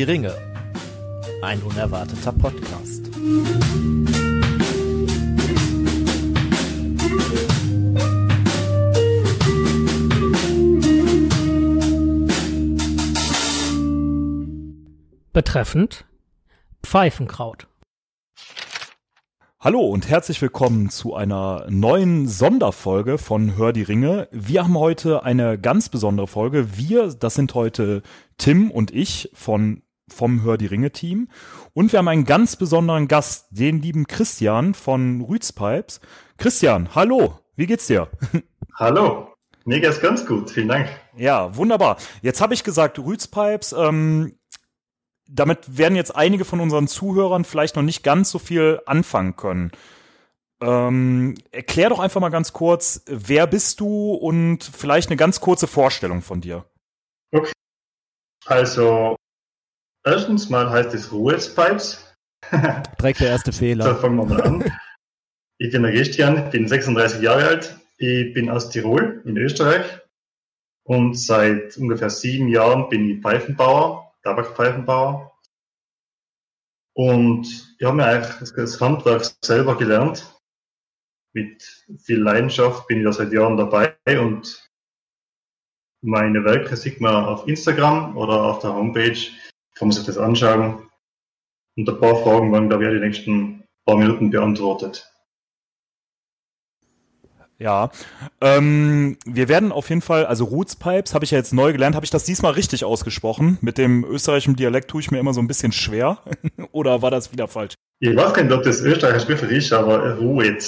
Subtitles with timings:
[0.00, 0.34] Die Ringe.
[1.42, 3.10] Ein unerwarteter Podcast.
[15.34, 16.06] Betreffend
[16.82, 17.68] Pfeifenkraut.
[19.62, 24.28] Hallo und herzlich willkommen zu einer neuen Sonderfolge von Hör die Ringe.
[24.32, 26.78] Wir haben heute eine ganz besondere Folge.
[26.78, 28.00] Wir, das sind heute
[28.38, 29.82] Tim und ich von
[30.12, 31.28] vom Hör die Ringe Team
[31.72, 36.00] und wir haben einen ganz besonderen Gast, den lieben Christian von Rützpipes.
[36.36, 38.08] Christian, hallo, wie geht's dir?
[38.76, 39.34] Hallo,
[39.66, 40.88] mir geht's ganz gut, vielen Dank.
[41.14, 41.98] Ja, wunderbar.
[42.22, 44.38] Jetzt habe ich gesagt, Rützpipes, ähm,
[45.28, 49.70] damit werden jetzt einige von unseren Zuhörern vielleicht noch nicht ganz so viel anfangen können.
[50.62, 55.66] Ähm, erklär doch einfach mal ganz kurz, wer bist du und vielleicht eine ganz kurze
[55.66, 56.66] Vorstellung von dir.
[57.32, 57.52] Okay.
[58.46, 59.16] Also,
[60.04, 62.06] erstens mal heißt es Ruhespipes.
[63.00, 63.84] Direkt der erste Fehler.
[63.84, 64.72] So, fangen wir mal an.
[65.58, 67.78] Ich bin der Christian, bin 36 Jahre alt.
[67.98, 69.84] Ich bin aus Tirol in Österreich.
[70.84, 75.32] Und seit ungefähr sieben Jahren bin ich Pfeifenbauer Tabakpfeifenbauer.
[76.94, 77.46] Und
[77.78, 80.40] ich habe mir eigentlich das Handwerk selber gelernt.
[81.32, 81.62] Mit
[81.98, 84.68] viel Leidenschaft bin ich da seit Jahren dabei und
[86.02, 89.18] meine Werke sieht man auf Instagram oder auf der Homepage.
[89.80, 90.90] Kann man sich das anschauen.
[91.74, 95.10] Und ein paar Fragen werden, glaube ich, die nächsten paar Minuten beantwortet.
[97.56, 97.90] Ja,
[98.42, 101.96] ähm, wir werden auf jeden Fall, also Roots Pipes habe ich ja jetzt neu gelernt.
[101.96, 103.56] Habe ich das diesmal richtig ausgesprochen?
[103.62, 106.18] Mit dem österreichischen Dialekt tue ich mir immer so ein bisschen schwer.
[106.72, 107.72] Oder war das wieder falsch?
[108.00, 110.18] Ich weiß gar nicht, ob das österreichische Begriff ist, aber.
[110.18, 110.58] Ruhe.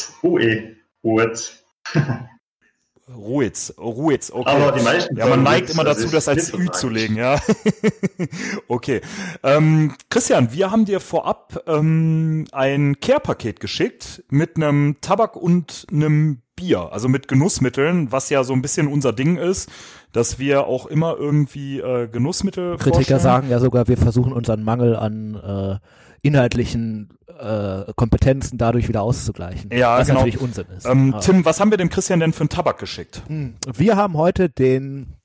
[1.05, 1.63] Ruhetz.
[3.15, 4.49] Ruhetz, Ruhetz, okay.
[4.49, 7.41] Aber die meisten ja, man neigt immer dazu, das als Ü zu legen, ja.
[8.69, 9.01] okay.
[9.43, 16.43] Ähm, Christian, wir haben dir vorab ähm, ein Care-Paket geschickt mit einem Tabak und einem
[16.57, 19.71] Bier, also mit Genussmitteln, was ja so ein bisschen unser Ding ist,
[20.13, 23.21] dass wir auch immer irgendwie äh, Genussmittel Kritiker vorstellen.
[23.21, 25.79] sagen ja sogar, wir versuchen unseren Mangel an äh,
[26.23, 29.71] inhaltlichen äh, Kompetenzen dadurch wieder auszugleichen.
[29.73, 30.21] Ja, was genau.
[30.21, 30.87] natürlich Unsinn ist.
[30.87, 33.23] Ähm, Tim, was haben wir dem Christian denn für einen Tabak geschickt?
[33.27, 33.55] Hm.
[33.75, 35.17] Wir haben heute den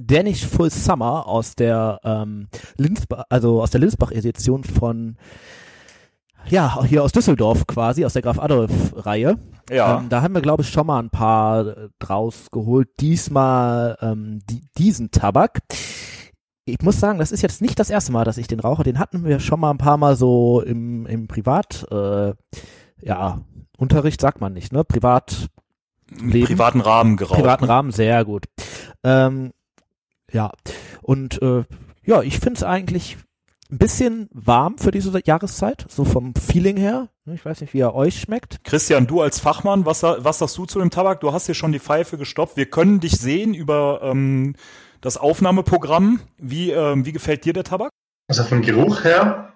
[0.00, 5.16] Danish Full Summer aus der ähm, Linsbach, also aus der Linsbach-Edition von
[6.48, 9.38] ja, hier aus Düsseldorf quasi, aus der Graf Adolf-Reihe.
[9.70, 9.98] Ja.
[9.98, 12.88] Ähm, da haben wir, glaube ich, schon mal ein paar äh, draus geholt.
[13.00, 15.62] Diesmal ähm, die, diesen Tabak.
[16.68, 18.82] Ich muss sagen, das ist jetzt nicht das erste Mal, dass ich den rauche.
[18.82, 22.34] Den hatten wir schon mal ein paar Mal so im, im Privat, äh,
[23.00, 23.40] ja,
[23.78, 24.82] Unterricht sagt man nicht, ne?
[24.82, 25.48] Privat
[26.10, 26.46] Leben.
[26.46, 27.38] privaten Rahmen geraucht.
[27.38, 27.70] privaten ne?
[27.70, 28.46] Rahmen, sehr gut.
[29.04, 29.52] Ähm,
[30.32, 30.50] ja,
[31.02, 31.62] und äh,
[32.04, 33.16] ja, ich finde es eigentlich
[33.70, 37.10] ein bisschen warm für diese Jahreszeit, so vom Feeling her.
[37.26, 38.64] Ich weiß nicht, wie er euch schmeckt.
[38.64, 41.20] Christian, du als Fachmann, was, was sagst du zu dem Tabak?
[41.20, 42.56] Du hast hier schon die Pfeife gestoppt.
[42.56, 44.56] Wir können dich sehen über ähm,
[45.00, 46.20] das Aufnahmeprogramm.
[46.38, 47.90] Wie, ähm, wie gefällt dir der Tabak?
[48.28, 49.54] Also vom Geruch her,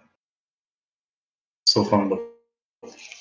[1.69, 2.19] so von der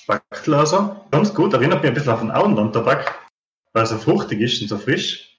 [0.06, 1.52] Backglaser, ganz gut.
[1.52, 3.28] Erinnert mich ein bisschen an den Auenland-Tabak,
[3.72, 5.38] weil er so fruchtig ist und so frisch.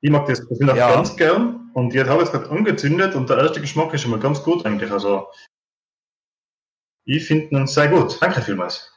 [0.00, 0.92] Ich mag das persönlich Ja.
[0.92, 4.20] ganz gern und ich habe es gerade angezündet und der erste Geschmack ist schon mal
[4.20, 4.90] ganz gut eigentlich.
[4.90, 5.28] Also
[7.04, 8.20] ich finde ihn sehr gut.
[8.20, 8.91] Danke vielmals.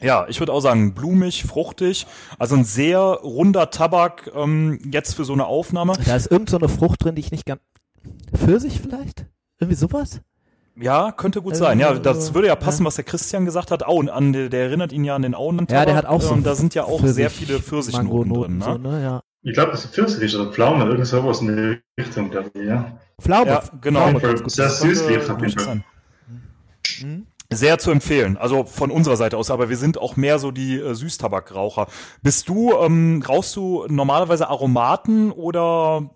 [0.00, 2.06] Ja, ich würde auch sagen, blumig, fruchtig.
[2.38, 5.94] Also ein sehr runder Tabak ähm, jetzt für so eine Aufnahme.
[6.04, 7.60] Da ist irgend so eine Frucht drin, die ich nicht ganz.
[8.34, 9.24] Pfirsich vielleicht?
[9.58, 10.20] Irgendwie sowas?
[10.78, 11.80] Ja, könnte gut Äh, sein.
[11.80, 12.86] Ja, das würde ja passen, ja.
[12.88, 13.86] was der Christian gesagt hat.
[13.86, 15.66] Auen, an, der der erinnert ihn ja an den Auen.
[15.70, 16.34] Ja, der hat auch so.
[16.34, 18.58] Und da sind ja auch Pfirsich- sehr viele Pfirsichnoten drin.
[18.58, 18.64] Ne?
[18.64, 19.02] So, ne?
[19.02, 19.22] Ja.
[19.42, 22.64] Ich glaube, das ist Pfirsich ist oder Pflaume, irgend sowas in die Richtung, glaube ich,
[22.66, 22.98] ja.
[23.20, 23.46] Pflaume.
[23.50, 24.08] Ja, genau.
[24.18, 25.82] Pflaume Das süß könnte wird auf jeden Fall.
[27.02, 27.26] Mhm.
[27.52, 28.36] Sehr zu empfehlen.
[28.36, 31.86] Also von unserer Seite aus, aber wir sind auch mehr so die äh, Süßtabakraucher.
[32.22, 36.10] Bist du, ähm, rauchst du normalerweise Aromaten oder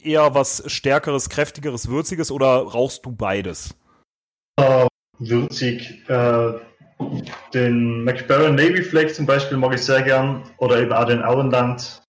[0.00, 3.74] eher was Stärkeres, Kräftigeres, Würziges oder rauchst du beides?
[5.18, 6.08] würzig.
[6.08, 6.52] Äh,
[7.52, 10.42] den McBaron Navy Flake zum Beispiel mag ich sehr gern.
[10.58, 12.02] Oder eben auch den Auenland.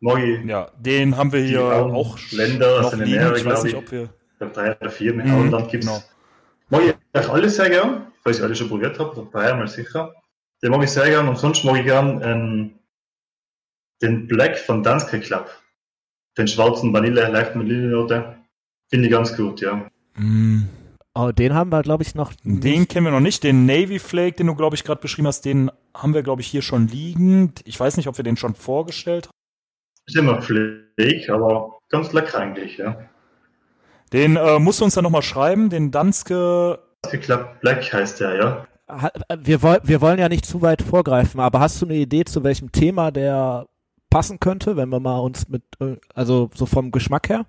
[0.00, 0.44] Mag ich.
[0.44, 3.34] Ja, den haben wir hier auch Länder, noch eine liegen.
[3.36, 3.78] Ich weiß nicht, ich.
[3.78, 4.04] ob wir...
[4.04, 5.90] Ich glaube, drei oder vier mit Mhm, Auenland gibt es.
[5.90, 6.02] genau.
[6.70, 9.12] Mag ich eigentlich alle sehr gern, weil ich alle schon probiert habe.
[9.12, 10.14] Oder dreimal sicher.
[10.62, 11.28] Den mag ich sehr gern.
[11.28, 12.78] Und sonst mag ich gern ähm,
[14.02, 15.50] den Black von Danske Club.
[16.36, 18.36] Den schwarzen Vanille, leichten Vanillenote.
[18.90, 19.88] Finde ich ganz gut, ja.
[20.14, 20.68] Mm,
[21.20, 22.32] Oh, den haben wir, glaube ich, noch.
[22.44, 23.42] Den kennen wir noch nicht.
[23.42, 26.46] Den Navy Flake, den du, glaube ich, gerade beschrieben hast, den haben wir, glaube ich,
[26.46, 27.52] hier schon liegen.
[27.64, 29.32] Ich weiß nicht, ob wir den schon vorgestellt haben.
[30.06, 33.10] Ist immer Flake, aber ganz lecker eigentlich, ja.
[34.12, 36.78] Den äh, musst du uns dann nochmal schreiben, den Danske.
[37.22, 38.66] Club Black heißt der, ja.
[38.88, 42.24] Ha- Wir, woll, wir wollen ja nicht zu weit vorgreifen, aber hast du eine Idee,
[42.24, 43.66] zu welchem Thema der
[44.10, 47.44] passen könnte, wenn wir mal uns mit, äh, also so vom Geschmack her?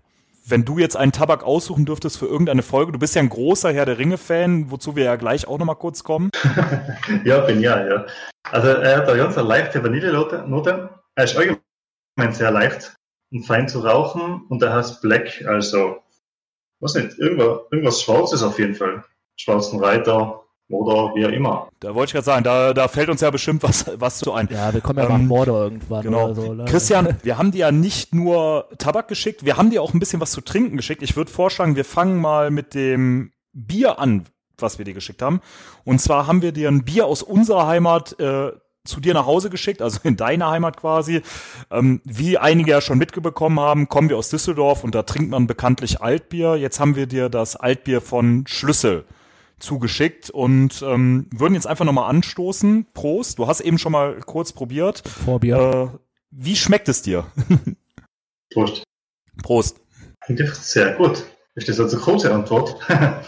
[0.46, 3.72] Wenn du jetzt einen Tabak aussuchen dürftest für irgendeine Folge, du bist ja ein großer
[3.72, 6.32] Herr der Ringe-Fan, wozu wir ja gleich auch nochmal kurz kommen.
[7.24, 8.06] Ja, bin ja, ja.
[8.52, 10.44] Also er hat eine ganz eine leichte Vanillenote.
[10.48, 10.90] Note.
[11.16, 11.60] Er ist allgemein
[12.34, 12.96] sehr leicht
[13.32, 15.98] und fein zu rauchen und er heißt Black, also
[16.80, 19.04] was nicht, irgendwas, irgendwas Schwarzes auf jeden Fall.
[19.36, 21.70] Schwarzen Reiter oder wie auch immer.
[21.80, 24.48] Da wollte ich gerade sagen, da, da fällt uns ja bestimmt was, was zu ein.
[24.52, 26.26] Ja, wir kommen ja Ähm, nach Mordor irgendwann Genau.
[26.26, 26.54] oder so.
[26.54, 26.66] ne?
[26.66, 30.22] Christian, wir haben dir ja nicht nur Tabak geschickt, wir haben dir auch ein bisschen
[30.22, 31.02] was zu trinken geschickt.
[31.02, 34.26] Ich würde vorschlagen, wir fangen mal mit dem Bier an,
[34.60, 35.42] was wir dir geschickt haben.
[35.86, 38.52] Und zwar haben wir dir ein Bier aus unserer Heimat äh,
[38.86, 41.22] zu dir nach Hause geschickt, also in deine Heimat quasi.
[41.72, 45.48] Ähm, wie einige ja schon mitbekommen haben, kommen wir aus Düsseldorf und da trinkt man
[45.48, 46.56] bekanntlich Altbier.
[46.56, 49.06] Jetzt haben wir dir das Altbier von Schlüssel
[49.60, 52.88] zugeschickt und ähm, würden jetzt einfach nochmal anstoßen.
[52.94, 55.04] Prost, du hast eben schon mal kurz probiert.
[55.08, 55.92] Vorbier.
[55.94, 55.98] Äh,
[56.32, 57.26] wie schmeckt es dir?
[58.54, 58.84] Prost.
[59.44, 59.82] Prost.
[60.22, 61.26] Eigentlich sehr gut.
[61.56, 62.78] Ist das jetzt eine kurze Antwort?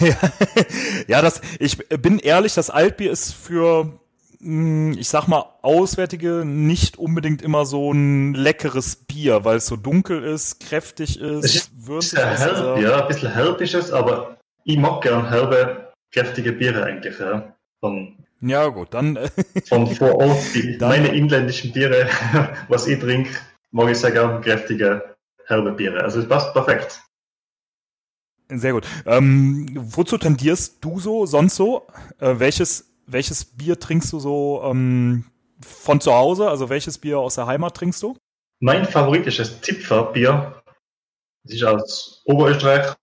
[1.06, 3.98] ja, das, ich bin ehrlich, das Altbier ist für,
[4.40, 10.22] ich sag mal, Auswärtige nicht unbedingt immer so ein leckeres Bier, weil es so dunkel
[10.22, 12.38] ist, kräftig ist, ist würzig ist.
[12.40, 17.18] herb, ja, ein bisschen herb ist es, aber ich mag gern herbe, kräftige Biere eigentlich,
[17.18, 17.54] ja.
[17.80, 19.28] Von, ja, gut, dann, äh,
[19.68, 22.08] von vor Ort, die, Dann- meine inländischen Biere,
[22.68, 23.30] was ich trinke,
[23.70, 25.16] mag ich sehr gern kräftige,
[25.46, 26.02] herbe Biere.
[26.02, 27.00] Also es passt perfekt.
[28.48, 28.86] sehr gut.
[29.06, 31.86] Ähm, wozu tendierst du so, sonst so?
[32.18, 35.24] Äh, welches, welches Bier trinkst du so ähm,
[35.60, 36.48] von zu Hause?
[36.48, 38.16] Also welches Bier aus der Heimat trinkst du?
[38.60, 40.62] Mein Favorit ist das Zipfer-Bier.
[41.44, 42.94] Das ist aus Oberösterreich.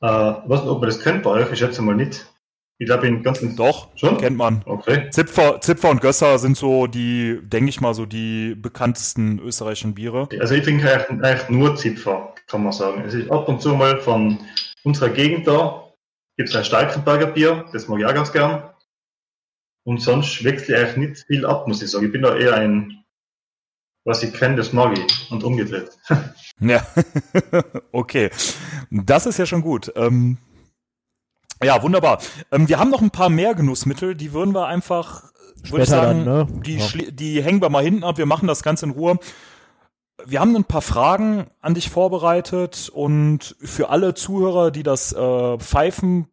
[0.00, 2.26] Äh, weiß nicht, ob man das kennt bei euch, ich schätze mal nicht.
[2.78, 3.54] Ich glaube, in ganzen...
[3.56, 4.18] Doch, Schon?
[4.18, 4.62] kennt man.
[4.66, 5.08] Okay.
[5.10, 10.28] Zipfer, Zipfer und Gösser sind so die, denke ich mal, so die bekanntesten österreichischen Biere.
[10.40, 13.04] Also ich trinke eigentlich, eigentlich nur Zipfer, kann man sagen.
[13.06, 14.38] Es ist ab und zu mal von
[14.82, 15.83] unserer Gegend da,
[16.36, 18.70] gibt es ein Starkenberger Bier, das mag ich auch ganz gern.
[19.86, 22.06] Und sonst wechsle ich eigentlich nicht viel ab, muss ich sagen.
[22.06, 23.04] Ich bin da eher ein,
[24.04, 25.90] was ich kenne, das mag ich und umgedreht.
[26.60, 26.86] Ja,
[27.92, 28.30] okay.
[28.92, 29.92] Das ist ja schon gut.
[29.96, 30.38] Ähm,
[31.60, 32.22] ja, wunderbar.
[32.52, 35.86] Ähm, wir haben noch ein paar mehr Genussmittel, die würden wir einfach, würde ich Später
[35.86, 36.62] sagen, dann, ne?
[36.64, 37.10] die, Ja.
[37.10, 38.18] die hängen wir mal hinten ab.
[38.18, 39.18] Wir machen das Ganze in Ruhe.
[40.26, 45.58] Wir haben ein paar Fragen an dich vorbereitet und für alle Zuhörer, die das äh,
[45.58, 46.28] Pfeifen,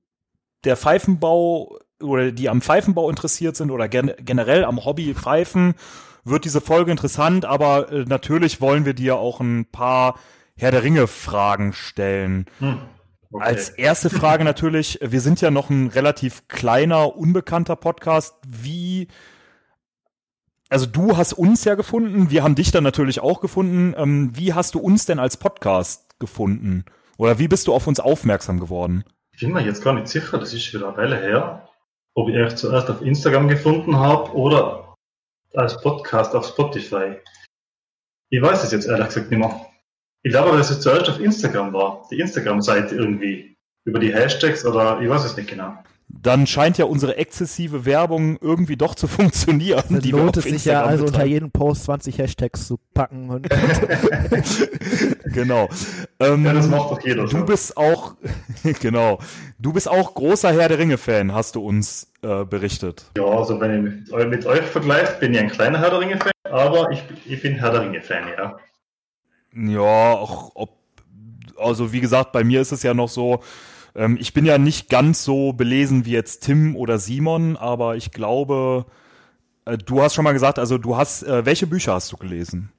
[0.64, 5.76] der Pfeifenbau oder die am Pfeifenbau interessiert sind oder gen generell am Hobby Pfeifen,
[6.24, 10.20] wird diese Folge interessant, aber äh, natürlich wollen wir dir auch ein paar
[10.56, 12.46] Herr der Ringe Fragen stellen.
[12.60, 12.80] Hm.
[13.34, 13.44] Okay.
[13.46, 18.36] Als erste Frage natürlich, wir sind ja noch ein relativ kleiner, unbekannter Podcast.
[18.46, 19.08] Wie,
[20.72, 23.94] also du hast uns ja gefunden, wir haben dich dann natürlich auch gefunden.
[23.98, 26.86] Ähm, wie hast du uns denn als Podcast gefunden?
[27.18, 29.04] Oder wie bist du auf uns aufmerksam geworden?
[29.34, 31.68] Ich bin mir jetzt gar nicht sicher, das ist wieder eine Weile her,
[32.16, 34.96] ob ich euch zuerst auf Instagram gefunden habe oder
[35.54, 37.18] als Podcast auf Spotify.
[38.30, 39.66] Ich weiß es jetzt ehrlich gesagt nicht mehr.
[40.24, 44.64] Ich glaube aber, dass es zuerst auf Instagram war, die Instagram-Seite irgendwie, über die Hashtags
[44.64, 45.74] oder ich weiß es nicht genau.
[46.14, 49.84] Dann scheint ja unsere exzessive Werbung irgendwie doch zu funktionieren.
[49.90, 53.30] Dann die lohnt es sich ja also unter jedem Post 20 Hashtags zu packen.
[53.30, 53.48] Und
[55.26, 55.70] genau.
[56.20, 58.16] Ähm, Ja, das macht doch jeder Du bist auch,
[58.82, 59.20] genau,
[59.60, 63.06] du bist auch großer Herr der Ringe-Fan, hast du uns äh, berichtet.
[63.18, 66.32] Ja, also wenn ich mit, mit euch vergleiche, bin ich ein kleiner Herr der Ringe-Fan,
[66.44, 68.58] aber ich, ich bin Herr der Ringe-Fan, ja.
[69.54, 70.78] Ja, auch ob,
[71.58, 73.42] also wie gesagt, bei mir ist es ja noch so,
[73.96, 78.12] ähm, ich bin ja nicht ganz so belesen wie jetzt Tim oder Simon, aber ich
[78.12, 78.86] glaube,
[79.66, 82.72] äh, du hast schon mal gesagt, also du hast, äh, welche Bücher hast du gelesen?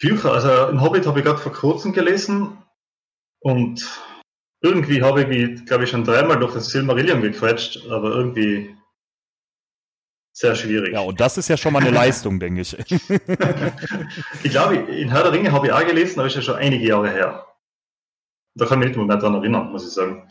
[0.00, 2.58] Bücher, also ein Hobbit habe ich gerade vor kurzem gelesen
[3.40, 3.88] und
[4.60, 8.74] irgendwie habe ich mich, glaube ich, schon dreimal durch das Silmarillion gequetscht, aber irgendwie
[10.32, 10.92] sehr schwierig.
[10.92, 12.76] Ja, und das ist ja schon mal eine Leistung, denke ich.
[14.42, 16.86] ich glaube, in Herr der Ringe habe ich auch gelesen, aber ist ja schon einige
[16.86, 17.46] Jahre her.
[18.56, 20.26] Da kann ich mich nicht mehr dran erinnern, muss ich sagen.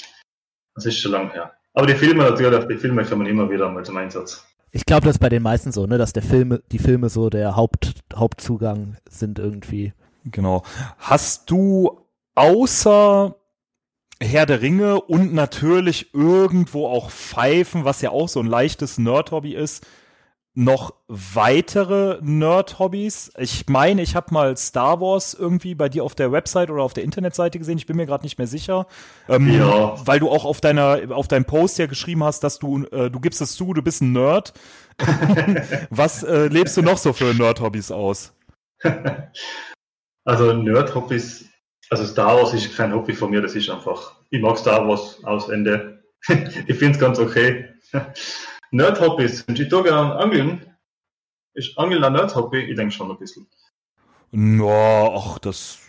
[0.74, 1.54] Das ist schon lange her.
[1.74, 4.46] Aber die Filme natürlich, die Filme kommen immer wieder mal zum Einsatz.
[4.72, 7.30] ich glaube, das ist bei den meisten so, ne, dass der Filme, die Filme so
[7.30, 9.94] der Haupt, Hauptzugang sind irgendwie.
[10.26, 10.64] Genau.
[10.98, 12.02] Hast du
[12.34, 13.36] außer
[14.22, 19.54] Herr der Ringe und natürlich irgendwo auch Pfeifen, was ja auch so ein leichtes Nerd-Hobby
[19.54, 19.86] ist,
[20.56, 23.34] noch weitere Nerd-Hobbys?
[23.38, 26.94] Ich meine, ich habe mal Star Wars irgendwie bei dir auf der Website oder auf
[26.94, 27.78] der Internetseite gesehen.
[27.78, 28.88] Ich bin mir gerade nicht mehr sicher.
[29.30, 29.96] Ähm, Ja.
[30.06, 33.20] Weil du auch auf deiner, auf deinem Post ja geschrieben hast, dass du, äh, du
[33.20, 34.54] gibst es zu, du bist ein Nerd.
[35.90, 38.34] Was äh, lebst du noch so für Nerd-Hobbys aus?
[40.28, 41.46] Also Nerd-Hobbys,
[41.92, 45.24] also Star Wars ist kein Hobby von mir, das ist einfach, ich mag Star Wars
[45.24, 46.04] aus Ende.
[46.28, 47.70] ich finde es ganz okay.
[48.76, 50.66] Nerd-Hobbys, und ich tue gerne Angeln.
[51.54, 52.60] Ist Angeln ein Nerd-Hobby?
[52.60, 53.48] Ich denke schon ein bisschen.
[54.32, 55.80] Ja, ach, das.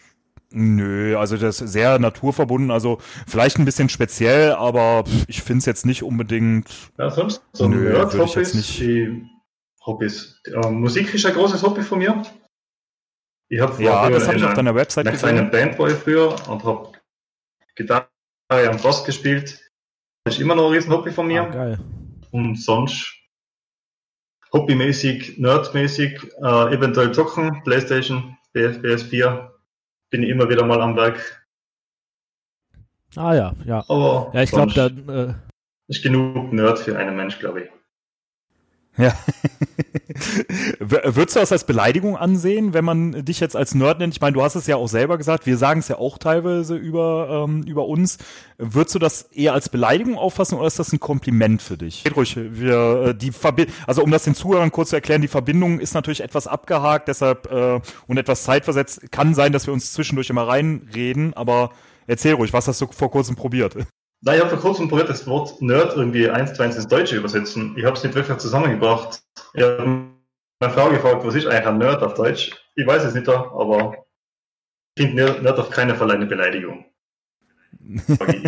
[0.50, 5.66] Nö, also das ist sehr naturverbunden, also vielleicht ein bisschen speziell, aber ich finde es
[5.66, 6.68] jetzt nicht unbedingt.
[6.96, 9.28] Ja, sonst so Nö, ich Nerd-Hobbys, nicht- die
[9.84, 10.40] Hobbys.
[10.46, 12.22] Äh, Musik ist ein großes Hobby von mir.
[13.48, 15.50] Ich habe Ja, das habe ich auf deiner Website gesehen.
[15.50, 16.92] Band war ich früher und habe
[17.74, 18.06] Gitarre
[18.48, 19.60] am Bass gespielt.
[20.24, 21.42] Das ist immer noch ein riesen Hobby von mir.
[21.42, 21.78] Ah, geil.
[22.36, 23.14] Und sonst
[24.52, 29.48] hobbymäßig, nerdmäßig, äh, eventuell zocken, Playstation, PS, PS4,
[30.10, 31.46] bin ich immer wieder mal am Werk.
[33.16, 33.82] Ah ja, ja.
[33.88, 35.34] Aber Ja, ich glaube, dann äh,
[35.88, 37.70] ist genug Nerd für einen Mensch, glaube ich.
[38.98, 39.14] Ja.
[40.78, 44.14] Würdest du das als Beleidigung ansehen, wenn man dich jetzt als Nerd nennt?
[44.14, 46.76] Ich meine, du hast es ja auch selber gesagt, wir sagen es ja auch teilweise
[46.76, 48.18] über, ähm, über uns.
[48.56, 52.04] Würdest du das eher als Beleidigung auffassen oder ist das ein Kompliment für dich?
[52.04, 55.28] Geht ruhig, wir, äh, die Verbi also um das den Zuhörern kurz zu erklären, die
[55.28, 59.12] Verbindung ist natürlich etwas abgehakt, deshalb äh, und etwas zeitversetzt.
[59.12, 61.70] Kann sein, dass wir uns zwischendurch immer reinreden, aber
[62.06, 63.76] erzähl ruhig, was hast du vor kurzem probiert?
[64.26, 67.14] Na, ich habe vor kurzem probiert, das Wort Nerd irgendwie eins zu eins ins Deutsche
[67.16, 67.76] übersetzen.
[67.78, 69.22] Ich habe es nicht wirklich zusammengebracht.
[69.54, 69.86] Ich habe
[70.58, 72.50] meine Frau gefragt, was ist eigentlich ein Nerd auf Deutsch?
[72.74, 74.04] Ich weiß es nicht, aber
[74.96, 76.86] ich finde Nerd auf keinen Fall eine Beleidigung.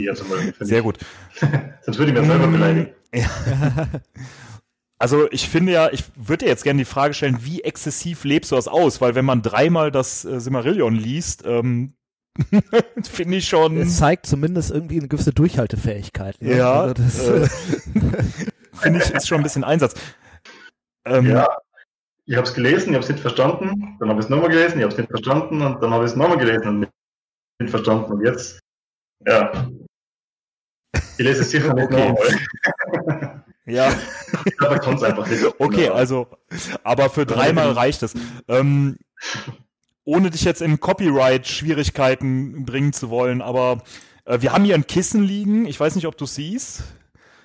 [0.00, 0.52] Jetzt mal.
[0.58, 0.82] Sehr ich.
[0.84, 0.98] gut.
[1.82, 2.52] Sonst würde ich mir selber Mm.
[2.52, 2.94] beleidigen.
[5.00, 8.50] Also ich finde ja, ich würde dir jetzt gerne die Frage stellen, wie exzessiv lebst
[8.50, 9.00] du das aus?
[9.00, 11.94] Weil wenn man dreimal das äh, Simmerillion liest, ähm,
[13.10, 13.76] finde ich schon.
[13.78, 16.40] es zeigt zumindest irgendwie eine gewisse Durchhaltefähigkeit.
[16.40, 16.56] Ne?
[16.56, 17.48] Ja, Also das, äh,
[18.74, 19.94] finde ich, ist schon ein bisschen Einsatz.
[21.04, 21.48] Ähm, Ja,
[22.26, 24.78] ich habe es gelesen, ich habe es nicht verstanden, dann habe ich es nochmal gelesen,
[24.78, 26.80] ich habe es nicht verstanden und dann habe ich es nochmal gelesen und
[27.60, 28.12] nicht verstanden.
[28.12, 28.60] Und jetzt,
[29.26, 29.68] ja,
[31.16, 32.08] ich lese es sicher nicht Okay.
[32.10, 33.44] nochmal.
[33.66, 33.92] ja.
[34.60, 35.44] Aber kann es einfach nicht.
[35.58, 35.92] Okay, Ja.
[35.92, 36.28] also,
[36.84, 38.14] aber für dreimal reicht es.
[38.46, 38.98] Ähm,
[40.08, 43.82] ohne dich jetzt in Copyright-Schwierigkeiten bringen zu wollen, aber
[44.24, 45.66] äh, wir haben hier ein Kissen liegen.
[45.66, 46.82] Ich weiß nicht, ob du siehst.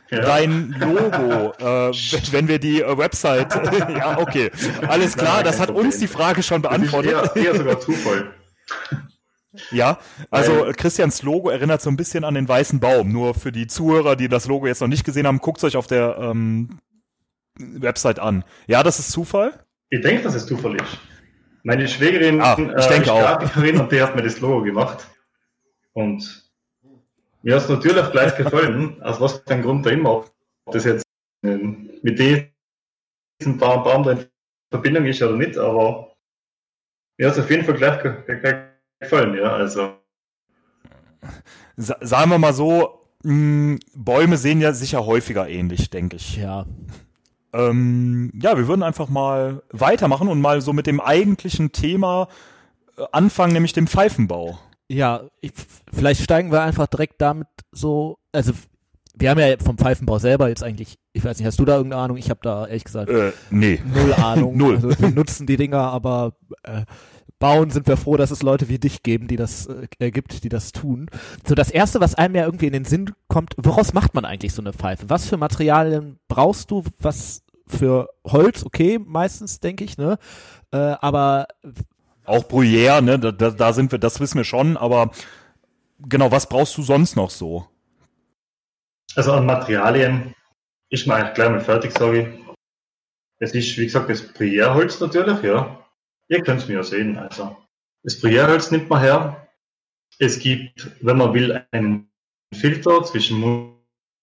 [0.09, 0.21] Ja.
[0.21, 1.91] Dein Logo, äh,
[2.31, 3.53] wenn- wir die äh, Website,
[3.97, 4.49] ja, okay,
[4.87, 5.87] alles klar, Nein, das hat Problem.
[5.87, 7.11] uns die Frage schon Das beantwortet.
[7.11, 8.31] eher, eher sogar Zufall.
[9.69, 9.99] Ja,
[10.31, 13.11] also Weil- Christians Logo erinnert so ein bisschen an den weißen Baum.
[13.11, 15.85] Nur für die Zuhörer, die das Logo jetzt noch nicht gesehen haben, guckt euch auf
[15.85, 16.79] der ähm,
[17.59, 18.43] Website an.
[18.65, 19.63] Ja, das ist Zufall.
[19.91, 20.97] Ich denke, dass es Zufall ist.
[21.63, 23.21] Meine Schwägerin Ah, ich äh, denke ist auch.
[23.21, 25.07] Grafikerin und die hat mir das Logo gemacht.
[25.93, 26.51] Und
[27.41, 30.31] mir hat es natürlich gleich gefallen, aus was für einem Grund da immer, ob
[30.71, 31.05] das jetzt
[31.43, 34.25] ähm, mit diesem Baum, Baum da in
[34.71, 36.13] Verbindung ist oder nicht, aber
[37.17, 38.55] mir hat es auf jeden Fall gleich, gleich
[38.99, 39.97] gefallen, ja, also.
[41.77, 46.37] Sa sagen wir mal so, mh, Bäume sehen ja sicher häufiger ähnlich, denke ich.
[46.37, 46.65] ja.
[47.53, 52.27] Ähm, ja, wir würden einfach mal weitermachen und mal so mit dem eigentlichen Thema
[52.97, 54.57] äh, anfangen, nämlich dem Pfeifenbau.
[54.87, 55.53] Ja, ich,
[55.91, 58.53] vielleicht steigen wir einfach direkt damit so, also
[59.15, 62.01] wir haben ja vom Pfeifenbau selber jetzt eigentlich, ich weiß nicht, hast du da irgendeine
[62.01, 62.17] Ahnung?
[62.17, 63.79] Ich habe da ehrlich gesagt Äh, nee.
[63.85, 64.57] null Ahnung.
[64.57, 64.75] Null.
[64.75, 66.33] Also wir nutzen die Dinger, aber
[66.63, 66.83] äh,
[67.43, 69.67] bauen sind wir froh, dass es Leute wie dich geben, die das
[69.99, 71.09] äh, gibt, die das tun.
[71.45, 74.53] So das erste, was einem ja irgendwie in den Sinn kommt, woraus macht man eigentlich
[74.53, 75.09] so eine Pfeife?
[75.09, 76.85] Was für Materialien brauchst du?
[76.99, 78.65] Was für Holz?
[78.65, 80.19] Okay, meistens denke ich, ne?
[80.71, 81.47] Äh, aber
[82.23, 85.11] Auch Bruyère, ne, da, da, da sind wir, das wissen wir schon, aber
[85.99, 87.67] genau, was brauchst du sonst noch so?
[89.17, 90.33] Also an Materialien
[90.89, 92.55] ist man eigentlich gleich mal fertig, sage ich.
[93.39, 95.82] Es ist, wie gesagt, das Bruyère-Holz natürlich, ja.
[96.29, 97.17] Ihr könnt mir ja sehen.
[97.17, 97.55] Also,
[98.03, 99.47] das Bruyère-Holz nimmt man her.
[100.19, 102.11] Es gibt, wenn man will, einen
[102.53, 103.75] Filter zwischen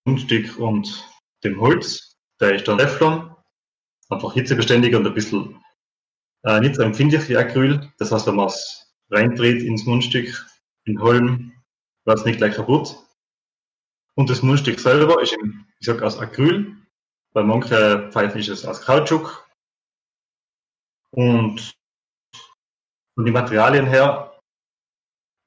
[0.06, 1.08] Mundstück und
[1.44, 2.18] dem Holz.
[2.40, 3.34] Der ist dann Teflon.
[4.08, 5.62] Einfach hitzebeständig und ein bisschen
[6.44, 7.92] äh, nicht so empfindlich wie Acryl.
[7.98, 10.46] Das heißt, wenn man es reindreht ins Mundstück,
[10.84, 11.52] in Holm,
[12.04, 12.96] wird es nicht gleich kaputt.
[14.14, 16.76] Und das Mundstück selber ist, im, ich sag, aus Acryl.
[17.32, 19.48] Bei manchen Pfeifen ist es aus Kautschuk.
[21.12, 21.79] Und
[23.14, 24.32] von den Materialien her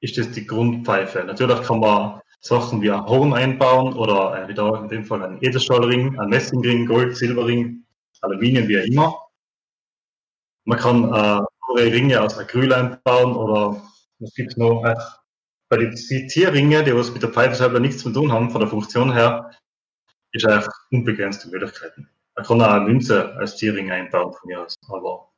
[0.00, 1.24] ist das die Grundpfeife.
[1.24, 5.42] Natürlich kann man Sachen wie ein Horn einbauen oder äh, wieder in dem Fall ein
[5.42, 7.84] Edelstahlring, ein Messingring, Gold, Silberring,
[8.20, 9.22] Aluminium, wie auch immer.
[10.64, 11.40] Man kann äh,
[11.80, 12.68] Ringe aus Acryl
[13.02, 13.82] bauen oder
[14.18, 14.84] was gibt noch?
[14.84, 14.94] Äh,
[15.70, 18.68] bei den Tierringe, die was mit der Pfeife selber nichts zu tun haben, von der
[18.68, 19.50] Funktion her,
[20.32, 22.08] ist eigentlich unbegrenzte Möglichkeiten.
[22.36, 24.74] Man kann auch eine Münze als Tierring einbauen von mir aus.
[24.88, 25.32] Aber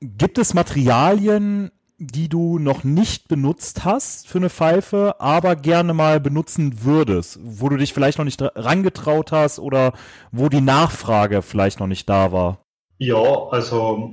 [0.00, 6.20] Gibt es Materialien, die du noch nicht benutzt hast für eine Pfeife, aber gerne mal
[6.20, 9.92] benutzen würdest, wo du dich vielleicht noch nicht rangetraut hast oder
[10.30, 12.62] wo die Nachfrage vielleicht noch nicht da war?
[12.98, 14.12] Ja, also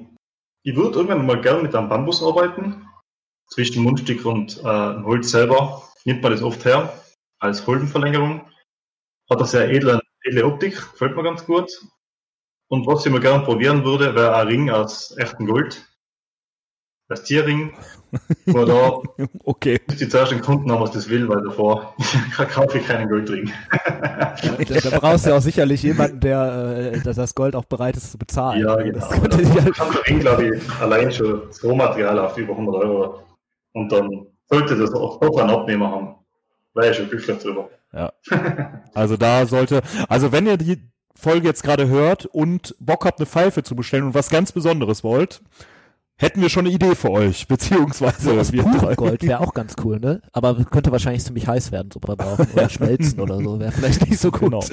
[0.64, 2.88] ich würde irgendwann mal gerne mit einem Bambus arbeiten.
[3.48, 6.92] Zwischen Mundstück und äh, Holz selber nimmt man das oft her
[7.40, 8.42] als Holdenverlängerung.
[9.30, 11.70] Hat eine sehr edle, edle Optik, gefällt mir ganz gut.
[12.68, 15.86] Und was ich mir gerne probieren würde, wäre ein Ring aus echtem Gold.
[17.08, 17.74] Das Tierring.
[18.48, 19.02] Oder
[19.44, 19.80] okay.
[19.88, 21.96] die zuerst den Kunden haben, was das will, weil davor
[22.36, 23.52] kaufe ich keinen Goldring.
[23.70, 24.36] da,
[24.90, 28.18] da brauchst du ja auch sicherlich jemanden, der äh, das Gold auch bereit ist zu
[28.18, 28.62] bezahlen.
[28.62, 29.00] Ja, genau.
[29.00, 33.24] Das könnte ja der Ring, glaube ich, allein schon das Rohmaterial auf über 100 Euro.
[33.74, 36.16] Und dann sollte das auch doch einen Abnehmer haben.
[36.74, 37.70] Wäre ich schon glücklich drüber.
[37.94, 38.12] Ja.
[38.94, 40.82] Also da sollte, also wenn ihr die
[41.26, 45.04] Folge jetzt gerade hört und Bock habt, eine Pfeife zu bestellen und was ganz Besonderes
[45.04, 45.42] wollt,
[46.18, 48.52] hätten wir schon eine Idee für euch, beziehungsweise das
[48.96, 50.22] Gold wäre auch ganz cool, ne?
[50.34, 54.08] Aber könnte wahrscheinlich ziemlich heiß werden, so beim Rauchen oder schmelzen oder so, wäre vielleicht
[54.08, 54.42] nicht so gut.
[54.42, 54.64] Genau.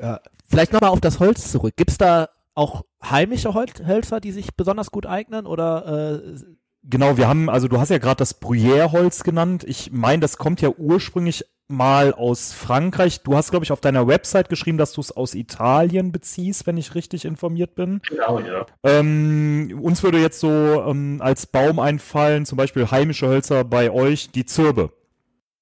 [0.00, 0.20] Ja.
[0.46, 1.74] Vielleicht nochmal auf das Holz zurück.
[1.76, 6.38] Gibt's da auch heimische Hölzer, die sich besonders gut eignen oder äh,
[6.82, 9.64] Genau, wir haben, also du hast ja gerade das Bruyère-Holz genannt.
[9.66, 13.22] Ich meine, das kommt ja ursprünglich mal aus Frankreich.
[13.22, 16.76] Du hast, glaube ich, auf deiner Website geschrieben, dass du es aus Italien beziehst, wenn
[16.76, 18.00] ich richtig informiert bin.
[18.08, 18.66] Genau, ja.
[18.82, 24.30] Ähm, uns würde jetzt so ähm, als Baum einfallen, zum Beispiel heimische Hölzer bei euch,
[24.30, 24.92] die Zirbe.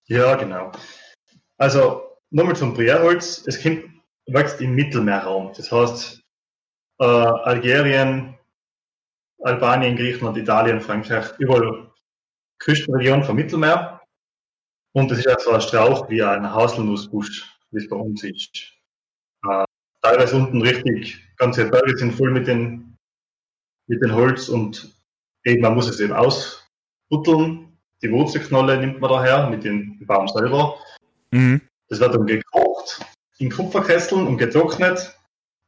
[0.07, 0.73] Ja, genau.
[1.59, 3.44] Also nochmal zum Bruyère-Holz.
[3.47, 3.85] Es kommt,
[4.27, 5.53] wächst im Mittelmeerraum.
[5.57, 6.23] Das heißt,
[7.01, 8.35] äh, Algerien,
[9.42, 11.90] Albanien, Griechenland, Italien, Frankreich, überall
[12.59, 13.97] Küstenregion vom Mittelmeer.
[14.92, 18.72] Und es ist auch so ein Strauch wie ein Haselnussbusch, wie es bei uns ist.
[19.48, 19.64] Äh,
[20.03, 22.96] teilweise unten richtig, ganze Berge sind voll mit den,
[23.87, 24.94] mit den Holz und
[25.44, 27.79] eben, man muss es eben ausbutteln.
[28.03, 30.77] Die Wurzelknolle nimmt man daher mit dem Baum selber.
[31.31, 31.61] Mhm.
[31.88, 33.01] Das wird dann gekocht
[33.38, 35.14] in Kupferkesseln und getrocknet.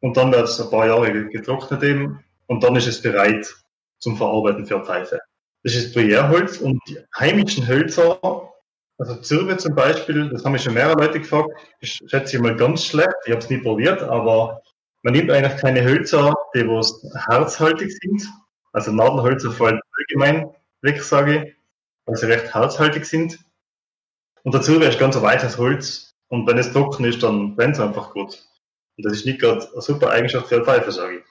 [0.01, 3.55] Und dann wird es ein paar Jahre getrocknet eben und dann ist es bereit
[3.99, 5.21] zum Verarbeiten für Pfeife.
[5.63, 8.19] Das ist Bruyère-Holz und die heimischen Hölzer,
[9.01, 12.55] also Zirbe zum Beispiel, das haben mich schon mehrere Leute gefragt, ich schätze ich mal
[12.55, 14.63] ganz schlecht, ich habe es nie probiert, aber
[15.03, 18.29] man nimmt eigentlich keine Hölzer, die was herzhaltig sind,
[18.73, 21.57] also Nadelhölzer fallen allgemein weg, sage ich,
[22.05, 23.39] weil sie recht herzhaltig sind.
[24.43, 27.77] Und der Zirbe ist ganz ein weiches Holz und wenn es trocken ist, dann brennt
[27.77, 28.47] es einfach gut.
[28.97, 31.30] Und das ist nicht gerade eine super Eigenschaft für eine Pfeife, sage ich.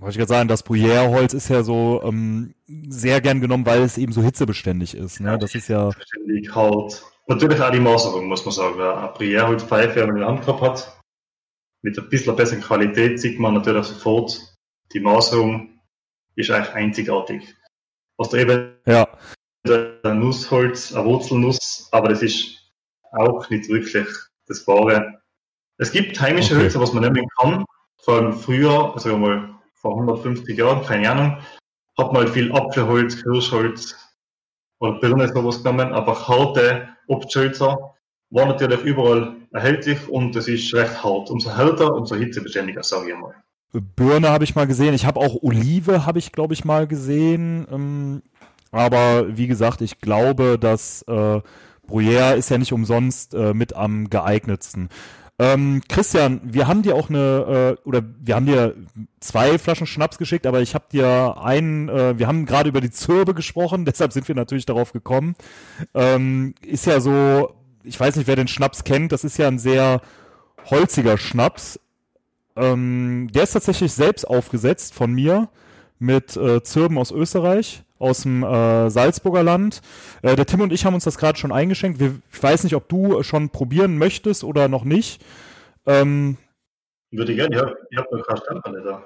[0.00, 2.54] Wollte ich gerade sagen, das Bruyère-Holz ist ja so ähm,
[2.88, 5.20] sehr gern genommen, weil es eben so hitzebeständig ist.
[5.20, 5.38] Ne?
[5.38, 5.90] Das ist ja.
[5.90, 7.04] Beständig, halt.
[7.26, 8.74] Natürlich auch die Maserung, muss man sagen.
[8.78, 11.00] Wer eine Bruyère-Holzpfeife, wenn man in der Hand gehabt hat,
[11.82, 14.40] mit ein bisschen besseren Qualität sieht man natürlich sofort,
[14.92, 15.80] die Maserung
[16.34, 17.54] ist eigentlich einzigartig.
[18.16, 19.06] Was da eben ja.
[20.02, 22.72] ein Nussholz, eine Wurzelnuss, aber das ist
[23.12, 24.06] auch nicht wirklich
[24.46, 25.20] das Wahre.
[25.78, 26.64] Es gibt heimische okay.
[26.64, 27.64] Hölzer, was man nehmen kann,
[28.02, 31.36] vor allem früher, also mal vor 150 Jahren, keine Ahnung,
[31.98, 33.96] hat mal viel Apfelholz, Kirschholz
[34.78, 37.94] oder Birne sowas genommen, aber harte Obsthölzer
[38.30, 41.30] war natürlich überall erhältlich und es ist recht hart.
[41.30, 43.34] Umso härter, umso hitzebeständiger, sage ich mal.
[43.72, 44.94] Birne habe ich mal gesehen.
[44.94, 47.66] Ich habe auch Olive, habe ich glaube ich mal gesehen.
[47.70, 48.22] Ähm,
[48.72, 51.40] aber wie gesagt, ich glaube, dass äh,
[51.88, 54.88] Bruyère ist ja nicht umsonst äh, mit am geeignetsten.
[55.40, 58.74] Ähm, Christian, wir haben dir auch eine, äh, oder wir haben dir
[59.20, 62.90] zwei Flaschen Schnaps geschickt, aber ich habe dir einen, äh, wir haben gerade über die
[62.90, 65.34] Zirbe gesprochen, deshalb sind wir natürlich darauf gekommen.
[65.94, 69.58] Ähm, ist ja so, ich weiß nicht, wer den Schnaps kennt, das ist ja ein
[69.58, 70.02] sehr
[70.66, 71.80] holziger Schnaps.
[72.54, 75.48] Ähm, der ist tatsächlich selbst aufgesetzt von mir
[75.98, 79.82] mit äh, Zirben aus Österreich aus dem äh, Salzburger Land.
[80.22, 82.00] Äh, der Tim und ich haben uns das gerade schon eingeschenkt.
[82.00, 85.22] Wir, ich weiß nicht, ob du schon probieren möchtest oder noch nicht.
[85.86, 86.36] Ähm,
[87.10, 87.54] Würde ich gerne,
[87.90, 89.02] ich habe hab noch keine Stammbälle da.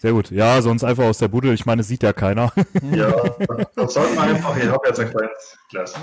[0.00, 0.30] Sehr gut.
[0.30, 1.52] Ja, sonst einfach aus der Buddel.
[1.52, 2.52] Ich meine, sieht ja keiner.
[2.92, 3.10] ja,
[3.74, 5.94] dann sagen wir einfach, ich habe jetzt ein kleines Glas.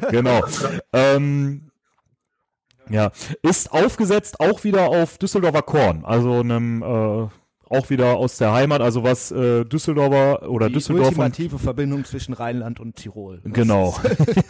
[0.10, 0.44] genau.
[0.92, 1.70] ähm,
[2.88, 3.10] ja,
[3.42, 7.28] ist aufgesetzt auch wieder auf Düsseldorfer Korn, also einem äh,
[7.72, 11.08] auch wieder aus der Heimat, also was äh, Düsseldorfer oder Die Düsseldorf.
[11.08, 13.40] Die ultimative Verbindung zwischen Rheinland und Tirol.
[13.44, 13.96] Genau.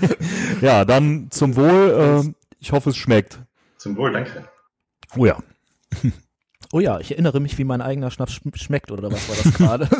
[0.61, 2.25] ja, dann zum Wohl.
[2.27, 3.41] Äh, ich hoffe, es schmeckt.
[3.79, 4.45] Zum Wohl, danke.
[5.17, 5.39] Oh ja.
[6.73, 9.55] Oh ja, ich erinnere mich, wie mein eigener Schnaps schm schmeckt, oder was war das
[9.55, 9.89] gerade?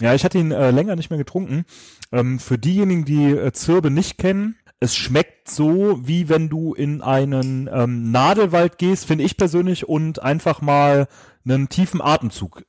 [0.00, 1.64] Ja, ich hatte ihn äh, länger nicht mehr getrunken.
[2.12, 7.02] Ähm, für diejenigen, die äh, Zirbe nicht kennen, es schmeckt so, wie wenn du in
[7.02, 11.08] einen ähm, Nadelwald gehst, finde ich persönlich, und einfach mal
[11.44, 12.62] einen tiefen Atemzug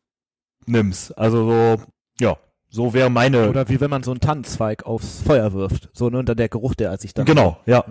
[0.66, 1.18] nimmst.
[1.18, 1.84] Also so,
[2.20, 2.38] ja,
[2.70, 3.50] so wäre meine.
[3.50, 5.90] oder wie wenn man so einen Tannenzweig aufs Feuer wirft.
[5.94, 7.26] So, ne, und dann der Geruch, der als ich dann.
[7.26, 7.86] Genau, ja.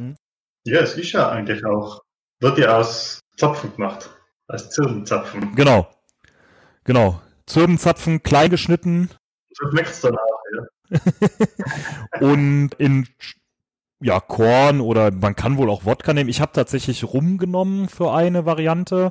[0.65, 2.03] Ja, es ist ja eigentlich auch,
[2.41, 4.11] wird ja aus Zapfen gemacht.
[4.49, 5.55] Als Zirnenzapfen.
[5.55, 5.89] Genau.
[6.85, 7.21] Genau.
[7.47, 9.11] Zirbenzapfen, klein geschnitten
[9.51, 12.21] So schmeckt es dann auch, ja.
[12.21, 13.07] und in
[14.01, 16.31] ja, Korn oder man kann wohl auch Wodka nehmen.
[16.31, 19.11] Ich habe tatsächlich Rum genommen für eine Variante,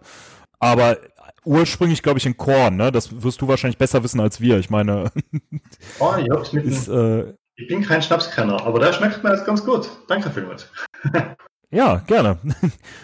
[0.60, 0.98] aber
[1.44, 2.92] ursprünglich glaube ich in Korn, ne?
[2.92, 4.60] Das wirst du wahrscheinlich besser wissen als wir.
[4.60, 5.12] Ich meine,
[6.00, 9.46] Oh, ich hab's mit ist äh, ich bin kein Schnapskenner, aber der schmeckt mir jetzt
[9.46, 9.90] ganz gut.
[10.08, 10.70] Danke vielmals.
[11.70, 12.38] Ja, gerne.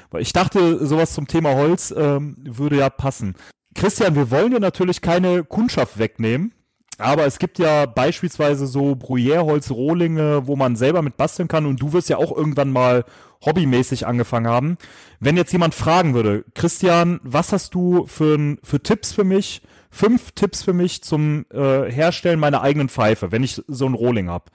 [0.10, 3.36] Weil ich dachte, sowas zum Thema Holz ähm, würde ja passen.
[3.76, 6.54] Christian, wir wollen dir natürlich keine Kundschaft wegnehmen,
[7.04, 11.94] aber es gibt ja beispielsweise so Bruyère-Holz-Rohlinge, wo man selber mit basteln kann und du
[11.94, 13.04] wirst ja auch irgendwann mal
[13.46, 14.78] hobbymäßig angefangen haben.
[15.20, 19.62] Wenn jetzt jemand fragen würde, Christian, was hast du für, für Tipps für mich?
[19.92, 24.30] Fünf Tipps für mich zum äh, Herstellen meiner eigenen Pfeife, wenn ich so ein Rohling
[24.30, 24.50] hab.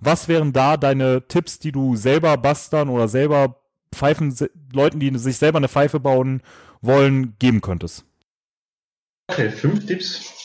[0.00, 3.56] Was wären da deine Tipps, die du selber bastern oder selber
[3.94, 4.34] Pfeifen,
[4.72, 6.42] Leuten, die sich selber eine Pfeife bauen
[6.80, 8.04] wollen, geben könntest?
[9.28, 10.39] Okay, fünf Tipps.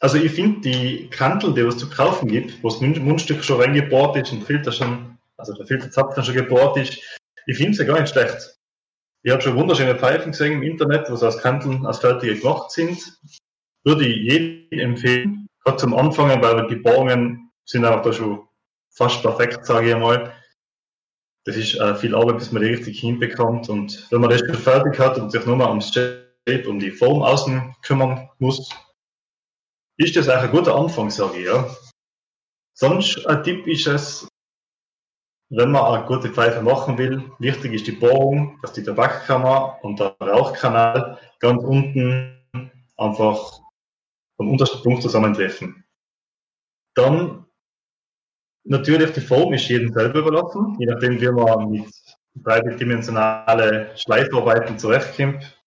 [0.00, 3.60] Also ich finde die Kantel, die es zu kaufen gibt, wo das Mund- Mundstück schon
[3.60, 6.98] reingebohrt ist und Filter schon, also der Filterzapfen schon gebohrt ist,
[7.46, 8.58] ich finde sie gar nicht schlecht.
[9.22, 12.98] Ich habe schon wunderschöne Pfeifen gesehen im Internet, sie aus Kanteln, aus fertige gemacht sind.
[13.84, 18.46] Würde ich jedem empfehlen, gerade zum Anfangen, weil die Bohrungen sind auch da schon
[18.90, 20.32] fast perfekt, sage ich einmal.
[21.44, 23.68] Das ist äh, viel Arbeit, bis man die richtig hinbekommt.
[23.68, 26.90] Und wenn man das schon fertig hat und sich nur mal ums Shape, um die
[26.90, 28.68] Form außen kümmern muss,
[29.96, 31.46] ist das eigentlich ein guter Anfang, sage ich.
[31.46, 31.68] Ja.
[32.74, 34.28] Sonst ein Tipp ist es,
[35.48, 40.00] wenn man eine gute Pfeife machen will, wichtig ist die Bohrung, dass die Tabakkammer und
[40.00, 42.42] der Rauchkanal ganz unten
[42.96, 43.60] einfach
[44.36, 45.84] vom untersten Punkt zusammentreffen.
[46.94, 47.46] Dann
[48.64, 51.88] natürlich die Form ist jedem selber überlassen, je nachdem wie man mit
[52.34, 55.62] dreidimensionale Schleifarbeiten zurechtkommt.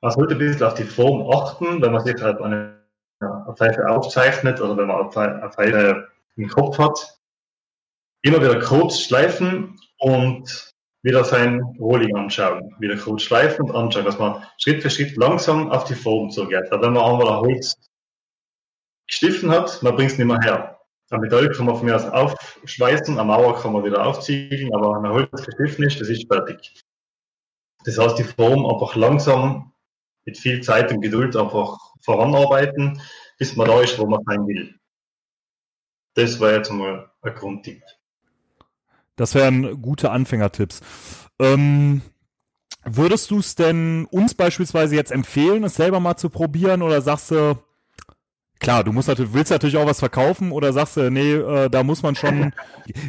[0.00, 2.77] Man sollte ein bisschen auf die Form achten, wenn man sich halt eine,
[3.20, 7.18] eine Pfeife aufzeichnet oder wenn man eine Pfeife- eine Pfeife im Kopf hat.
[8.22, 12.74] Immer wieder kurz schleifen und wieder sein Rohling anschauen.
[12.78, 16.70] Wieder kurz schleifen und anschauen, dass man Schritt für Schritt langsam auf die Form zugeht.
[16.70, 17.74] Weil wenn man einmal ein Holz
[19.06, 20.80] gestiffen hat, man bringt es nicht mehr her.
[21.10, 24.92] Ein Metall kann man von mir aus aufschweißen, eine Mauer kann man wieder aufziegeln, aber
[24.96, 26.84] wenn ein Holz gestiffen ist, das ist fertig.
[27.84, 29.72] Das heißt, die Form einfach langsam
[30.26, 33.00] mit viel Zeit und Geduld einfach voranarbeiten,
[33.38, 34.74] bis man da ist, wo man sein will.
[36.14, 37.82] Das war jetzt mal ein Grundtipp.
[39.16, 40.80] Das wären gute Anfängertipps.
[41.40, 42.02] Ähm,
[42.84, 47.30] würdest du es denn uns beispielsweise jetzt empfehlen, es selber mal zu probieren oder sagst
[47.30, 47.58] du,
[48.60, 51.82] klar, du musst natürlich, willst natürlich auch was verkaufen oder sagst du, nee, äh, da
[51.82, 52.52] muss man schon,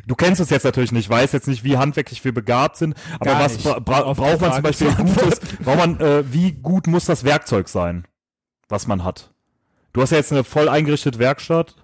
[0.07, 3.31] du kennst es jetzt natürlich nicht, weißt jetzt nicht, wie handwerklich wir begabt sind, aber
[3.31, 7.05] Gar was bra bra braucht man zum Beispiel gutes, braucht man, äh, wie gut muss
[7.05, 8.05] das Werkzeug sein,
[8.69, 9.33] was man hat?
[9.93, 11.75] Du hast ja jetzt eine voll eingerichtete Werkstatt.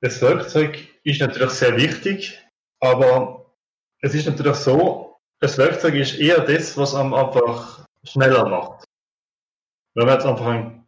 [0.00, 2.42] Das Werkzeug ist natürlich sehr wichtig,
[2.80, 3.54] aber
[4.00, 8.84] es ist natürlich so, das Werkzeug ist eher das, was einem einfach schneller macht.
[9.94, 10.86] Wenn man jetzt einfach einen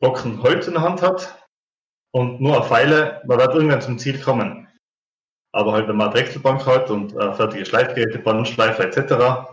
[0.00, 1.46] Blocken Holz in der Hand hat
[2.12, 4.68] und nur eine Pfeile, man wird irgendwann zum Ziel kommen.
[5.52, 9.48] Aber halt, wenn man eine Drechselbank hat und äh, fertige Schleifgeräte, Bandschleifer etc.,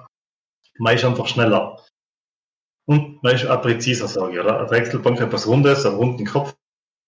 [0.80, 1.80] man ist einfach schneller.
[2.88, 4.40] Und man ist auch präziser, sage ich.
[4.40, 4.60] Oder?
[4.60, 6.56] Eine Drechselbank hat etwas Rundes, einen runden Kopf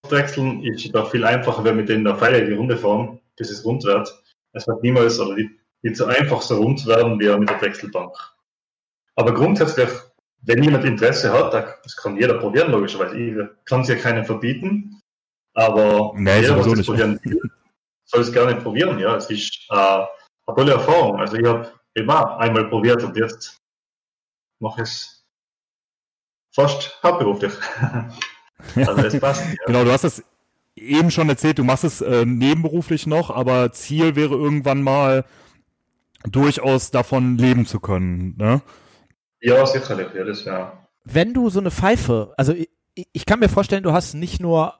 [0.10, 3.64] wechseln ist doch viel einfacher, wenn mit denen der Pfeile die Runde fahren, bis es
[3.66, 4.14] rund wird.
[4.52, 8.14] Es wird niemals oder nicht, nicht so einfach so rund werden wie mit der Wechselbank.
[9.16, 9.90] Aber grundsätzlich,
[10.42, 13.18] wenn jemand Interesse hat, da- das kann jeder probieren, logischerweise.
[13.18, 15.00] Ich kann es ja keinen verbieten.
[15.56, 16.86] Aber Nee, jeder, was nicht.
[16.86, 17.40] probieren will,
[18.06, 19.00] soll es gerne probieren.
[19.00, 20.08] Ja, es ist äh, eine
[20.56, 21.20] tolle Erfahrung.
[21.20, 23.58] Also ich habe immer einmal probiert und jetzt
[24.60, 25.13] mache ich es
[26.54, 27.54] fast hauptberuflich.
[28.76, 29.46] also es passt.
[29.46, 29.66] Ja.
[29.66, 30.24] Genau, du hast es
[30.76, 35.26] eben schon erzählt, du machst es äh, nebenberuflich noch, aber Ziel wäre irgendwann mal
[36.24, 38.36] durchaus davon leben zu können.
[38.38, 38.62] Ne?
[39.42, 40.72] Ja, sicherlich, ja, das wäre.
[41.04, 42.70] wenn du so eine Pfeife, also ich,
[43.12, 44.76] ich kann mir vorstellen, du hast nicht nur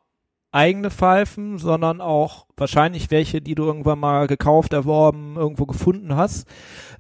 [0.52, 6.48] eigene Pfeifen, sondern auch wahrscheinlich welche, die du irgendwann mal gekauft, erworben, irgendwo gefunden hast.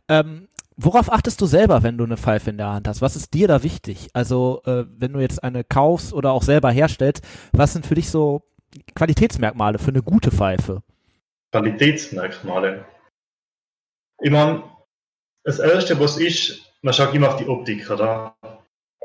[0.09, 3.01] Ähm, Worauf achtest du selber, wenn du eine Pfeife in der Hand hast?
[3.01, 4.09] Was ist dir da wichtig?
[4.13, 8.09] Also, äh, wenn du jetzt eine kaufst oder auch selber herstellst, was sind für dich
[8.09, 8.43] so
[8.95, 10.81] Qualitätsmerkmale für eine gute Pfeife?
[11.51, 12.85] Qualitätsmerkmale.
[14.21, 14.63] Ich meine,
[15.43, 18.35] das Erste, was ist, man schaut immer auf die Optik, oder?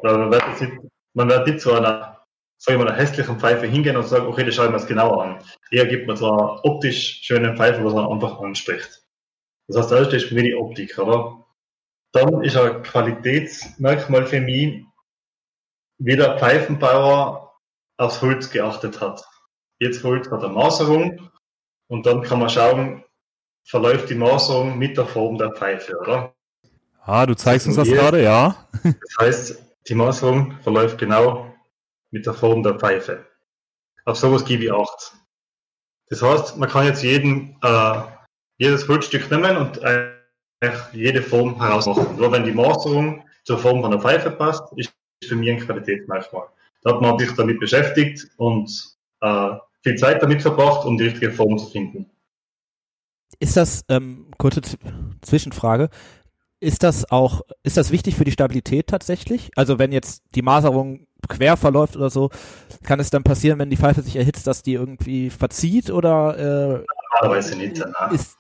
[0.03, 0.73] Man wird nicht,
[1.15, 2.25] man wird nicht zu einer,
[2.57, 5.23] sag ich mal, einer hässlichen Pfeife hingehen und sagen, okay, das schauen wir uns genauer
[5.23, 5.45] an.
[5.71, 9.03] Eher gibt man so eine optisch schöne Pfeife, was man einfach anspricht.
[9.67, 11.45] Das heißt, das Erste ist für mich die Optik, oder?
[12.13, 14.85] Dann ist ein Qualitätsmerkmal für mich,
[15.99, 17.55] wie der Pfeifenbauer
[17.99, 19.25] aufs Holz geachtet hat.
[19.81, 21.31] Jetzt Holz hat eine Maserung
[21.89, 23.05] und dann kann man schauen,
[23.65, 26.35] verläuft die Maserung mit der Form der Pfeife, oder?
[27.03, 28.69] Ah, du zeigst uns das gerade, ja?
[28.83, 31.55] Das heißt, die Maserung verläuft genau
[32.11, 33.27] mit der Form der Pfeife.
[34.05, 35.13] Auf sowas gebe ich Acht.
[36.09, 38.03] Das heißt, man kann jetzt jeden, äh,
[38.57, 40.18] jedes Holzstück nehmen und eigentlich
[40.93, 42.17] jede Form herausmachen.
[42.17, 44.93] Nur wenn die Maserung zur Form von der Pfeife passt, ist
[45.25, 46.49] für mich ein Qualitätsmerkmal.
[46.83, 48.71] Da hat man sich damit beschäftigt und
[49.21, 49.51] äh,
[49.83, 52.11] viel Zeit damit verbracht, um die richtige Form zu finden.
[53.41, 54.79] Ist das, ähm, kurze Z
[55.23, 55.91] Zwischenfrage,
[56.61, 59.51] ist das auch, ist das wichtig für die Stabilität tatsächlich?
[59.55, 62.31] Also wenn jetzt die Maserung quer verläuft oder so,
[62.83, 66.85] kann es dann passieren, wenn die Pfeife sich erhitzt, dass die irgendwie verzieht oder äh,
[67.21, 67.83] Normalerweise nicht.
[68.11, 68.37] Ist,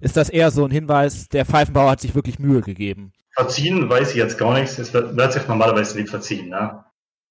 [0.00, 3.12] ist das eher so ein Hinweis, der Pfeifenbauer hat sich wirklich Mühe gegeben?
[3.34, 4.78] Verziehen weiß ich jetzt gar nichts.
[4.78, 6.48] Es wird, wird sich normalerweise nicht verziehen.
[6.48, 6.84] Ne?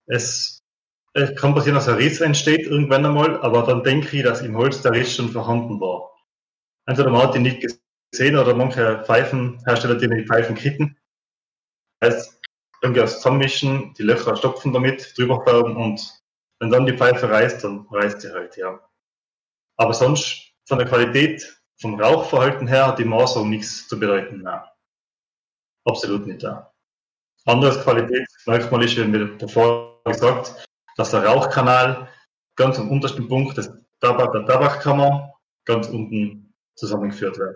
[0.07, 0.61] Es,
[1.13, 4.55] es kann passieren, dass ein Riss entsteht irgendwann einmal, aber dann denke ich, dass im
[4.55, 6.11] Holz der Riss schon vorhanden war.
[6.85, 7.65] Entweder man hat ihn nicht
[8.11, 10.97] gesehen oder manche Pfeifenhersteller, die die Pfeifen kitten.
[12.03, 12.39] Heißt,
[12.81, 15.99] irgendwie aus zusammenmischen, die Löcher stopfen damit, drüber färben und
[16.59, 18.79] wenn dann die Pfeife reißt, dann reißt sie halt, ja.
[19.77, 24.41] Aber sonst von der Qualität, vom Rauchverhalten her hat die Maserung nichts zu bedeuten.
[24.41, 24.61] Nein.
[25.85, 26.41] Absolut nicht.
[26.41, 26.71] Ja.
[27.45, 30.65] Anderes Qualitätsmerkmal ist, wie wir davor gesagt,
[30.97, 32.07] dass der Rauchkanal
[32.55, 35.31] ganz am untersten Punkt des Tabak, der Tabakkammer
[35.65, 37.55] ganz unten zusammengeführt wird.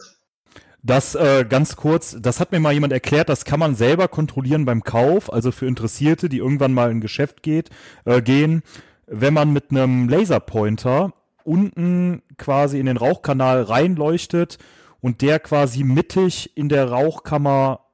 [0.83, 4.63] Das äh, ganz kurz, das hat mir mal jemand erklärt, das kann man selber kontrollieren
[4.63, 7.71] beim Kauf, also für Interessierte, die irgendwann mal in ein Geschäft geht,
[8.05, 8.61] äh, gehen,
[9.07, 11.13] wenn man mit einem Laserpointer
[11.49, 14.59] unten quasi in den Rauchkanal reinleuchtet
[15.01, 17.85] und der quasi mittig in der Rauchkammer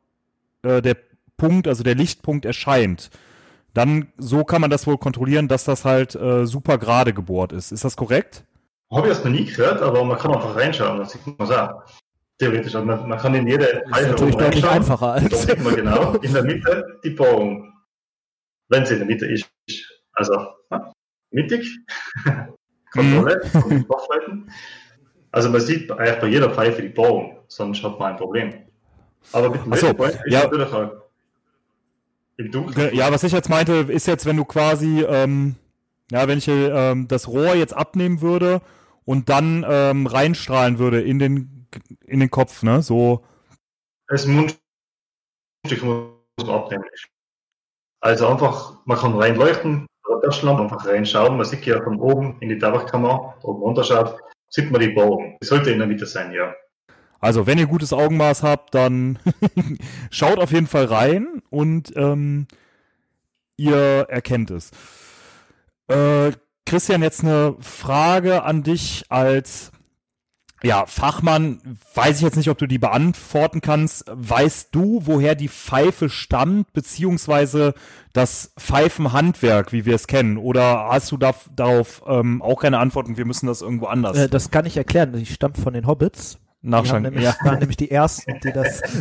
[0.64, 0.98] äh, der
[1.38, 3.10] Punkt, also der Lichtpunkt erscheint.
[3.74, 7.72] Dann so kann man das wohl kontrollieren, dass das halt äh, super gerade gebohrt ist.
[7.72, 8.44] Ist das korrekt?
[8.92, 11.84] Habe ich erst noch nie gehört, aber man kann einfach reinschauen, das sieht man auch.
[12.38, 15.44] Theoretisch, also man, man kann in jede Das ist natürlich deutlich einfacher Da als.
[15.44, 17.72] sieht man genau in der Mitte die Bohrung.
[18.68, 19.50] Wenn sie in der Mitte ist.
[20.12, 20.48] Also
[21.32, 21.80] mittig.
[22.96, 24.52] Kontrolle von den Bauchleuten.
[25.32, 28.54] Also man sieht eigentlich bei jeder Pfeife die Bohrung, sonst hat man ein Problem.
[29.32, 30.44] Aber mit dem Ach so, Laserpoint ist ja.
[30.44, 30.92] natürlich auch
[32.38, 32.96] im Dunkeln.
[32.96, 35.56] Ja, was ich jetzt meinte, ist jetzt, wenn du quasi, ähm,
[36.12, 38.62] ja, wenn ich ähm, das Rohr jetzt abnehmen würde
[39.04, 41.68] und dann ähm, reinstrahlen würde in den
[42.06, 42.82] in den Kopf, ne?
[42.82, 43.24] So,
[44.08, 44.60] Das Mundstück
[45.82, 46.86] muss man abnehmen.
[48.00, 49.88] Also einfach, man kann reinleuchten,
[50.24, 51.38] Taschenlampe, einfach reinschauen.
[51.38, 54.18] Man sieht ja von oben in die Tabakkammer, oben runterschaut,
[54.50, 55.38] sieht man die Bohrung.
[55.42, 56.54] Die sollte in der Mitte sein, ja.
[57.20, 59.20] also wenn ihr gutes Augenmaß habt, dann
[60.12, 62.48] schaut auf jeden Fall rein und ähm,
[63.58, 64.72] ihr erkennt es.
[65.88, 66.32] Äh,
[66.66, 69.72] Christian, jetzt eine Frage an dich als
[70.64, 71.78] ja, Fachmann.
[71.94, 74.06] Weiß ich jetzt nicht, ob du die beantworten kannst.
[74.08, 77.74] Weißt du, woher die Pfeife stammt, beziehungsweise
[78.14, 80.38] das Pfeifenhandwerk, wie wir es kennen?
[80.38, 84.18] Oder hast du da, darauf ähm, auch keine Antwort und wir müssen das irgendwo anders
[84.18, 85.14] Äh, das kann ich erklären.
[85.14, 86.40] Die stammt von den Hobbits.
[86.62, 87.04] Die nachschauen?
[87.04, 87.36] nämlich, Ja.
[87.44, 88.82] waren nämlich die ersten, die das.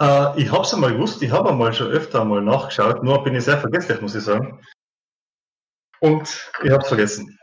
[0.00, 3.36] Äh, ich habe es einmal gewusst, ich habe einmal schon öfter einmal nachgeschaut, nur bin
[3.36, 4.60] ich sehr vergesslich, muss ich sagen.
[6.00, 7.38] Und ich habe es vergessen.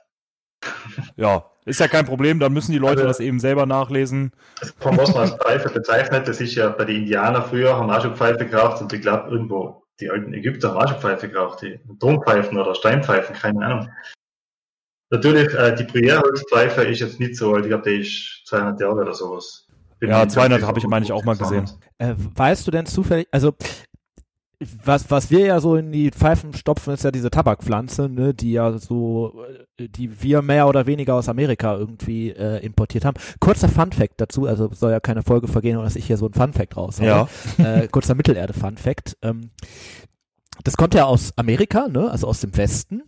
[1.15, 4.32] ja, ist ja kein Problem, dann müssen die Leute Also- das eben selber nachlesen.
[4.60, 7.89] Also Von was man als Pfeife bezeichnet, das ist ja bei den Indianern früher, haben
[7.89, 11.30] auch schon Pfeife geraucht und ich glaube irgendwo, die alten Ägypter haben auch schon Pfeife
[11.30, 13.89] geraucht, die Tonpfeifen oder Steinpfeifen, keine Ahnung.
[15.12, 19.02] Natürlich, äh, die Bruyère-Holzpfeife ist jetzt nicht so alt, ich glaube, die ist 200 Jahre
[19.02, 19.67] oder sowas.
[20.00, 21.69] Bin Ja, mir nicht 200 sicher, habe ich, meine ich, auch mal gesehen.
[21.97, 23.54] Äh, weißt du denn zufällig, also
[24.84, 28.54] was, was wir ja so in die Pfeifen stopfen, ist ja diese Tabakpflanze, ne, die
[28.54, 29.43] ja so,
[29.78, 33.17] äh, die wir mehr oder weniger aus Amerika irgendwie äh, importiert haben.
[33.39, 36.34] Kurzer Fun-Fact dazu, also soll ja keine Folge vergehen, ohne dass ich hier so ein
[36.34, 37.28] Fun-Fact raus Ja.
[37.58, 39.17] äh, kurzer Mittelerde-Fun-Fact.
[39.21, 39.50] Ähm,
[40.63, 43.04] das kommt ja aus Amerika, ne, also aus dem Westen.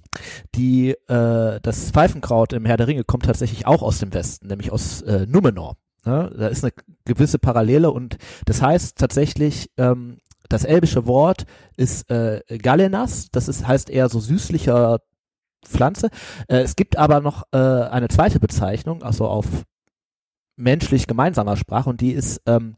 [0.56, 4.72] Die, äh, das Pfeifenkraut im Herr der Ringe kommt tatsächlich auch aus dem Westen, nämlich
[4.72, 5.78] aus äh, Numenor.
[6.06, 6.34] Ne?
[6.38, 6.74] Da ist eine
[7.06, 10.18] gewisse Parallele und das heißt tatsächlich, ähm,
[10.49, 11.45] das elbische Wort
[11.77, 14.99] ist äh, Galenas, das ist, heißt eher so süßlicher
[15.65, 16.10] Pflanze.
[16.47, 19.45] Äh, es gibt aber noch äh, eine zweite Bezeichnung, also auf
[20.56, 22.75] menschlich gemeinsamer Sprache und die ist ähm,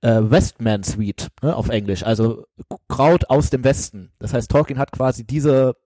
[0.00, 2.46] äh, Westman Sweet ne, auf Englisch, also
[2.88, 4.12] Kraut aus dem Westen.
[4.18, 5.76] Das heißt, Tolkien hat quasi diese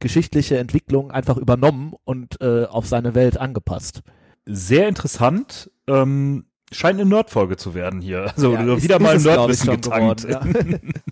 [0.00, 4.02] geschichtliche Entwicklung einfach übernommen und äh, auf seine Welt angepasst.
[4.44, 5.70] Sehr interessant.
[5.86, 8.32] Ähm, scheint eine Nerdfolge zu werden hier.
[8.36, 10.22] Also Ja, ist- wieder ist mal Nerdwissen getankt.
[10.26, 10.92] geworden,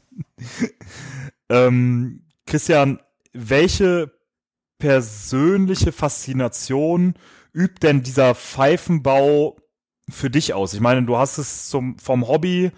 [1.48, 3.00] ähm, Christian,
[3.32, 4.12] welche
[4.78, 7.14] persönliche Faszination
[7.52, 9.56] übt denn dieser Pfeifenbau
[10.10, 10.74] für dich aus?
[10.74, 12.72] Ich meine, du hast es zum, vom Hobby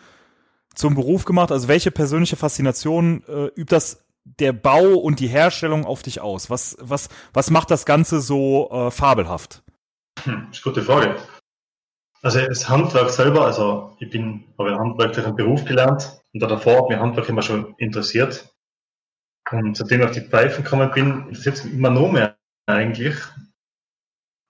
[0.74, 1.50] zum Beruf gemacht.
[1.52, 6.50] Also welche persönliche Faszination äh, übt das der Bau und die Herstellung auf dich aus?
[6.50, 9.62] Was, was, was macht das Ganze so äh, fabelhaft?
[10.24, 11.16] Hm, ist eine gute Frage.
[12.24, 16.78] Also das Handwerk selber, also ich bin, habe einen handwerklichen Beruf gelernt und da davor
[16.78, 18.50] hat mich Handwerk immer schon interessiert.
[19.50, 23.14] Und seitdem ich auf die Pfeifen gekommen bin, interessiert es mich immer noch mehr eigentlich.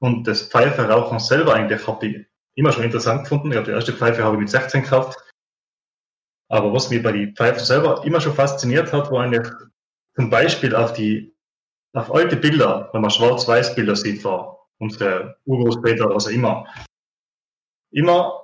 [0.00, 3.50] Und das Pfeiferauchen selber eigentlich habe ich immer schon interessant gefunden.
[3.50, 5.18] Ich habe die erste Pfeife habe ich mit 16 gekauft.
[6.48, 9.52] Aber was mich bei den Pfeifen selber immer schon fasziniert hat, war eigentlich
[10.14, 11.34] zum Beispiel auf die,
[11.92, 16.68] auf alte Bilder, wenn man Schwarz-Weiß-Bilder sieht von unsere Urgroßväter oder was auch immer.
[17.94, 18.40] Immer,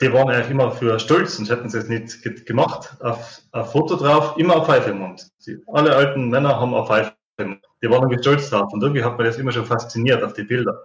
[0.00, 2.96] die waren eigentlich immer für stolz, sonst hätten sie es nicht ge- gemacht.
[3.00, 5.28] Auf ein Foto drauf, immer eine Pfeife im Mund.
[5.46, 7.64] Die, alle alten Männer haben eine Pfeife im Mund.
[7.82, 8.72] Die waren irgendwie stolz drauf.
[8.72, 10.82] Und irgendwie hat mir das immer schon fasziniert auf die Bilder.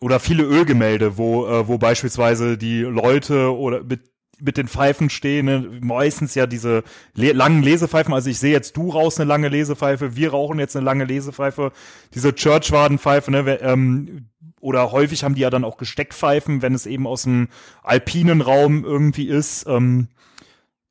[0.00, 4.12] Oder viele Ölgemälde, wo, äh, wo beispielsweise die Leute oder mit
[4.44, 5.78] mit den Pfeifen stehen, ne?
[5.82, 6.82] meistens ja diese
[7.14, 8.12] le langen Lesepfeifen.
[8.12, 11.70] Also ich sehe jetzt du raus eine lange Lesepfeife, wir rauchen jetzt eine lange Lesepfeife.
[12.12, 13.60] Diese Churchwardenpfeife, ne?
[13.60, 14.26] Ähm,
[14.62, 17.48] oder häufig haben die ja dann auch Gesteckpfeifen, wenn es eben aus dem
[17.82, 19.66] alpinen Raum irgendwie ist.
[19.66, 20.08] Ähm,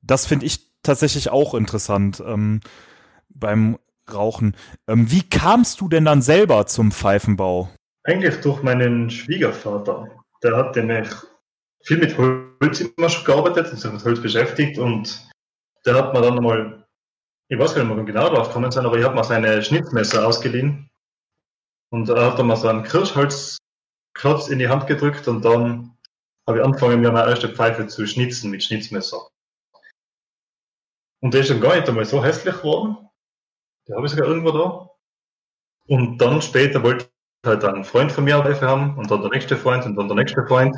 [0.01, 2.60] das finde ich tatsächlich auch interessant ähm,
[3.29, 3.79] beim
[4.12, 4.55] Rauchen.
[4.88, 7.69] Ähm, wie kamst du denn dann selber zum Pfeifenbau?
[8.03, 10.10] Eigentlich durch meinen Schwiegervater.
[10.43, 11.07] Der hat nämlich
[11.84, 15.29] viel mit Holz immer schon gearbeitet und sich mit Holz beschäftigt und
[15.86, 16.86] der hat mir dann mal,
[17.47, 20.27] ich weiß gar nicht, mehr genau drauf gekommen sein, aber ich habe mal seine Schnittmesser
[20.27, 20.89] ausgeliehen
[21.91, 22.84] und er hat dann mal so einen
[24.13, 25.97] Kirschholzklotz in die Hand gedrückt und dann
[26.47, 29.30] habe ich angefangen, mir meine erste Pfeife zu schnitzen mit Schnitzmesser.
[31.21, 32.97] Und der ist dann gar nicht einmal so hässlich geworden.
[33.88, 34.89] Der habe ich sogar irgendwo da.
[35.88, 37.10] Und dann später wollte
[37.45, 40.08] halt einen Freund von mir eine Pfeife haben und dann der nächste Freund und dann
[40.08, 40.76] der nächste Freund.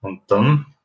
[0.00, 0.75] Und dann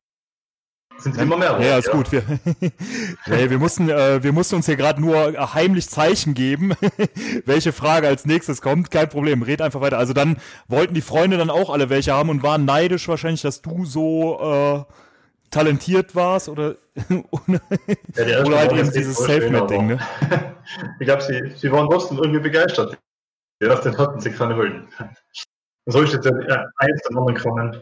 [1.04, 1.60] sind immer mehr.
[1.62, 2.12] Ja, ist gut.
[2.12, 2.24] Wir,
[3.28, 6.74] nee, wir, mussten, äh, wir mussten uns hier gerade nur heimlich Zeichen geben,
[7.46, 8.92] welche Frage als nächstes kommt.
[8.92, 9.98] Kein Problem, red einfach weiter.
[9.98, 10.38] Also dann
[10.68, 14.86] wollten die Freunde dann auch alle welche haben und waren neidisch wahrscheinlich, dass du so
[14.88, 14.94] äh,
[15.50, 16.76] talentiert warst oder,
[17.48, 19.88] Ja, oder halt eben dieses schön, Selfmade-Ding.
[19.88, 20.00] Ne?
[21.00, 22.98] ich glaube, sie, sie waren trotzdem irgendwie begeistert.
[23.62, 24.56] Die ersten hatten sich keine.
[24.56, 24.88] Und
[25.86, 27.82] so ist jetzt ja, eins zum anderen gekommen.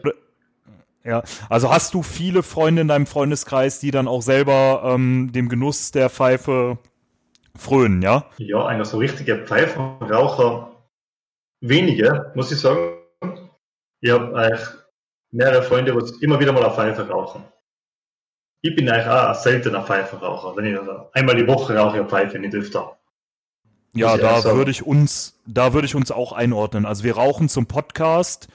[1.04, 5.48] Ja, also hast du viele Freunde in deinem Freundeskreis, die dann auch selber ähm, dem
[5.48, 6.78] Genuss der Pfeife
[7.56, 8.26] frönen, ja?
[8.36, 10.72] Ja, einer so richtige Pfeifenraucher,
[11.60, 12.98] wenige, muss ich sagen.
[14.02, 14.68] Ich habe eigentlich
[15.30, 17.44] mehrere Freunde, die immer wieder mal eine Pfeife rauchen.
[18.62, 20.54] Ich bin eigentlich auch ein seltener Pfeifenraucher.
[20.56, 22.98] Wenn ich also einmal die Woche rauche ich eine Pfeife, nicht öfter.
[23.94, 26.86] Ja, da würde ich uns, da würde ich uns auch einordnen.
[26.86, 28.48] Also wir rauchen zum Podcast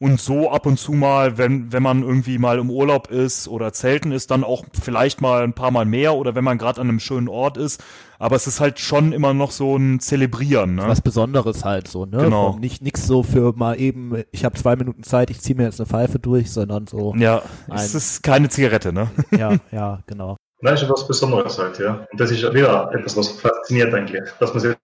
[0.00, 3.72] und so ab und zu mal, wenn, wenn man irgendwie mal im Urlaub ist oder
[3.72, 6.88] zelten ist, dann auch vielleicht mal ein paar Mal mehr oder wenn man gerade an
[6.88, 7.82] einem schönen Ort ist.
[8.18, 10.84] Aber es ist halt schon immer noch so ein Zelebrieren, ne?
[10.86, 12.18] Was Besonderes halt so, ne?
[12.18, 12.52] Genau.
[12.52, 15.64] Vom Nicht nix so für mal eben, ich habe zwei Minuten Zeit, ich ziehe mir
[15.64, 19.10] jetzt eine Pfeife durch, sondern so, Ja, Ein- es ist keine Zigarette, ne?
[19.30, 20.36] ja, ja, genau.
[20.60, 22.06] Nein, ist schon was Besonderes halt, ja.
[22.10, 24.74] Und das ist wieder etwas, was fasziniert eigentlich, dass man sich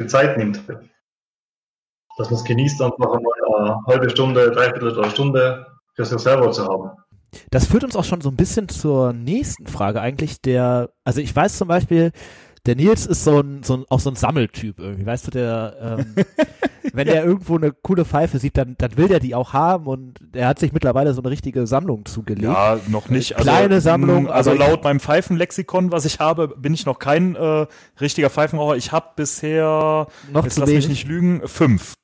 [0.00, 0.60] die Zeit nimmt.
[2.18, 6.50] Dass man es genießt, einfach einmal eine halbe Stunde, dreiviertel eine Stunde für sich selber
[6.52, 6.90] zu haben.
[7.50, 11.34] Das führt uns auch schon so ein bisschen zur nächsten Frage eigentlich, der, also ich
[11.34, 12.12] weiß zum Beispiel,
[12.66, 15.98] der Nils ist so ein, so ein, auch so ein Sammeltyp irgendwie, weißt du, der,
[15.98, 16.14] ähm,
[16.92, 20.20] wenn der irgendwo eine coole Pfeife sieht, dann, dann will der die auch haben und
[20.34, 22.44] er hat sich mittlerweile so eine richtige Sammlung zugelegt.
[22.52, 23.34] Ja, noch nicht.
[23.36, 26.98] Also, Kleine Sammlung, mh, Also aber- laut meinem Pfeifenlexikon, was ich habe, bin ich noch
[26.98, 27.66] kein äh,
[28.00, 28.76] richtiger Pfeifenraucher.
[28.76, 30.88] Ich habe bisher, Noch jetzt lass mich wenig.
[30.88, 31.94] nicht lügen, fünf.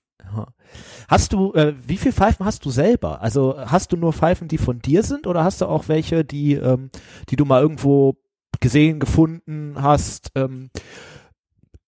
[1.09, 3.23] Hast du, äh, wie viel Pfeifen hast du selber?
[3.23, 6.53] Also hast du nur Pfeifen, die von dir sind oder hast du auch welche, die,
[6.55, 6.91] ähm,
[7.31, 8.17] die du mal irgendwo
[8.61, 10.31] gesehen, gefunden hast?
[10.35, 10.71] Ähm,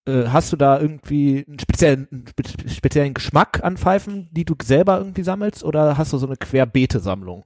[0.06, 4.54] äh, hast du da irgendwie einen speziellen, einen spe- speziellen Geschmack an Pfeifen, die du
[4.62, 7.44] selber irgendwie sammelst, oder hast du so eine Querbeete-Sammlung?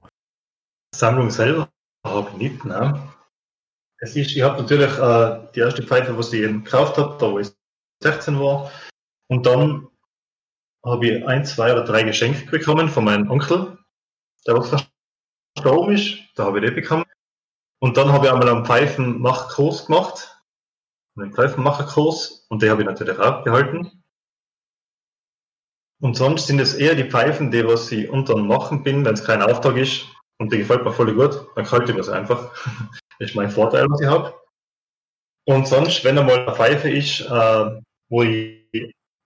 [0.95, 1.69] Sammlung selber
[2.05, 3.01] habe ich nicht, ne?
[3.99, 7.31] Es ist, ich habe natürlich äh, die erste Pfeife, was ich eben gekauft habe, da
[7.31, 7.49] wo ich
[8.01, 8.71] 16 war.
[9.29, 9.87] Und dann
[10.85, 13.77] habe ich ein, zwei oder drei Geschenke bekommen von meinem Onkel,
[14.45, 16.19] der was verstorben ist.
[16.35, 17.05] Da habe ich die bekommen.
[17.79, 20.41] Und dann habe ich einmal einen Pfeifenmachkurs gemacht.
[21.17, 22.45] Einen Pfeifenmacherkurs.
[22.49, 24.03] Und den habe ich natürlich auch behalten.
[26.01, 29.23] Und sonst sind es eher die Pfeifen, die was ich unter Machen bin, wenn es
[29.23, 30.05] kein Auftrag ist.
[30.37, 32.51] Und die gefällt mir voll gut, dann halte ich sie einfach.
[33.19, 34.33] Das ist mein Vorteil, was ich habe.
[35.47, 38.64] Und sonst, wenn einmal eine Pfeife ist, äh, wo, ich,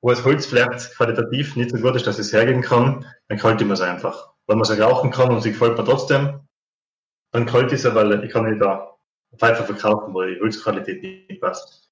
[0.01, 3.43] wo das Holz vielleicht qualitativ nicht so gut ist, dass ich es hergeben kann, dann
[3.43, 4.33] halte ich sie einfach.
[4.47, 6.41] Wenn man sie rauchen kann und sie gefällt mir trotzdem,
[7.31, 8.95] dann halte ich sie, weil ich kann nicht da
[9.37, 11.89] Pfeife verkaufen, weil die Holzqualität nicht passt.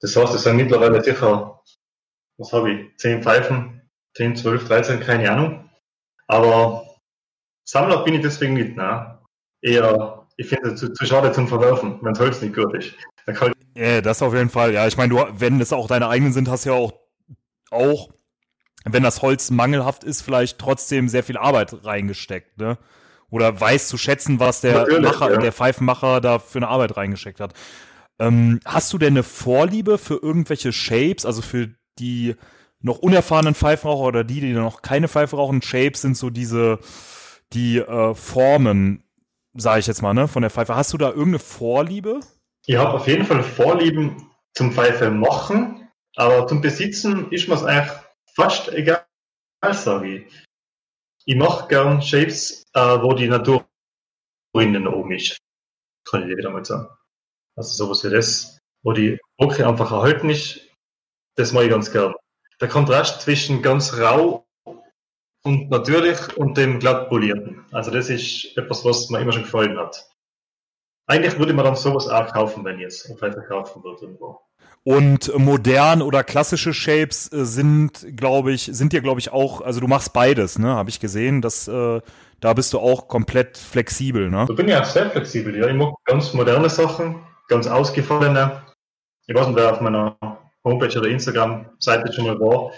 [0.00, 1.62] Das heißt, es sind mittlerweile sicher,
[2.36, 5.70] was habe ich, 10 Pfeifen, 10, 12, 13, keine Ahnung.
[6.26, 6.98] Aber
[7.66, 9.18] Sammler bin ich deswegen nicht, ne?
[9.62, 12.94] Eher, ich finde es zu, zu schade zum Verwerfen, wenn das Holz nicht gut ist.
[13.74, 14.74] Ja, das auf jeden Fall.
[14.74, 16.92] Ja, ich meine, du, wenn es auch deine eigenen sind, hast du ja auch,
[17.70, 18.10] auch,
[18.84, 22.78] wenn das Holz mangelhaft ist, vielleicht trotzdem sehr viel Arbeit reingesteckt, ne?
[23.30, 25.38] Oder weißt zu schätzen, was der Natürlich, Macher, ja.
[25.38, 27.54] der Pfeifenmacher da für eine Arbeit reingesteckt hat.
[28.20, 32.36] Ähm, hast du denn eine Vorliebe für irgendwelche Shapes, also für die
[32.80, 35.62] noch unerfahrenen Pfeifenraucher oder die, die noch keine Pfeife rauchen?
[35.62, 36.78] Shapes sind so diese,
[37.52, 39.02] die äh, Formen,
[39.54, 40.76] sage ich jetzt mal, ne, von der Pfeife.
[40.76, 42.20] Hast du da irgendeine Vorliebe?
[42.66, 45.83] Ich habe auf jeden Fall Vorlieben zum Pfeife machen,
[46.16, 47.98] aber zum Besitzen ist mir es eigentlich
[48.34, 49.04] fast egal,
[49.72, 50.44] sage ich.
[51.26, 53.66] Ich mache gern Shapes, äh, wo die Natur
[54.54, 55.38] innen oben ist.
[56.08, 56.88] Kann ich wieder mal sagen.
[57.56, 60.60] Also sowas wie das, wo die Brocke einfach erhalten ist,
[61.36, 62.14] das mache ich ganz gern.
[62.60, 64.46] Der Kontrast zwischen ganz rau
[65.44, 67.64] und natürlich und dem glatt polierten.
[67.72, 70.08] Also das ist etwas, was mir immer schon gefallen hat.
[71.06, 74.40] Eigentlich würde man dann sowas auch kaufen, wenn ich es auf Pfeife kaufen würde irgendwo.
[74.86, 79.80] Und modern oder klassische Shapes äh, sind, glaube ich, sind dir, glaube ich, auch, also
[79.80, 80.68] du machst beides, ne?
[80.68, 81.40] Habe ich gesehen.
[81.40, 82.00] dass äh,
[82.40, 84.44] da bist du auch komplett flexibel, ne?
[84.46, 85.66] Da bin ich auch sehr flexibel, ja.
[85.68, 88.62] Ich mag ganz moderne Sachen, ganz ausgefallene.
[89.26, 90.18] Ich weiß nicht, wer auf meiner
[90.62, 92.72] Homepage oder Instagram-Seite schon mal war.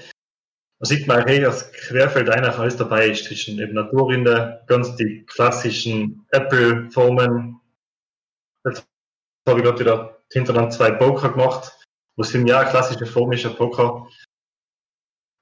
[0.78, 5.24] Da sieht man, hey, das Querfeld eigentlich alles dabei ist zwischen eben Naturrinde, ganz die
[5.26, 7.60] klassischen Apple-Formen.
[8.64, 8.86] Jetzt
[9.48, 11.85] habe ich gerade wieder hintereinander zwei Poker gemacht,
[12.16, 14.06] was für mich ja eine klassische Form ist, ein Poker.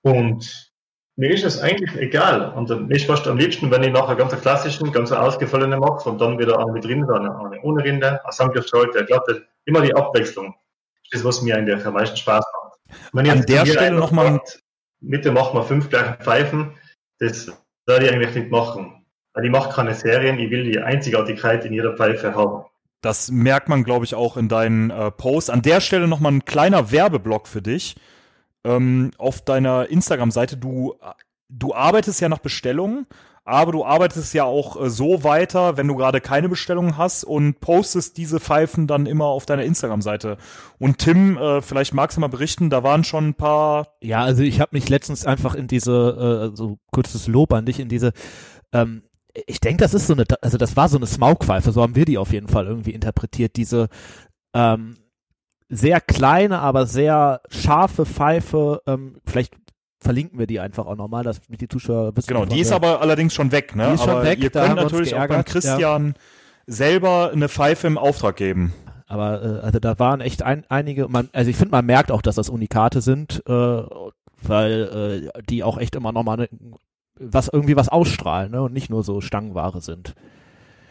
[0.03, 0.72] Und
[1.16, 2.53] mir ist es eigentlich egal.
[2.55, 6.20] Und mir ist fast am liebsten, wenn ich nachher ganz klassischen, ganz ausgefallenen mache und
[6.20, 9.47] dann wieder eine mit Rinde, eine, ohne Rinde, eine Samtgefällte, eine glatte.
[9.64, 10.55] Immer die Abwechslung.
[11.11, 12.79] Das ist, was mir eigentlich am meisten Spaß macht.
[13.12, 14.61] Wenn An der Stelle einer noch mal- sagt,
[15.07, 16.79] Bitte mach mal fünf gleiche Pfeifen.
[17.18, 17.53] Das
[17.87, 19.05] werde ich eigentlich nicht machen.
[19.35, 22.64] Weil ich mache keine Serien, ich will die Einzigartigkeit in jeder Pfeife haben.
[23.05, 25.51] Das merkt man, glaube ich, auch in deinen äh, Posts.
[25.51, 27.97] An der Stelle noch mal ein kleiner Werbeblock für dich.
[28.65, 30.95] Ähm, auf deiner Instagram-Seite, du,
[31.51, 33.07] du arbeitest ja nach Bestellungen,
[33.45, 37.61] aber du arbeitest ja auch äh, so weiter, wenn du gerade keine Bestellungen hast und
[37.61, 40.39] postest diese Pfeifen dann immer auf deiner Instagram-Seite.
[40.79, 44.43] Und Tim, äh, vielleicht magst du mal berichten, da waren schon ein paar Ja, also
[44.43, 48.13] ich habe mich letztens einfach in diese, äh, so kurzes Lob an dich, in diese,
[48.73, 49.03] ähm,
[49.47, 52.05] ich denke, das ist so eine, also das war so eine Smaugpfeife, so haben wir
[52.05, 53.89] die auf jeden Fall irgendwie interpretiert, diese
[54.55, 54.97] ähm,
[55.68, 59.55] sehr kleine, aber sehr scharfe Pfeife, ähm, vielleicht
[59.99, 62.28] verlinken wir die einfach auch nochmal, dass die Zuschauer wissen.
[62.28, 63.89] Genau, die ist aber allerdings schon weg, ne?
[63.89, 66.14] Die ist schon aber weg, ihr da könnt natürlich auch beim Christian
[66.66, 68.72] selber eine Pfeife im Auftrag geben.
[69.07, 72.22] Aber äh, also da waren echt ein, einige, man, also ich finde, man merkt auch,
[72.22, 73.82] dass das Unikate sind, äh,
[74.43, 76.49] weil äh, die auch echt immer nochmal ne,
[77.19, 78.62] was irgendwie was ausstrahlen, ne?
[78.62, 80.15] Und nicht nur so Stangenware sind.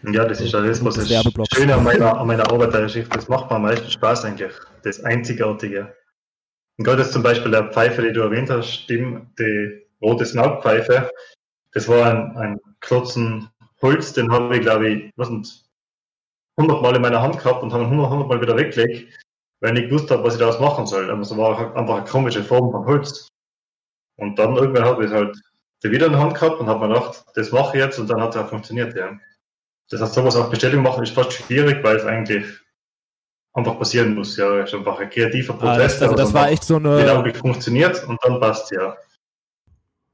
[0.03, 1.47] Ja, das ist ja das, was Werbeblock.
[1.53, 3.09] Schöne an meiner, an meiner Arbeit der Geschichte.
[3.15, 4.51] Das macht mir am meisten Spaß eigentlich.
[4.84, 5.95] Das Einzigartige.
[6.78, 11.09] Und gerade zum Beispiel der Pfeife, die du erwähnt hast, Tim, die rote Smaugpfeife,
[11.71, 13.49] das war ein, ein Klotzen
[13.82, 15.65] Holz, den habe ich, glaube ich, was nicht,
[16.57, 19.19] 100 Mal in meiner Hand gehabt und habe ihn 100, 100 Mal wieder weggelegt,
[19.61, 21.09] weil ich nicht gewusst habe, was ich daraus machen soll.
[21.09, 23.28] Aber es war einfach eine komische Form von Holz.
[24.17, 25.36] Und dann irgendwann habe ich halt
[25.84, 28.09] die wieder in der Hand gehabt und habe mir gedacht, das mache ich jetzt und
[28.09, 29.11] dann hat es auch funktioniert, ja.
[29.89, 32.45] Das heißt, sowas auf Bestellung machen ist fast schwierig, weil es eigentlich
[33.53, 34.38] einfach passieren muss.
[34.38, 35.99] Ja, ist einfach ein kreativer Ah, Prozess.
[35.99, 38.95] das, also der das war echt so Genau, eine, wie funktioniert und dann passt ja.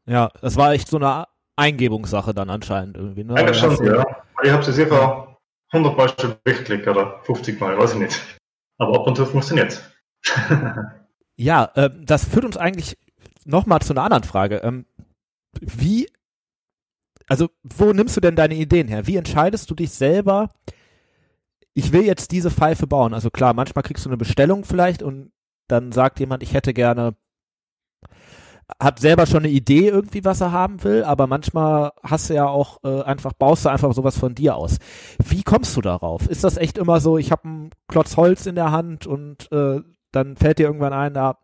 [0.05, 3.23] ja, das war echt so eine Eingebungssache dann anscheinend irgendwie.
[3.23, 3.35] Ne?
[3.35, 4.03] Eigentlich schon, ja.
[4.43, 5.37] Ich habe sie sicher
[5.71, 8.21] 100 Mal schon weggeklickt oder 50 Mal, weiß ich nicht.
[8.79, 9.81] Aber ab und zu funktioniert
[11.35, 12.97] Ja, äh, das führt uns eigentlich
[13.45, 14.57] nochmal zu einer anderen Frage.
[14.57, 14.85] Ähm,
[15.59, 16.09] wie,
[17.27, 19.07] also wo nimmst du denn deine Ideen her?
[19.07, 20.49] Wie entscheidest du dich selber,
[21.73, 23.13] ich will jetzt diese Pfeife bauen?
[23.13, 25.31] Also klar, manchmal kriegst du eine Bestellung vielleicht und
[25.67, 27.15] dann sagt jemand, ich hätte gerne
[28.79, 32.47] hat selber schon eine Idee irgendwie, was er haben will, aber manchmal hast du ja
[32.47, 34.77] auch äh, einfach, baust du einfach sowas von dir aus.
[35.25, 36.27] Wie kommst du darauf?
[36.27, 39.81] Ist das echt immer so, ich habe einen Klotz Holz in der Hand und äh,
[40.11, 41.37] dann fällt dir irgendwann ein, na,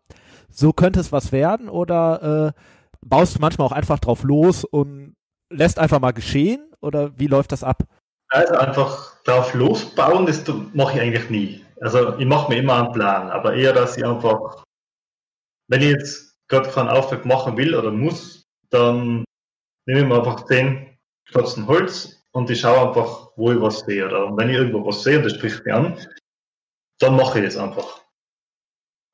[0.50, 2.60] so könnte es was werden oder äh,
[3.04, 5.16] baust du manchmal auch einfach drauf los und
[5.50, 7.84] lässt einfach mal geschehen oder wie läuft das ab?
[8.28, 11.64] Also einfach drauf losbauen, das mache ich eigentlich nie.
[11.80, 14.64] Also ich mache mir immer einen Plan, aber eher, dass ich einfach,
[15.68, 19.24] wenn ich jetzt gerade keinen Auftrag machen will oder muss, dann
[19.86, 24.06] nehme ich mir einfach 10 Klotzen Holz und ich schaue einfach, wo ich was sehe.
[24.06, 25.98] Oder wenn ich irgendwo was sehe und das spricht mich an,
[26.98, 28.02] dann mache ich das einfach.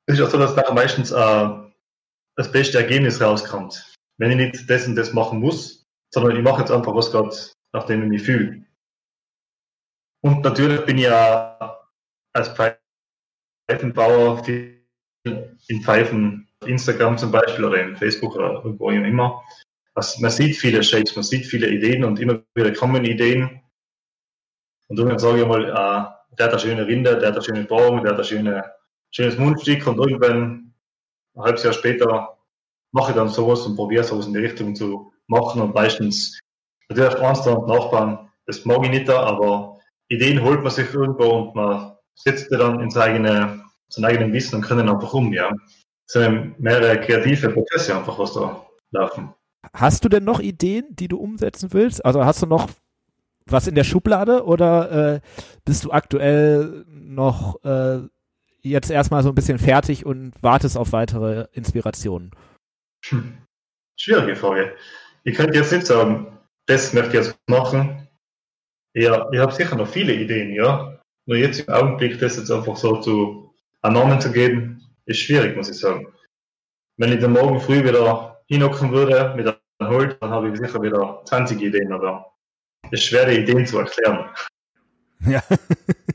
[0.05, 1.49] Es ist auch so, dass nachher meistens äh,
[2.35, 3.93] das beste Ergebnis rauskommt.
[4.17, 7.35] Wenn ich nicht das und das machen muss, sondern ich mache jetzt einfach was gerade,
[7.73, 8.65] nachdem ich mich fühle.
[10.21, 11.79] Und natürlich bin ich ja
[12.33, 12.53] als
[13.67, 14.83] Pfeifenbauer viel
[15.25, 19.43] in Pfeifen Instagram zum Beispiel oder in Facebook oder wo immer.
[19.95, 23.61] Was, man sieht viele Shapes, man sieht viele Ideen und immer wieder kommen Ideen.
[24.87, 27.63] Und irgendwann sage ich mal, äh, der hat eine schöne Rinde, der hat eine schöne
[27.63, 28.73] Baum, der hat ein schöne,
[29.11, 30.62] schönes Mundstück und irgendwann,
[31.35, 32.37] ein halbes Jahr später,
[32.91, 36.39] mache ich dann sowas und probiere sowas in die Richtung zu machen und meistens,
[36.89, 39.79] natürlich eins und Nachbarn, das mag ich nicht da, aber
[40.09, 44.57] Ideen holt man sich irgendwo und man setzt die dann ins eigene, sein eigenen Wissen
[44.57, 45.51] und können einfach um, ja
[46.13, 49.33] sind mehrere kreative Prozesse einfach, was da laufen.
[49.73, 52.03] Hast du denn noch Ideen, die du umsetzen willst?
[52.05, 52.69] Also hast du noch
[53.45, 55.21] was in der Schublade oder äh,
[55.65, 58.01] bist du aktuell noch äh,
[58.63, 62.31] jetzt erstmal so ein bisschen fertig und wartest auf weitere Inspirationen?
[63.05, 63.37] Hm.
[63.99, 64.75] Schwierige Frage.
[65.23, 68.07] Ich könnte jetzt nicht sagen, das möchte ich jetzt machen.
[68.93, 70.99] Ja, ich habe sicher noch viele Ideen, ja.
[71.25, 75.55] Nur jetzt im Augenblick das jetzt einfach so zu einen Namen zu geben, ist schwierig,
[75.55, 76.07] muss ich sagen.
[76.97, 80.81] Wenn ich dann morgen früh wieder hinhocken würde mit einem Holz, dann habe ich sicher
[80.81, 82.33] wieder 20 Ideen, aber
[82.91, 84.29] es ist schwer, die Ideen zu erklären.
[85.25, 85.41] Ja.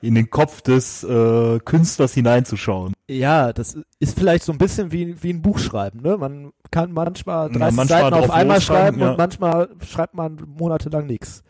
[0.00, 2.94] In den Kopf des äh, Künstlers hineinzuschauen.
[3.08, 6.00] Ja, das ist vielleicht so ein bisschen wie, wie ein Buch schreiben.
[6.02, 6.16] Ne?
[6.16, 9.10] Man kann manchmal 30 ja, manchmal Seiten auf einmal schreiben ja.
[9.10, 11.42] und manchmal schreibt man monatelang nichts.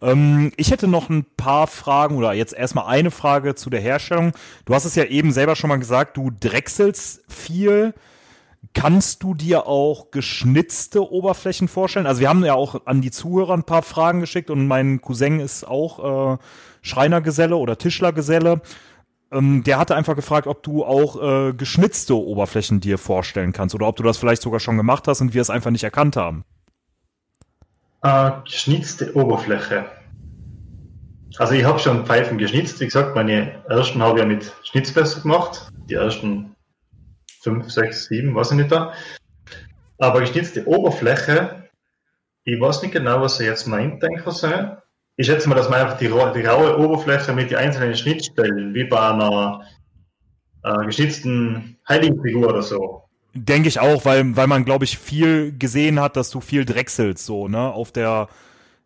[0.00, 4.32] Ähm, ich hätte noch ein paar Fragen oder jetzt erstmal eine Frage zu der Herstellung.
[4.64, 7.94] Du hast es ja eben selber schon mal gesagt, du drechselst viel.
[8.74, 12.06] Kannst du dir auch geschnitzte Oberflächen vorstellen?
[12.06, 15.40] Also wir haben ja auch an die Zuhörer ein paar Fragen geschickt und mein Cousin
[15.40, 16.38] ist auch äh,
[16.88, 18.60] Schreinergeselle oder Tischlergeselle.
[19.30, 23.86] Ähm, der hatte einfach gefragt, ob du auch äh, geschnitzte Oberflächen dir vorstellen kannst oder
[23.86, 26.44] ob du das vielleicht sogar schon gemacht hast und wir es einfach nicht erkannt haben.
[28.02, 29.84] Äh, geschnitzte Oberfläche.
[31.36, 32.80] Also ich habe schon Pfeifen geschnitzt.
[32.80, 35.68] Wie gesagt, meine ersten habe ich ja mit Schnitzmesser gemacht.
[35.88, 36.54] Die ersten
[37.42, 38.92] fünf, sechs, sieben, weiß ich nicht da.
[39.98, 41.68] Aber geschnitzte Oberfläche,
[42.44, 44.42] ich weiß nicht genau, was er jetzt meint, denke ich.
[45.18, 48.84] Ich schätze mal, dass man einfach die, die raue Oberfläche mit den einzelnen Schnittstellen, wie
[48.84, 49.62] bei einer
[50.62, 56.00] äh, geschnitzten Heiligenfigur oder so, Denke ich auch, weil, weil man, glaube ich, viel gesehen
[56.00, 58.28] hat, dass du viel drechselst, so, ne, auf der,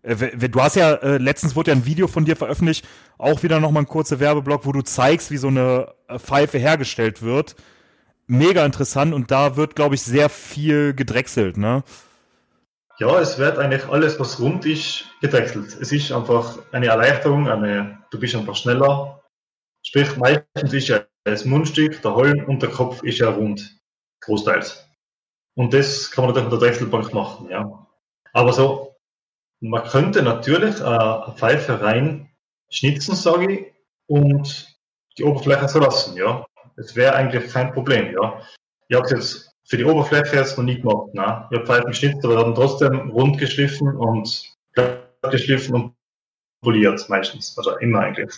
[0.02, 2.86] äh, du hast ja, äh, letztens wurde ja ein Video von dir veröffentlicht,
[3.18, 7.22] auch wieder nochmal ein kurzer Werbeblock, wo du zeigst, wie so eine äh, Pfeife hergestellt
[7.22, 7.54] wird.
[8.26, 11.84] Mega interessant und da wird, glaube ich, sehr viel gedrechselt, ne?
[13.02, 15.76] Ja, es wird eigentlich alles, was rund ist, gedrechselt.
[15.80, 19.20] Es ist einfach eine Erleichterung, eine, du bist einfach schneller.
[19.84, 23.76] Sprich, meistens ist ja das Mundstück, der Holm und der Kopf ist ja rund
[24.20, 24.88] großteils.
[25.56, 27.88] Und das kann man natürlich mit der Drechselbank machen, ja.
[28.34, 28.94] Aber so,
[29.60, 32.30] man könnte natürlich äh, eine Pfeife rein
[32.70, 33.72] schnitzen, sage ich,
[34.06, 34.78] und
[35.18, 36.46] die Oberfläche so lassen, ja.
[36.76, 38.40] Das wäre eigentlich kein Problem, ja.
[38.86, 41.48] Ich habe es jetzt für die Oberfläche noch nie gemacht, ne?
[41.50, 44.54] Ich habe Pfeifen geschnitzt, aber dann trotzdem rund geschliffen und
[45.30, 45.94] geschliffen und
[46.62, 48.34] poliert meistens, also immer eigentlich.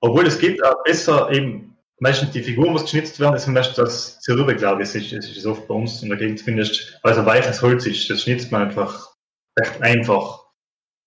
[0.00, 4.20] Obwohl es geht auch besser eben meistens die Figur muss geschnitzt werden, ist meistens das
[4.20, 7.26] Zerübe, glaube ich, ist, ist oft bei uns in der Gegend zumindest, weil es ein
[7.26, 9.16] weiches Holz ist, das schnitzt man einfach
[9.58, 10.46] recht einfach.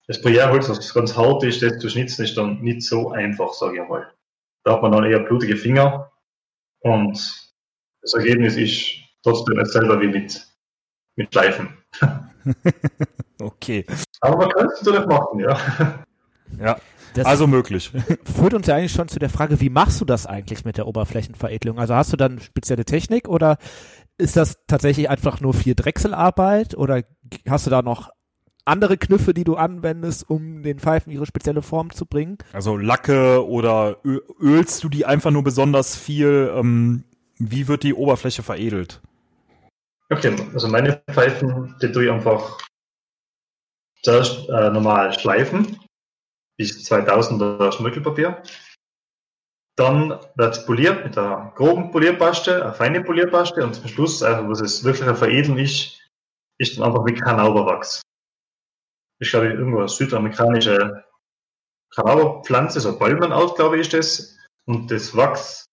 [0.08, 3.82] Das Bruyère-Holz, was ganz hart ist, das zu schnitzen, ist dann nicht so einfach, sage
[3.82, 4.12] ich mal.
[4.66, 6.12] Da hat man dann eher blutige Finger
[6.82, 7.14] und
[8.02, 10.48] das Ergebnis ist trotzdem dasselbe wie mit,
[11.16, 11.70] mit Schleifen.
[13.42, 13.86] okay.
[14.22, 15.58] Aber man kann es natürlich machen, ja.
[16.60, 16.78] Ja,
[17.16, 17.92] Das also möglich.
[18.24, 20.88] führt uns ja eigentlich schon zu der Frage, wie machst du das eigentlich mit der
[20.88, 21.80] Oberflächenveredelung?
[21.80, 23.58] Also hast du dann spezielle Technik oder
[24.18, 27.04] ist das tatsächlich einfach nur viel Drechselarbeit oder
[27.50, 28.10] hast du da noch
[28.64, 32.38] andere Kniffe, die du anwendest, um den Pfeifen ihre spezielle Form zu bringen?
[32.54, 33.98] Also Lacke oder
[34.40, 36.52] ölst du die einfach nur besonders viel?
[36.56, 37.04] Ähm,
[37.38, 39.02] wie wird die Oberfläche veredelt?
[40.12, 42.60] Okay, also meine Pfeifen, die tue ich einfach
[44.04, 45.80] zuerst äh, normal schleifen,
[46.58, 48.44] bis 2000er Schmirgelpapier.
[49.78, 54.48] Dann wird es poliert mit einer groben Polierpaste, eine feine Polierpaste und zum Schluss, also
[54.48, 56.00] was es wirklich Veredeln ist,
[56.60, 58.02] ist dann einfach wie Kanauberwachs.
[59.20, 61.04] Ich glaube, irgendwo eine südamerikanische
[61.94, 64.38] Kanauberpflanze, so Palmenart, glaube ich, ist das.
[64.68, 65.66] Und das Wachs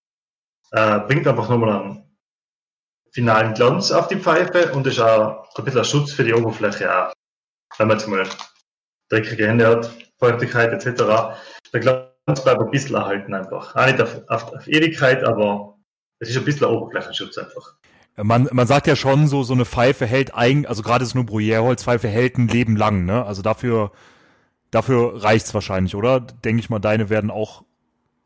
[0.71, 2.12] äh, bringt einfach nochmal einen
[3.13, 6.91] finalen Glanz auf die Pfeife und ist auch ein bisschen ein Schutz für die Oberfläche
[6.91, 7.13] auch.
[7.79, 8.27] Wenn man jetzt mal
[9.09, 11.03] dreckige Hände hat, Feuchtigkeit etc.
[11.73, 13.77] Der Glanz bleibt ein bisschen erhalten einfach.
[13.77, 15.77] Auch nicht auf, auf, auf Ewigkeit, aber
[16.19, 17.75] es ist ein bisschen ein Oberflächenschutz einfach.
[18.17, 21.27] Man, man sagt ja schon so, so eine Pfeife hält ein, also gerade so eine
[21.27, 23.25] Bruyère-Holzpfeife hält ein Leben lang, ne?
[23.25, 23.91] Also dafür,
[24.71, 26.21] dafür reicht's wahrscheinlich, oder?
[26.21, 27.65] Denke ich mal, deine werden auch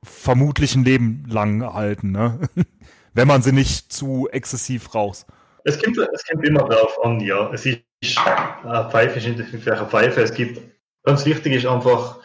[0.03, 2.41] vermutlich ein Leben lang halten, ne?
[3.17, 5.27] Wenn man sie nicht zu exzessiv rauchst.
[5.65, 7.51] Es kommt, es kommt immer drauf an, ja.
[7.51, 7.81] Es ist,
[8.19, 10.21] eine Pfeife ist nicht eine Pfeife.
[10.21, 10.61] Es gibt,
[11.03, 12.19] ganz wichtig ist einfach,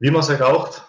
[0.00, 0.82] wie man sie raucht.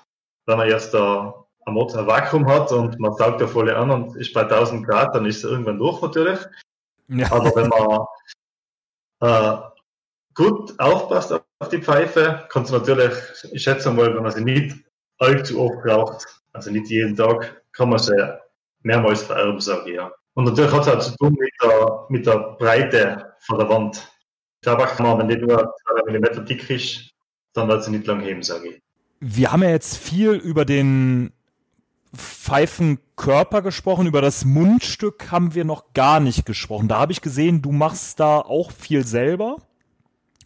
[0.47, 3.91] Wenn man jetzt da ein Mod- ein Vakuum hat und man saugt da voll an
[3.91, 6.39] und ist bei 1000 Grad, dann ist es irgendwann durch natürlich.
[7.09, 7.31] Ja.
[7.31, 8.01] Aber wenn man
[9.21, 9.61] äh,
[10.33, 13.13] gut aufpasst auf die Pfeife, kannst du natürlich,
[13.51, 14.75] ich schätze mal, wenn man sie nicht
[15.19, 18.39] allzu oft raucht, also nicht jeden Tag, kann man sie
[18.85, 20.11] mehrmals vererben, sage ich ja.
[20.35, 24.11] Und natürlich hat es auch zu tun mit der, mit der Breite von der Wand.
[24.61, 25.73] Tabak kann man, wenn die nur
[26.05, 27.11] 2 mm dick ist,
[27.53, 28.81] dann wird sie nicht lang heben, sage ich.
[29.19, 31.31] Wir haben ja jetzt viel über den
[32.15, 36.87] Pfeifenkörper gesprochen, über das Mundstück haben wir noch gar nicht gesprochen.
[36.87, 39.57] Da habe ich gesehen, du machst da auch viel selber.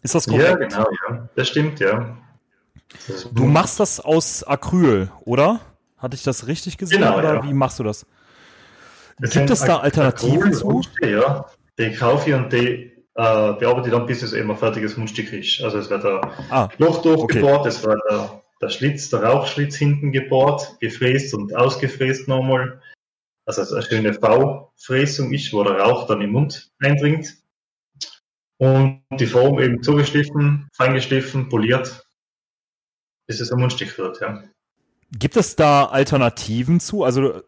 [0.02, 0.72] Ist das korrekt?
[0.72, 1.28] Ja, genau, ja.
[1.34, 2.16] Das stimmt, ja.
[3.06, 5.60] Das Du machst das aus Acryl, oder?
[5.98, 7.44] Hatte ich das richtig gesehen Genau, oder ja.
[7.44, 8.06] wie machst du das?
[9.20, 10.82] Das Gibt es da Alternativen zu?
[11.02, 11.46] Ja,
[11.78, 15.32] die kaufe ich und die äh, bearbeite ich dann, bis es eben ein fertiges Mundstück
[15.32, 15.60] ist.
[15.62, 20.12] Also es wird ein Ah, Loch durchgebohrt, es wird der, der Schlitz, der Rauchschlitz hinten
[20.12, 22.80] gebohrt, gefräst und ausgefräst nochmal.
[23.46, 27.36] Also es eine schöne V-Fräsung ist, wo der Rauch dann im Mund eindringt.
[28.58, 32.06] Und die Form eben zugeschliffen, feingeschliffen, poliert,
[33.26, 34.44] bis es ein Mundstück wird, ja.
[35.18, 37.02] Gibt es da Alternativen zu?
[37.02, 37.42] Also,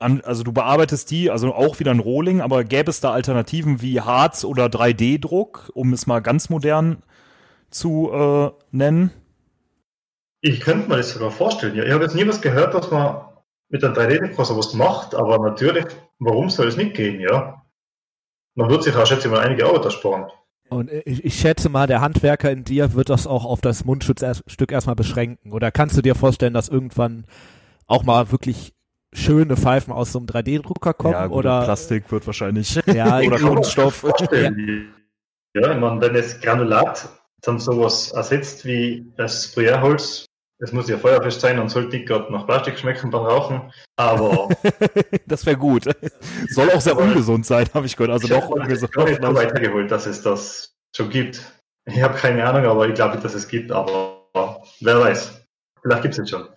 [0.00, 3.82] an, also du bearbeitest die, also auch wieder ein Rohling, aber gäbe es da Alternativen
[3.82, 7.02] wie Harz oder 3D-Druck, um es mal ganz modern
[7.70, 9.10] zu äh, nennen?
[10.40, 11.74] Ich könnte mir das sogar vorstellen.
[11.74, 13.24] Ja, ich habe jetzt nie was gehört, dass man
[13.68, 15.86] mit einem 3D-Drucker sowas macht, aber natürlich,
[16.18, 17.62] warum soll es nicht gehen, ja?
[18.54, 20.30] Man wird sich auch, schätze ich mal, einige Arbeit ersparen.
[20.68, 24.72] Und ich, ich schätze mal, der Handwerker in dir wird das auch auf das Mundschutzstück
[24.72, 25.52] erstmal beschränken.
[25.52, 27.26] Oder kannst du dir vorstellen, dass irgendwann
[27.86, 28.74] auch mal wirklich
[29.16, 31.14] schöne Pfeifen aus so einem 3D-Drucker kommen?
[31.14, 34.04] ja, gut, oder Plastik wird wahrscheinlich Ja, oder ich- Kunststoff.
[35.54, 37.08] Ja, ich meine, wenn das Granulat
[37.42, 40.26] dann sowas ersetzt wie das Bruyère-Holz,
[40.58, 44.48] es muss ja feuerfest sein und sollte nicht gerade nach Plastik schmecken beim Rauchen, aber
[45.26, 45.84] Das wäre gut.
[46.48, 48.12] Soll auch sehr ungesund sein, habe ich gehört.
[48.12, 48.92] Also ich doch habe ungesund.
[48.92, 51.40] gar nicht so weitergeholt, dass es das schon gibt.
[51.84, 54.24] Ich habe keine Ahnung, aber ich glaube, dass es gibt, aber
[54.80, 55.40] wer weiß.
[55.82, 56.48] Vielleicht gibt es es schon.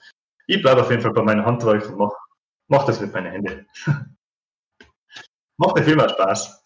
[0.48, 2.12] Ich bleibe auf jeden Fall bei meinem Handwerk und mach,
[2.70, 3.66] mach das mit meinen Händen.
[5.58, 6.64] Macht mir viel mehr Spaß.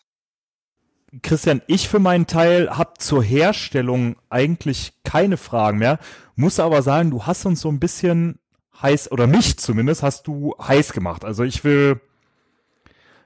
[1.23, 5.99] Christian, ich für meinen Teil habe zur Herstellung eigentlich keine Fragen mehr,
[6.35, 8.39] muss aber sagen, du hast uns so ein bisschen
[8.81, 11.23] heiß, oder mich zumindest, hast du heiß gemacht.
[11.25, 12.01] Also ich will,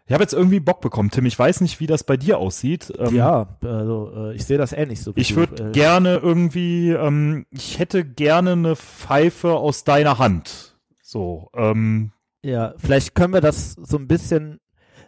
[0.05, 1.25] ich habe jetzt irgendwie Bock bekommen, Tim.
[1.25, 2.93] Ich weiß nicht, wie das bei dir aussieht.
[2.97, 5.13] Ähm, Ja, also äh, ich sehe das ähnlich so.
[5.15, 10.78] Ich würde Äh, gerne irgendwie, ähm, ich hätte gerne eine Pfeife aus deiner Hand.
[11.01, 12.11] So, ähm,
[12.48, 14.62] Ja, vielleicht können wir das so ein bisschen,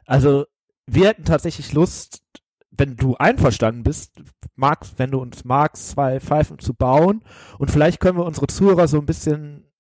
[0.06, 0.46] also
[0.86, 2.22] wir hätten tatsächlich Lust,
[2.70, 4.22] wenn du einverstanden bist,
[4.56, 7.24] magst, wenn du uns magst, zwei Pfeifen zu bauen
[7.58, 9.72] und vielleicht können wir unsere Zuhörer so ein bisschen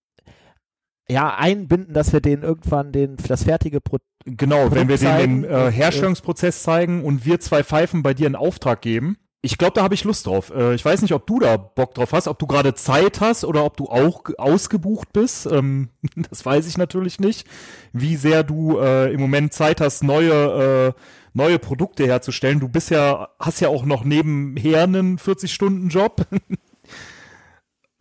[1.09, 5.41] ja einbinden, dass wir denen irgendwann den das fertige Pro Genau, wenn wir Produkt denen
[5.41, 9.17] den äh, Herstellungsprozess zeigen und wir zwei Pfeifen bei dir in Auftrag geben.
[9.41, 10.51] Ich glaube, da habe ich Lust drauf.
[10.53, 13.45] Äh, ich weiß nicht, ob du da Bock drauf hast, ob du gerade Zeit hast
[13.45, 15.45] oder ob du auch ge- ausgebucht bist.
[15.45, 15.89] Ähm,
[16.29, 17.47] das weiß ich natürlich nicht.
[17.93, 21.01] Wie sehr du äh, im Moment Zeit hast, neue, äh,
[21.33, 22.59] neue Produkte herzustellen.
[22.59, 26.25] Du bist ja, hast ja auch noch nebenher einen 40-Stunden-Job.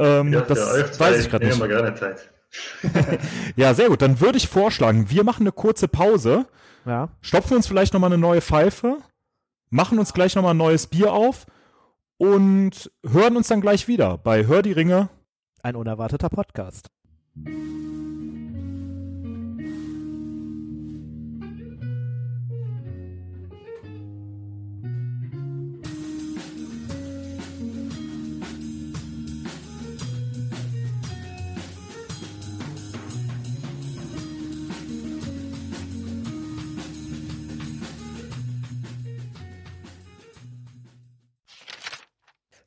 [0.01, 0.59] Ähm, Ja, das
[1.01, 1.59] weiß ich gerade nicht.
[1.61, 2.31] gerne Zeit.
[3.57, 4.01] Ja, sehr gut.
[4.03, 6.47] Dann würde ich vorschlagen, wir machen eine kurze Pause,
[6.87, 7.09] Ja.
[7.21, 8.99] stopfen uns vielleicht nochmal eine neue Pfeife,
[9.71, 11.47] machen uns gleich nochmal ein neues Bier auf
[12.17, 15.09] und hören uns dann gleich wieder bei Hör die Ringe.
[15.63, 16.89] Ein unerwarteter Podcast.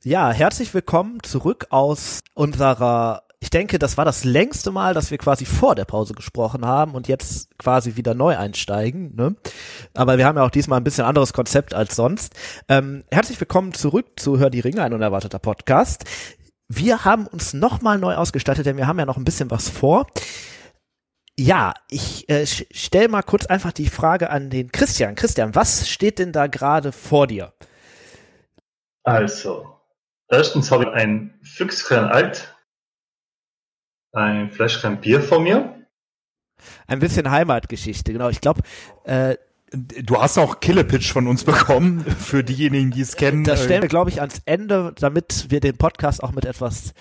[0.04, 5.18] Ja, herzlich willkommen zurück aus unserer, ich denke, das war das längste Mal, dass wir
[5.18, 9.14] quasi vor der Pause gesprochen haben und jetzt quasi wieder neu einsteigen.
[9.14, 9.36] Ne?
[9.94, 12.34] Aber wir haben ja auch diesmal ein bisschen anderes Konzept als sonst.
[12.68, 16.02] Ähm, herzlich willkommen zurück zu Hör die Ringe, ein unerwarteter Podcast.
[16.66, 20.08] Wir haben uns nochmal neu ausgestattet, denn wir haben ja noch ein bisschen was vor.
[21.38, 25.14] Ja, ich äh, stelle mal kurz einfach die Frage an den Christian.
[25.14, 27.52] Christian, was steht denn da gerade vor dir?
[29.04, 29.81] Also,
[30.32, 32.56] erstens habe ich ein Füchschen alt,
[34.12, 35.86] ein Fläschchen Bier vor mir.
[36.86, 38.28] Ein bisschen Heimatgeschichte, genau.
[38.28, 38.62] Ich glaube,
[39.04, 39.36] äh,
[39.74, 43.42] Du hast auch Killepitch von uns bekommen, für diejenigen, die es kennen.
[43.42, 46.92] das stellen wir, glaube ich, ans Ende, damit wir den Podcast auch mit etwas,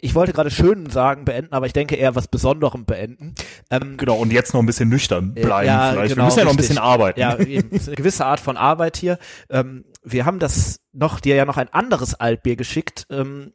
[0.00, 3.34] ich wollte gerade schönen sagen, beenden, aber ich denke eher was Besonderem beenden.
[3.70, 6.14] Ähm, Genau, und jetzt noch ein bisschen nüchtern bleiben Ja, vielleicht.
[6.14, 6.68] genau, Wir müssen ja noch ein richtig.
[6.76, 7.20] bisschen arbeiten.
[7.20, 9.18] ja, eben, eine gewisse Art von Arbeit hier.
[9.50, 13.06] Ähm, wir haben das noch, dir ja noch ein anderes Altbier geschickt.
[13.10, 13.52] Ähm,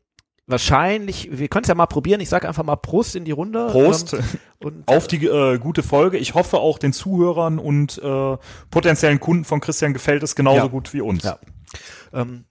[0.48, 2.22] wahrscheinlich, wir können es ja mal probieren.
[2.22, 3.68] Ich sage einfach mal Prost in die Runde.
[3.72, 4.20] Prost Ähm,
[4.60, 6.18] und, auf die äh, gute Folge.
[6.18, 8.38] Ich hoffe auch den Zuhörern und äh,
[8.72, 10.68] potenziellen Kunden von Christian gefällt es genauso Ja.
[10.68, 11.24] gut wie uns.
[11.24, 11.40] Ja.
[12.14, 12.46] Ähm,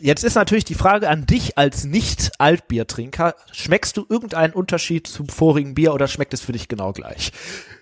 [0.00, 3.34] jetzt ist natürlich die Frage an dich als Nicht-Altbiertrinker.
[3.52, 7.32] Schmeckst du irgendeinen Unterschied zum vorigen Bier oder schmeckt es für dich genau gleich?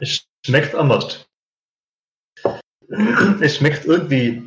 [0.01, 1.27] Es schmeckt anders.
[3.41, 4.43] Es schmeckt irgendwie,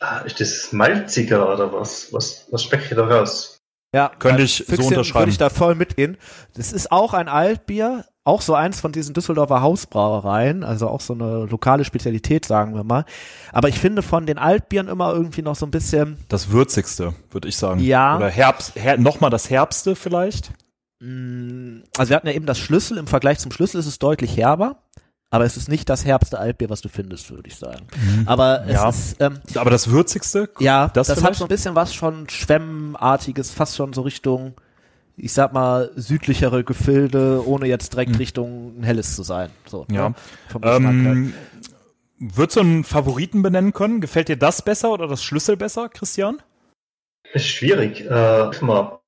[0.00, 2.12] ah, ist das malziger oder was?
[2.12, 3.58] Was, was schmeckt hier da raus?
[3.94, 5.22] Ja, Könnte bei ich so unterschreiben.
[5.22, 6.18] Würde ich da voll mitgehen.
[6.54, 11.14] Das ist auch ein Altbier, auch so eins von diesen Düsseldorfer Hausbrauereien, also auch so
[11.14, 13.04] eine lokale Spezialität, sagen wir mal.
[13.52, 17.48] Aber ich finde von den Altbieren immer irgendwie noch so ein bisschen, Das würzigste, würde
[17.48, 17.80] ich sagen.
[17.80, 18.16] Ja.
[18.16, 20.50] Oder Herbst, her, nochmal das Herbste vielleicht.
[21.00, 24.36] mh, also wir hatten ja eben das Schlüssel, im Vergleich zum Schlüssel ist es deutlich
[24.36, 24.82] herber.
[25.28, 27.86] Aber es ist nicht das herbste Altbier, was du findest, würde ich sagen.
[28.26, 28.88] Aber es Ja.
[28.88, 33.50] ist, ähm, Aber das würzigste, Ja, das, das, hat so ein bisschen was schon Schwemmartiges,
[33.50, 34.54] fast schon so Richtung,
[35.16, 38.16] ich sag mal, südlichere Gefilde, ohne jetzt direkt Hm.
[38.16, 39.50] Richtung ein helles zu sein.
[39.66, 40.10] So, Ja.
[40.10, 40.14] ne?
[40.48, 41.34] Vom ähm,
[42.18, 44.00] Würdest du einen Favoriten benennen können?
[44.00, 46.40] Gefällt dir das besser oder das Schlüssel besser, Christian?
[47.34, 48.00] Ist schwierig.
[48.02, 49.00] Äh, mal,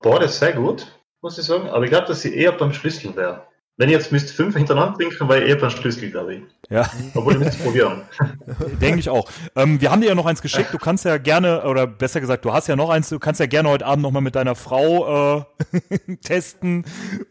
[0.00, 0.86] boah, das ist sehr gut,
[1.20, 1.68] muss ich sagen.
[1.68, 3.46] Aber ich glaube, dass ich eher beim Schlüssel wäre.
[3.78, 6.42] Wenn ich jetzt müsste fünf hintereinander trinken, ich eher beim Schlüssel, glaube ich.
[6.70, 8.02] Ja, Obwohl, ich müsste probieren.
[8.80, 9.30] denke ich auch.
[9.54, 10.72] Ähm, wir haben dir ja noch eins geschickt.
[10.72, 13.10] Du kannst ja gerne, oder besser gesagt, du hast ja noch eins.
[13.10, 16.86] Du kannst ja gerne heute Abend nochmal mit deiner Frau äh, testen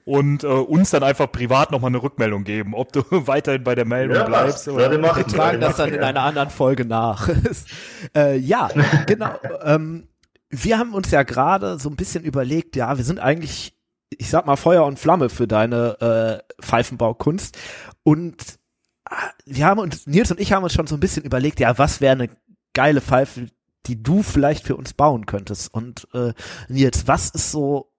[0.06, 3.86] und äh, uns dann einfach privat nochmal eine Rückmeldung geben, ob du weiterhin bei der
[3.86, 4.66] Meldung Ja, bleibst.
[4.66, 4.78] passt.
[4.78, 5.26] Werde machen.
[5.26, 6.08] Wir tragen werde das dann machen, in ja.
[6.10, 7.28] einer anderen Folge nach.
[8.16, 8.70] äh, ja,
[9.08, 9.40] genau.
[9.64, 10.08] ähm,
[10.50, 13.75] wir haben uns ja gerade so ein bisschen überlegt, ja, wir sind eigentlich,
[14.10, 17.58] ich sag mal, Feuer und Flamme für deine äh, Pfeifenbaukunst.
[18.04, 18.60] Und
[19.06, 21.78] ah, wir haben uns, Nils und ich haben uns schon so ein bisschen überlegt, ja,
[21.78, 22.30] was wäre eine
[22.74, 23.48] geile Pfeife,
[23.88, 25.74] die du vielleicht für uns bauen könntest.
[25.74, 26.34] Und äh,
[26.68, 27.92] Nils, was ist so,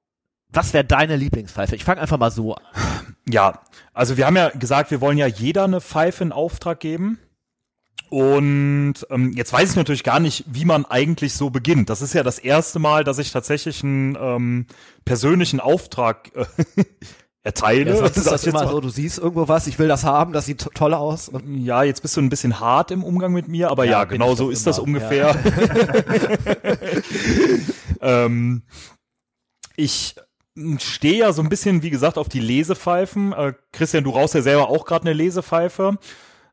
[0.49, 1.77] was wäre deine Lieblingspfeife?
[1.77, 2.63] Ich fange einfach mal so an.
[3.29, 7.19] Ja, also wir haben ja gesagt, wir wollen ja jeder eine Pfeife in Auftrag geben.
[8.09, 11.91] Und ähm, jetzt weiß ich natürlich gar nicht, wie man eigentlich so beginnt.
[11.91, 14.67] Das ist ja das erste Mal, dass ich tatsächlich einen ähm,
[15.05, 16.45] persönlichen Auftrag äh,
[17.43, 17.91] erteile.
[17.91, 20.47] Ja, sonst ist das immer so, du siehst irgendwo was, ich will das haben, das
[20.47, 21.31] sieht to- toll aus.
[21.49, 24.35] Ja, jetzt bist du ein bisschen hart im Umgang mit mir, aber ja, Ja, genau
[24.37, 25.35] so ist das ungefähr.
[28.01, 28.63] ähm,
[29.77, 30.15] ich
[30.79, 33.33] stehe ja so ein bisschen, wie gesagt, auf die Lesepfeifen.
[33.33, 35.99] Äh, Christian, du rauchst ja selber auch gerade eine Lesepfeife.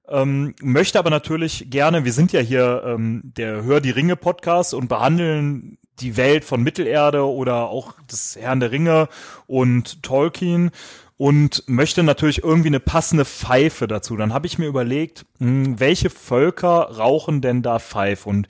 [0.08, 4.74] Ähm, möchte aber natürlich gerne, wir sind ja hier ähm, der Hör die Ringe Podcast
[4.74, 9.08] und behandeln die Welt von Mittelerde oder auch des Herrn der Ringe
[9.48, 10.72] und Tolkien
[11.18, 14.18] und möchte natürlich irgendwie eine passende Pfeife dazu.
[14.18, 18.28] Dann habe ich mir überlegt, mh, welche Völker rauchen denn da Pfeife?
[18.28, 18.48] Und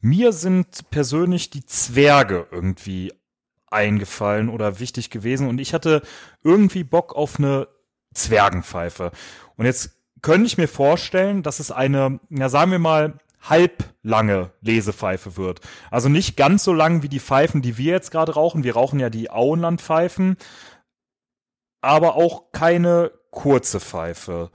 [0.00, 3.12] mir sind persönlich die Zwerge irgendwie
[3.68, 6.02] eingefallen oder wichtig gewesen und ich hatte
[6.44, 7.66] irgendwie Bock auf eine
[8.12, 9.10] Zwergenpfeife.
[9.56, 15.36] Und jetzt könnte ich mir vorstellen, dass es eine, ja sagen wir mal, halblange Lesepfeife
[15.36, 15.60] wird.
[15.90, 18.62] Also nicht ganz so lang wie die Pfeifen, die wir jetzt gerade rauchen.
[18.62, 20.36] Wir rauchen ja die Auenland-Pfeifen,
[21.80, 24.50] aber auch keine kurze Pfeife.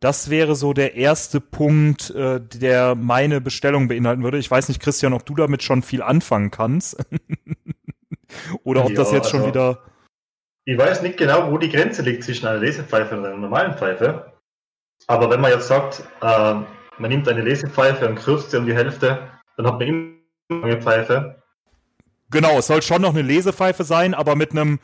[0.00, 4.38] Das wäre so der erste Punkt, äh, der meine Bestellung beinhalten würde.
[4.38, 6.96] Ich weiß nicht, Christian, ob du damit schon viel anfangen kannst.
[8.64, 9.78] Oder ob Ja, das jetzt schon also- wieder.
[10.64, 14.31] Ich weiß nicht genau, wo die Grenze liegt zwischen einer Lesepfeife und einer normalen Pfeife.
[15.06, 18.74] Aber wenn man jetzt sagt, äh, man nimmt eine Lesepfeife und kürzt sie um die
[18.74, 21.42] Hälfte, dann hat man immer eine Pfeife.
[22.30, 24.78] Genau, es soll schon noch eine Lesepfeife sein, aber mit einem,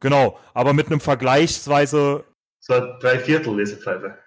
[0.00, 2.24] genau, aber mit einem vergleichsweise,
[2.60, 4.18] So eine Dreiviertel Lesepfeife.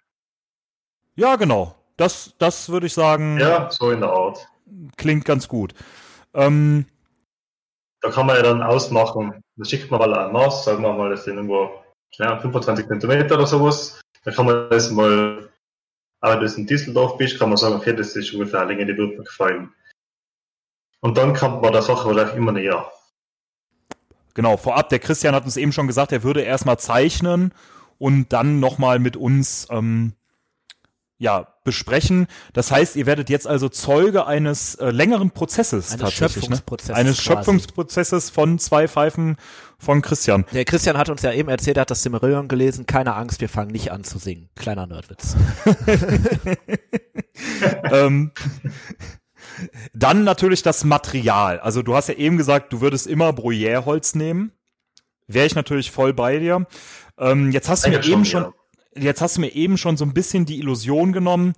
[1.16, 1.76] ja, genau.
[1.98, 4.48] Das, das würde ich sagen, Ja, so in der Art.
[4.98, 5.74] klingt ganz gut.
[6.34, 6.86] Ähm,
[8.02, 9.42] Da kann man ja dann ausmachen.
[9.58, 11.70] Da schickt man mal ein Maß, sagen wir mal, das sind irgendwo
[12.18, 14.01] keine Ahnung, 25 Zentimeter oder sowas.
[14.24, 15.50] Da kann man das mal,
[16.20, 18.98] aber du in Düsseldorf bist, kann man sagen, okay, das ist ungefähr eine Länge, die
[18.98, 19.74] wird mir gefallen.
[21.00, 22.92] Und dann kommt man der Sache wahrscheinlich immer näher.
[24.34, 27.54] Genau, vorab, der Christian hat uns eben schon gesagt, er würde erstmal zeichnen
[27.98, 30.14] und dann nochmal mit uns ähm,
[31.22, 32.26] ja, besprechen.
[32.54, 36.50] Das heißt, ihr werdet jetzt also Zeuge eines äh, längeren Prozesses Eines tatsächlich.
[36.50, 36.56] Ne?
[36.56, 37.38] Schöpfungsprozesses Eines quasi.
[37.38, 39.38] Schöpfungsprozesses von zwei Pfeifen
[39.78, 40.46] von Christian.
[40.52, 42.88] Der Christian hat uns ja eben erzählt, er hat das Silmarillion gelesen.
[42.88, 44.50] Keine Angst, wir fangen nicht an zu singen.
[44.56, 45.36] Kleiner Nerdwitz.
[47.92, 48.32] ähm,
[49.94, 51.60] dann natürlich das Material.
[51.60, 54.54] Also du hast ja eben gesagt, du würdest immer Bruyère-Holz nehmen.
[55.28, 56.66] Wäre ich natürlich voll bei dir.
[57.20, 58.54] Ähm, jetzt hast du mir Eigentlich eben schon, schon,
[58.96, 61.54] jetzt hast du mir eben schon so ein bisschen die Illusion genommen.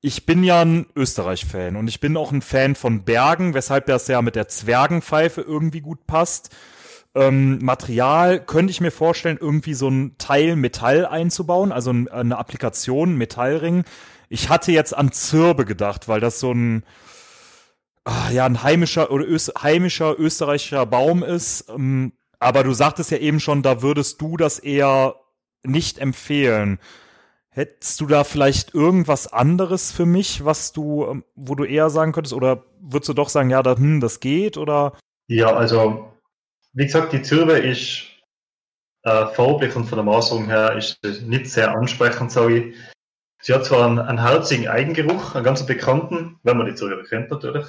[0.00, 4.08] Ich bin ja ein Österreich-Fan und ich bin auch ein Fan von Bergen, weshalb das
[4.08, 6.50] ja mit der Zwergenpfeife irgendwie gut passt.
[7.14, 12.38] Ähm, Material könnte ich mir vorstellen, irgendwie so ein Teil Metall einzubauen, also ein, eine
[12.38, 13.84] Applikation, Metallring.
[14.28, 16.84] Ich hatte jetzt an Zirbe gedacht, weil das so ein
[18.04, 21.68] ah, ja ein heimischer oder ös heimischer österreichischer Baum ist.
[21.68, 25.16] Ähm, aber du sagtest ja eben schon, da würdest du das eher
[25.64, 26.78] nicht empfehlen.
[27.50, 32.12] Hättest du da vielleicht irgendwas anderes für mich, was du, ähm, wo du eher sagen
[32.12, 34.96] könntest, oder würdest du doch sagen, ja, da, hm, das geht, oder?
[35.26, 36.12] Ja, also,
[36.72, 38.04] wie gesagt, die Zirbe ist
[39.02, 42.76] äh, farblich und von der Maserung her ist es nicht sehr ansprechend, sage ich.
[43.42, 47.30] Sie hat zwar einen, einen herzigen Eigengeruch, einen ganz bekannten, wenn man die Zirbe kennt
[47.30, 47.66] natürlich.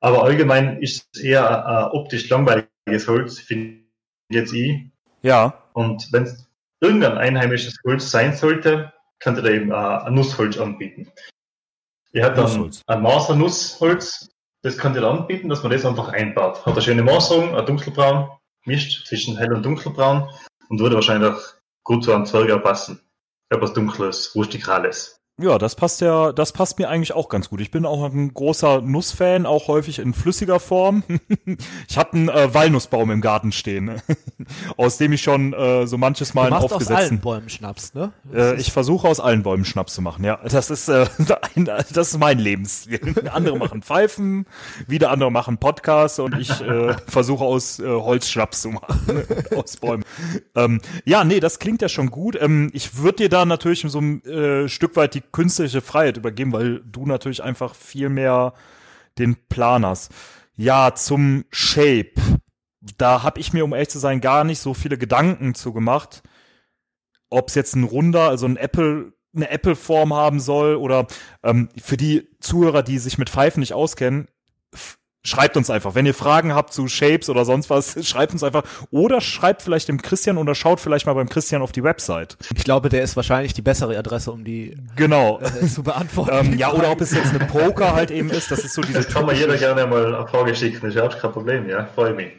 [0.00, 3.84] Aber allgemein ist es eher ein, ein optisch langweiliges Holz, finde
[4.30, 4.90] jetzt ich.
[5.22, 6.49] Ja, Und wenn es
[6.80, 11.10] irgendein einheimisches Holz sein sollte, könnte da eben ein Nussholz anbieten.
[12.12, 12.82] Ihr habt dann Nussholz.
[12.86, 14.30] ein Masernussholz,
[14.62, 16.64] das könnt ihr dann anbieten, dass man das einfach einbaut.
[16.64, 18.30] Hat eine schöne Maserung, ein dunkelbraun,
[18.64, 20.28] mischt zwischen hell und dunkelbraun
[20.68, 21.42] und würde wahrscheinlich auch
[21.84, 23.00] gut zu einem Zwerger passen.
[23.50, 25.19] Etwas dunkles, rustikales.
[25.40, 27.60] Ja, das passt ja, das passt mir eigentlich auch ganz gut.
[27.60, 31.02] Ich bin auch ein großer Nussfan, auch häufig in flüssiger Form.
[31.88, 34.00] ich habe einen äh, Walnussbaum im Garten stehen,
[34.76, 38.12] aus dem ich schon äh, so manches Mal Du machst aus allen Bäumen Schnaps, ne?
[38.32, 40.38] Äh, ich versuche aus allen Bäumen Schnaps zu machen, ja.
[40.48, 41.06] Das ist, äh,
[41.56, 43.14] ein, das ist mein Lebensstil.
[43.32, 44.46] Andere machen Pfeifen,
[44.86, 49.24] wieder andere machen Podcasts und ich äh, versuche aus äh, Holz Schnaps zu machen.
[49.56, 50.04] aus Bäumen.
[50.54, 52.36] Ähm, ja, nee, das klingt ja schon gut.
[52.40, 56.52] Ähm, ich würde dir da natürlich so ein äh, Stück weit die künstlerische Freiheit übergeben,
[56.52, 58.54] weil du natürlich einfach viel mehr
[59.18, 60.12] den Plan hast.
[60.56, 62.14] Ja, zum Shape.
[62.96, 66.22] Da habe ich mir, um ehrlich zu sein, gar nicht so viele Gedanken zu gemacht
[67.30, 71.06] ob es jetzt ein runder, also ein Apple, eine Apple-Form haben soll oder
[71.42, 74.28] ähm, für die Zuhörer, die sich mit Pfeifen nicht auskennen,
[75.22, 75.94] schreibt uns einfach.
[75.94, 78.62] Wenn ihr Fragen habt zu Shapes oder sonst was, schreibt uns einfach.
[78.90, 82.36] Oder schreibt vielleicht dem Christian oder schaut vielleicht mal beim Christian auf die Website.
[82.54, 85.40] Ich glaube, der ist wahrscheinlich die bessere Adresse, um die Genau.
[85.40, 86.52] äh, zu beantworten.
[86.52, 88.94] ähm, ja, oder ob es jetzt eine Poker halt eben ist, das ist so diese
[88.94, 91.86] Das kann mir jeder gerne mal eine Frage schicken, das ist überhaupt kein Problem, ja,
[91.94, 92.32] freue mich.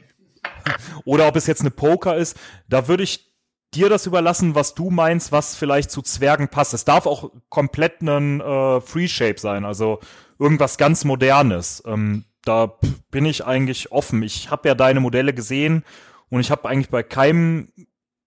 [1.06, 3.32] oder ob es jetzt eine Poker ist, da würde ich
[3.74, 6.74] dir das überlassen, was du meinst, was vielleicht zu Zwergen passt.
[6.74, 10.00] Es darf auch komplett ein äh, Free Shape sein, also
[10.40, 11.82] irgendwas ganz Modernes.
[11.86, 12.78] Ähm, da
[13.12, 14.24] bin ich eigentlich offen.
[14.24, 15.84] Ich habe ja deine Modelle gesehen
[16.30, 17.72] und ich habe eigentlich bei keinem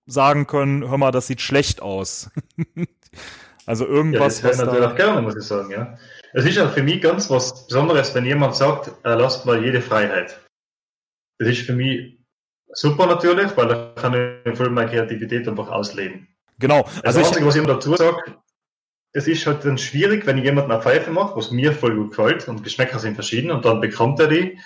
[0.06, 2.30] sagen können, hör mal, das sieht schlecht aus.
[3.66, 5.96] also Ja, irgendwas, das höre was ich natürlich auch da, gerne, muss ich sagen, ja.
[6.32, 9.80] Es ist ja für mich ganz was Besonderes, wenn jemand sagt, äh, lasst mal jede
[9.80, 10.40] Freiheit.
[11.38, 12.18] Das ist für mich
[12.72, 16.28] super natürlich, weil da kann ich voll meine Kreativität einfach ausleben.
[16.58, 16.82] genau.
[16.82, 18.16] Das Also ich, Einzige, was ich immer dazu sage,
[19.14, 22.10] es ist halt dann schwierig, wenn ich jemanden eine Pfeife mache, was mir voll gut
[22.10, 24.58] gefällt und Geschmäcker sind verschieden und dann bekommt er die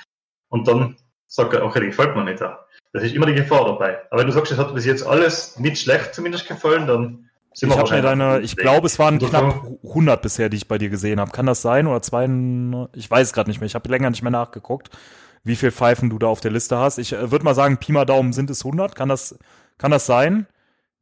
[0.48, 0.96] und dann
[1.26, 2.40] sagt er, okay, die gefällt mir nicht.
[2.40, 2.64] Da.
[2.94, 3.98] Das ist immer die Gefahr dabei.
[4.10, 7.68] Aber wenn du sagst, es hat bis jetzt alles nicht schlecht zumindest gefallen, dann Sind
[7.68, 10.78] Ich wir wahrscheinlich deine, ich glaube, es waren knapp so- 100 bisher, die ich bei
[10.78, 11.30] dir gesehen habe.
[11.30, 12.24] Kann das sein oder zwei?
[12.94, 13.66] Ich weiß es gerade nicht mehr.
[13.66, 14.88] Ich habe länger nicht mehr nachgeguckt,
[15.44, 16.96] wie viel Pfeifen du da auf der Liste hast.
[16.96, 18.96] Ich äh, würde mal sagen, Pi mal Daumen sind es 100.
[18.96, 19.38] Kann das,
[19.76, 20.46] kann das sein?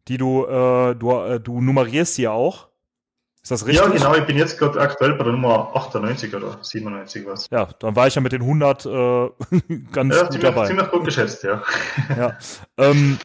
[0.09, 2.66] Die du, äh, du, äh, du nummerierst die ja auch.
[3.47, 3.86] Ist das richtig?
[3.86, 7.47] Ja, genau, ich bin jetzt gerade aktuell bei der Nummer 98 oder 97 was.
[7.53, 8.88] Ja, dann war ich ja mit den 100 äh,
[9.92, 10.66] ganz Ja, gut ziemlich, dabei.
[10.66, 11.62] ziemlich gut geschätzt, ja.
[12.18, 12.36] Ja.
[12.76, 13.18] ähm,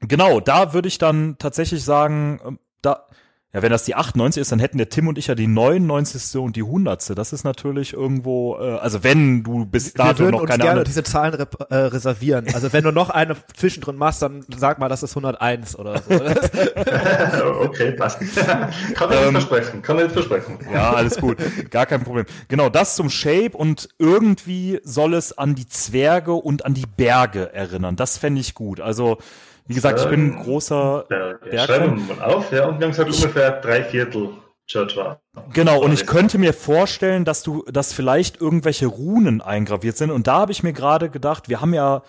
[0.00, 3.06] genau, da würde ich dann tatsächlich sagen, ähm, da,
[3.54, 6.38] ja, wenn das die 98 ist, dann hätten der Tim und ich ja die 99.
[6.38, 7.16] und die 100.
[7.16, 10.62] Das ist natürlich irgendwo, äh, also wenn du bis Wir dato würden noch uns keine
[10.64, 11.32] gerne andere, diese Zahlen
[11.70, 12.46] äh, reservieren.
[12.52, 16.14] Also wenn du noch eine zwischendrin machst, dann sag mal, das ist 101 oder so.
[17.62, 18.20] okay, passt.
[18.20, 20.58] kann ich nicht Ähm, versprechen, kann ich nicht versprechen.
[20.70, 21.38] ja, alles gut,
[21.70, 22.26] gar kein Problem.
[22.48, 27.54] Genau, das zum Shape und irgendwie soll es an die Zwerge und an die Berge
[27.54, 27.96] erinnern.
[27.96, 28.78] Das fände ich gut.
[28.80, 29.16] Also,
[29.68, 31.38] wie gesagt, ich bin ein großer Berge.
[31.50, 31.66] Bergfan.
[31.66, 34.30] Schreiben wir mal auf, ja, und wir haben gesagt, Ich- ungefähr drei Viertel
[34.66, 35.20] Church war.
[35.54, 40.10] Genau, und ich könnte mir vorstellen, dass du, dass vielleicht irgendwelche Runen eingraviert sind.
[40.10, 42.02] Und da habe ich mir gerade gedacht, wir haben ja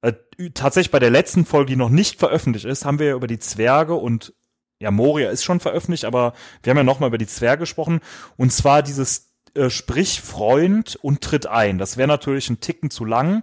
[0.00, 0.12] äh,
[0.54, 3.38] tatsächlich bei der letzten Folge, die noch nicht veröffentlicht ist, haben wir ja über die
[3.38, 4.32] Zwerge und
[4.78, 8.00] ja, Moria ist schon veröffentlicht, aber wir haben ja nochmal über die Zwerge gesprochen.
[8.36, 11.78] Und zwar dieses äh, Sprich Freund und tritt ein.
[11.78, 13.42] Das wäre natürlich ein Ticken zu lang,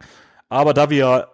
[0.49, 1.29] aber da wir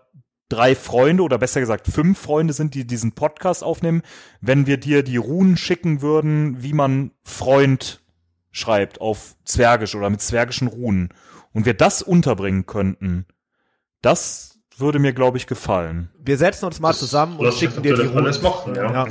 [0.50, 4.02] drei Freunde oder besser gesagt fünf Freunde sind, die diesen Podcast aufnehmen,
[4.42, 8.02] wenn wir dir die Runen schicken würden, wie man Freund
[8.52, 11.10] schreibt auf Zwergisch oder mit zwergischen Runen
[11.54, 13.26] und wir das unterbringen könnten,
[14.02, 16.10] das würde mir, glaube ich, gefallen.
[16.20, 18.26] Wir setzen uns mal Das zusammen und schicken dir die Runen.
[18.26, 18.92] alles machen, ja.
[18.92, 19.08] Ja.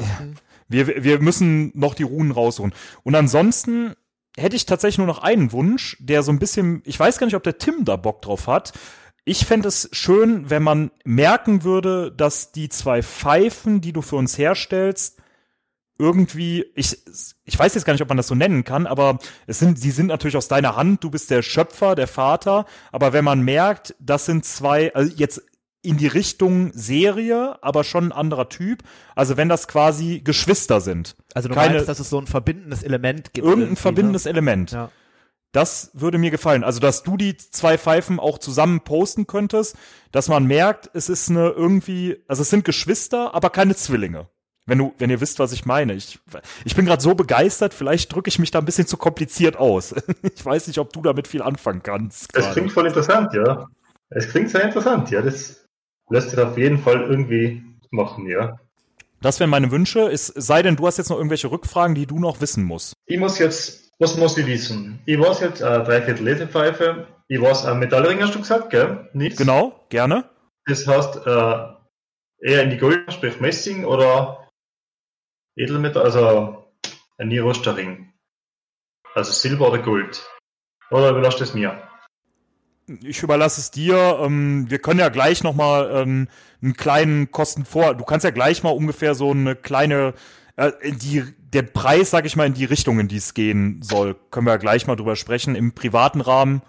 [0.68, 2.74] Wir, wir müssen noch die Runen rausholen.
[3.02, 3.94] Und ansonsten
[4.36, 7.36] hätte ich tatsächlich nur noch einen Wunsch, der so ein bisschen, ich weiß gar nicht,
[7.36, 8.72] ob der Tim da Bock drauf hat.
[9.28, 14.16] Ich fände es schön, wenn man merken würde, dass die zwei Pfeifen, die du für
[14.16, 15.18] uns herstellst,
[15.98, 16.96] irgendwie, ich,
[17.44, 19.90] ich weiß jetzt gar nicht, ob man das so nennen kann, aber es sind, sie
[19.90, 23.94] sind natürlich aus deiner Hand, du bist der Schöpfer, der Vater, aber wenn man merkt,
[23.98, 25.42] das sind zwei, also jetzt
[25.82, 28.82] in die Richtung Serie, aber schon ein anderer Typ,
[29.14, 32.82] also wenn das quasi Geschwister sind, Also du Keine- meinst, dass es so ein verbindendes
[32.82, 33.44] Element gibt.
[33.44, 34.72] irgendein irgendwie, verbindendes Element.
[34.72, 34.78] Ne?
[34.78, 34.90] Ja.
[35.58, 36.62] Das würde mir gefallen.
[36.62, 39.76] Also, dass du die zwei Pfeifen auch zusammen posten könntest,
[40.12, 44.28] dass man merkt, es ist eine irgendwie, also es sind Geschwister, aber keine Zwillinge.
[44.66, 45.94] Wenn du, wenn ihr wisst, was ich meine.
[45.94, 46.20] Ich,
[46.64, 49.96] ich bin gerade so begeistert, vielleicht drücke ich mich da ein bisschen zu kompliziert aus.
[50.32, 52.36] Ich weiß nicht, ob du damit viel anfangen kannst.
[52.36, 52.54] Das gerade.
[52.54, 53.66] klingt voll interessant, ja.
[54.10, 55.22] Es klingt sehr interessant, ja.
[55.22, 55.66] Das
[56.08, 58.60] lässt sich auf jeden Fall irgendwie machen, ja.
[59.20, 60.02] Das wären meine Wünsche.
[60.02, 62.92] Es sei denn, du hast jetzt noch irgendwelche Rückfragen, die du noch wissen musst.
[63.06, 65.00] Ich muss jetzt, was muss ich wissen?
[65.06, 69.08] Ich weiß jetzt äh, Dreiviertel Lesepfeife, ich weiß ein Metallring, hast du gesagt, gell?
[69.12, 69.38] Nichts?
[69.38, 70.28] Genau, gerne.
[70.66, 71.68] Das heißt, äh,
[72.40, 74.48] eher in die Gold, sprich Messing oder
[75.56, 76.72] Edelmetall, also
[77.18, 78.12] ein Nirosterring.
[79.14, 80.24] Also Silber oder Gold.
[80.90, 81.82] Oder überlasst es mir?
[83.02, 84.18] Ich überlasse es dir.
[84.22, 86.28] Ähm, wir können ja gleich noch mal ähm,
[86.62, 87.94] einen kleinen Kosten vor.
[87.94, 90.12] Du kannst ja gleich mal ungefähr so eine kleine, äh,
[90.84, 94.46] die der Preis, sag ich mal, in die Richtung, in die es gehen soll, können
[94.46, 96.62] wir ja gleich mal drüber sprechen im privaten Rahmen.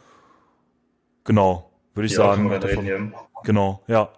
[1.26, 2.50] Genau, würde ich Ja, sagen.
[2.50, 3.20] davon- reden, ja.
[3.44, 4.12] Genau, ja.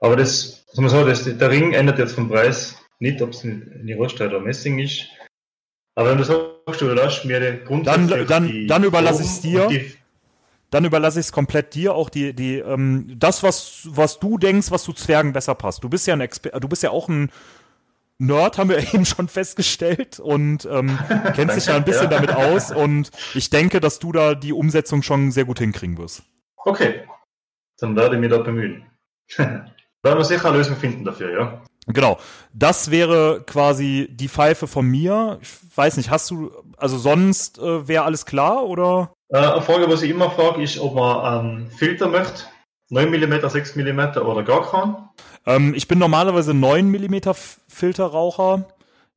[0.00, 3.44] Aber das, sagen wir so, das, der Ring ändert jetzt vom Preis nicht, ob es
[3.44, 5.06] in die Rost oder Messing ist.
[5.94, 9.40] Aber wenn du sagst, du überlässt mir die grundsätzlich dann- die dann überlasse Form ich's
[9.40, 9.84] dir.
[10.70, 14.70] Dann überlasse ich es komplett dir, auch die, die, ähm, das, was, was du denkst,
[14.70, 15.82] was zu Zwergen besser passt.
[15.82, 17.30] Du bist ja ein Exper du bist ja auch ein
[18.20, 20.98] Nerd, haben wir eben schon festgestellt und ähm,
[21.34, 22.18] kennst dich ja ein bisschen Ja.
[22.18, 26.22] damit aus und ich denke, dass du da die Umsetzung schon sehr gut hinkriegen wirst.
[26.56, 27.02] Okay,
[27.78, 28.84] dann werde ich mich da bemühen.
[30.02, 31.62] Werden wir sicher eine Lösung finden dafür, ja.
[31.86, 32.18] Genau.
[32.52, 35.38] Das wäre quasi die Pfeife von mir.
[35.42, 39.12] Ich weiß nicht, hast du, also sonst äh, wäre alles klar oder?
[39.28, 42.44] Äh, eine Frage, was ich immer frage, ist, ob man einen Filter möchte.
[42.90, 44.96] 9 mm, 6 mm oder gar keinen.
[45.46, 47.32] Ähm, ich bin normalerweise 9 mm
[47.68, 48.68] Filterraucher.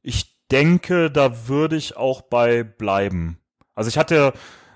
[0.02, 3.40] Ich denke, da würde ich auch bei bleiben.
[3.76, 4.34] Also ich hatte,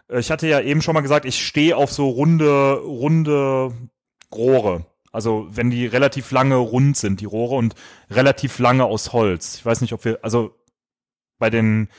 [0.10, 3.72] äh, ich hatte ja eben schon mal gesagt, ich stehe auf so runde, runde
[4.34, 4.86] Rohre.
[5.12, 7.76] Also wenn die relativ lange rund sind, die Rohre und
[8.10, 9.56] relativ lange aus Holz.
[9.56, 10.56] Ich weiß nicht, ob wir, also
[11.40, 11.90] bei den,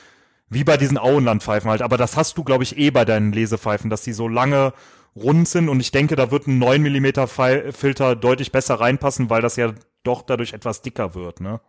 [0.49, 3.89] wie bei diesen Auenlandpfeifen halt, aber das hast du, glaube ich, eh bei deinen Lesepfeifen,
[3.89, 4.73] dass die so lange
[5.17, 7.27] rund sind und ich denke, da wird ein 9 mm
[7.73, 9.73] Filter deutlich besser reinpassen, weil das ja
[10.05, 11.61] doch dadurch etwas dicker wird, ne?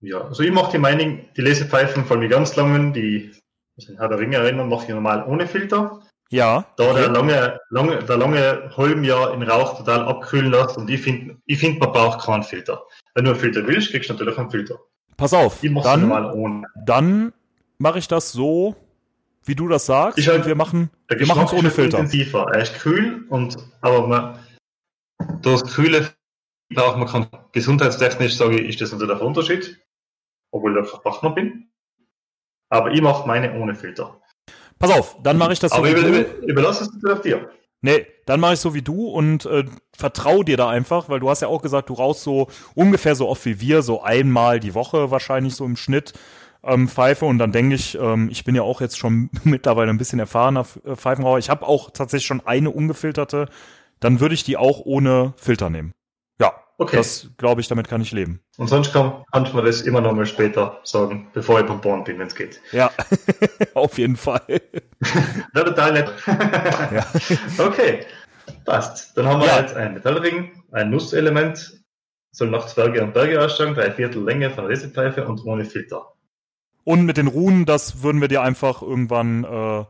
[0.00, 3.32] Ja, also ich mache die Meinung, die Lesepfeifen, allem die ganz langen, die
[3.76, 6.02] also Herr der Ringe erinnern, mache ich normal ohne Filter.
[6.30, 6.66] Ja.
[6.76, 11.00] Da der lange, lange, der lange Holm ja in Rauch total abkühlen lässt und ich
[11.00, 12.82] finde, ich find, man braucht keinen Filter.
[13.14, 14.78] Wenn du einen Filter willst, kriegst du natürlich einen Filter.
[15.16, 16.66] Pass auf, Ich dann, normal ohne.
[16.84, 17.32] dann
[17.78, 18.76] mache ich das so,
[19.48, 20.18] wie du das sagst.
[20.18, 21.98] Ich halt- wir machen, Der wir machen es ohne Filter.
[21.98, 22.50] intensiver.
[22.52, 24.38] Er ist kühl und aber man,
[25.42, 26.10] durch das Kühle
[26.72, 29.80] braucht man kein, gesundheitstechnisch sage ich, ist das natürlich ein Unterschied,
[30.52, 31.70] obwohl ich Fachmann bin.
[32.70, 34.20] Aber ich mache meine ohne Filter.
[34.78, 36.08] Pass auf, dann mache ich das so aber wie ich du.
[36.08, 37.50] über, überlasse es natürlich dir.
[37.80, 39.64] Nee, dann mache ich so wie du und äh,
[39.96, 43.28] vertrau dir da einfach, weil du hast ja auch gesagt, du rauchst so ungefähr so
[43.28, 46.12] oft wie wir, so einmal die Woche wahrscheinlich so im Schnitt
[46.64, 49.98] ähm, Pfeife und dann denke ich, ähm, ich bin ja auch jetzt schon mittlerweile ein
[49.98, 51.38] bisschen erfahrener äh, Pfeifenraucher.
[51.38, 53.48] Ich habe auch tatsächlich schon eine ungefilterte,
[54.00, 55.92] dann würde ich die auch ohne Filter nehmen.
[56.40, 56.96] Ja, Okay.
[56.96, 58.40] das glaube ich, damit kann ich leben.
[58.56, 62.04] Und sonst kann, kann man das immer noch mal später sagen, bevor ich beim Born
[62.04, 62.60] bin, wenn es geht.
[62.70, 62.90] Ja,
[63.74, 64.42] auf jeden Fall.
[65.54, 66.12] Ja, total nett.
[66.26, 67.06] Ja.
[67.64, 68.00] Okay,
[68.64, 69.16] passt.
[69.16, 69.60] Dann haben wir Ja.
[69.60, 71.80] jetzt einen Metallring, ein Nusselement,
[72.32, 76.12] soll nach Zwerge und Berge aussteigen, drei Viertel Länge von Lesepfeife und ohne Filter.
[76.88, 79.84] Und mit den Runen, das würden wir dir einfach irgendwann äh,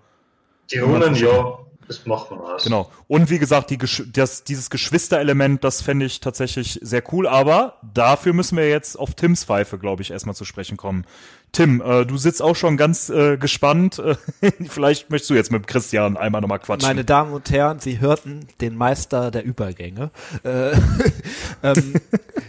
[0.73, 2.65] Die Runen, ja, das macht man aus.
[2.65, 2.91] Genau.
[3.07, 7.29] Und wie gesagt, die, Gesch- das, dieses Geschwisterelement, das fände ich tatsächlich sehr cool.
[7.29, 11.05] Aber dafür müssen wir jetzt auf Tims Pfeife, glaube ich, erstmal zu sprechen kommen.
[11.53, 14.03] Tim, äh, du sitzt auch schon ganz äh, gespannt.
[14.69, 16.89] Vielleicht möchtest du jetzt mit Christian einmal nochmal quatschen.
[16.89, 20.11] Meine Damen und Herren, Sie hörten den Meister der Übergänge.
[20.43, 20.73] Äh,
[21.63, 21.95] ähm,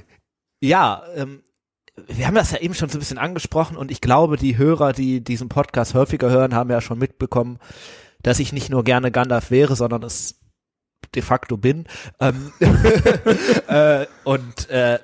[0.60, 1.44] ja, ähm,
[2.08, 4.94] wir haben das ja eben schon so ein bisschen angesprochen und ich glaube, die Hörer,
[4.94, 7.60] die diesen Podcast häufiger hören, haben ja schon mitbekommen,
[8.22, 10.40] dass ich nicht nur gerne Gandalf wäre, sondern es
[11.16, 11.86] de facto bin.
[12.20, 12.52] Ähm,
[13.68, 15.00] äh, und äh,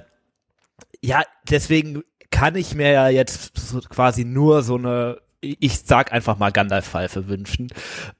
[1.01, 6.37] ja, deswegen kann ich mir ja jetzt so quasi nur so eine, ich sag einfach
[6.37, 7.69] mal Gandalf-Pfeife wünschen.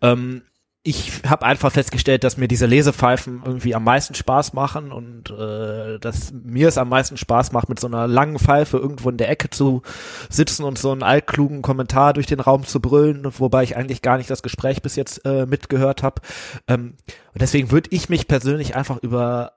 [0.02, 0.44] Ähm,
[0.88, 5.98] ich habe einfach festgestellt, dass mir diese Lesepfeifen irgendwie am meisten Spaß machen und äh,
[5.98, 9.30] dass mir es am meisten Spaß macht, mit so einer langen Pfeife irgendwo in der
[9.30, 9.82] Ecke zu
[10.30, 14.18] sitzen und so einen altklugen Kommentar durch den Raum zu brüllen, wobei ich eigentlich gar
[14.18, 16.22] nicht das Gespräch bis jetzt äh, mitgehört habe.
[16.68, 16.98] Ähm,
[17.34, 19.54] und deswegen würde ich mich persönlich einfach über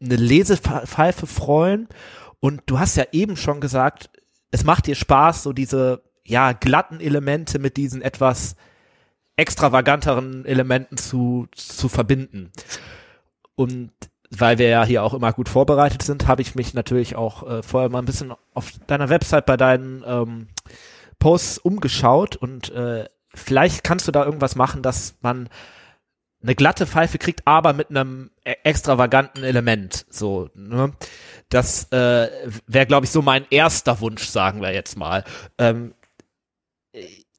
[0.00, 1.88] eine Lesepfeife freuen.
[2.38, 4.08] Und du hast ja eben schon gesagt,
[4.52, 8.54] es macht dir Spaß, so diese ja glatten Elemente mit diesen etwas
[9.40, 12.52] extravaganteren Elementen zu, zu verbinden.
[13.56, 13.90] Und
[14.30, 17.62] weil wir ja hier auch immer gut vorbereitet sind, habe ich mich natürlich auch äh,
[17.62, 20.48] vorher mal ein bisschen auf deiner Website bei deinen ähm,
[21.18, 25.48] Posts umgeschaut und äh, vielleicht kannst du da irgendwas machen, dass man
[26.42, 30.06] eine glatte Pfeife kriegt, aber mit einem e- extravaganten Element.
[30.08, 30.92] So, ne?
[31.50, 32.28] Das äh,
[32.66, 35.24] wäre, glaube ich, so mein erster Wunsch, sagen wir jetzt mal.
[35.58, 35.94] Ähm,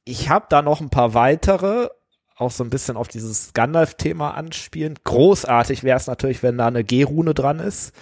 [0.06, 1.90] ich habe da noch ein paar weitere,
[2.36, 4.96] auch so ein bisschen auf dieses Gandalf-Thema anspielen.
[5.04, 7.94] Großartig wäre es natürlich, wenn da eine G-Rune dran ist.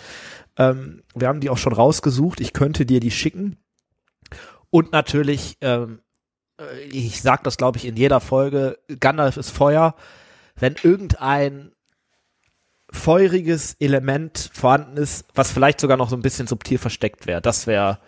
[0.58, 2.39] Ähm, wir haben die auch schon rausgesucht.
[2.39, 3.58] Ich könnte dir die schicken.
[4.70, 6.02] Und natürlich, ähm,
[6.60, 9.95] äh, ich sag das, glaube ich, in jeder Folge, Gandalf ist Feuer.
[10.56, 11.72] Wenn irgendein
[12.91, 17.68] feuriges Element vorhanden ist, was vielleicht sogar noch so ein bisschen subtil versteckt wäre, das
[17.68, 18.00] wäre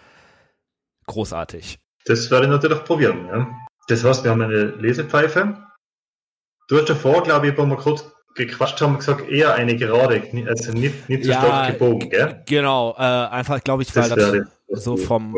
[1.08, 1.80] großartig.
[2.06, 3.28] Das werde ich natürlich probieren.
[3.28, 3.48] Ja.
[3.92, 5.54] Das heißt, wir haben eine Lesepfeife.
[6.70, 10.72] Du hast davor, glaube ich, wo wir kurz gequatscht haben, gesagt, eher eine gerade, also
[10.72, 12.42] nicht, nicht so stark gebogen, gell?
[12.46, 15.36] Genau, äh, einfach, glaube ich, weil das, wäre so das vom,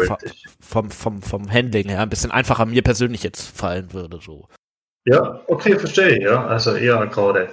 [0.59, 4.19] vom, vom, vom Handling her ein bisschen einfacher mir persönlich jetzt fallen würde.
[4.23, 4.47] So.
[5.05, 6.45] Ja, okay, verstehe ja.
[6.45, 7.49] Also eher gerade.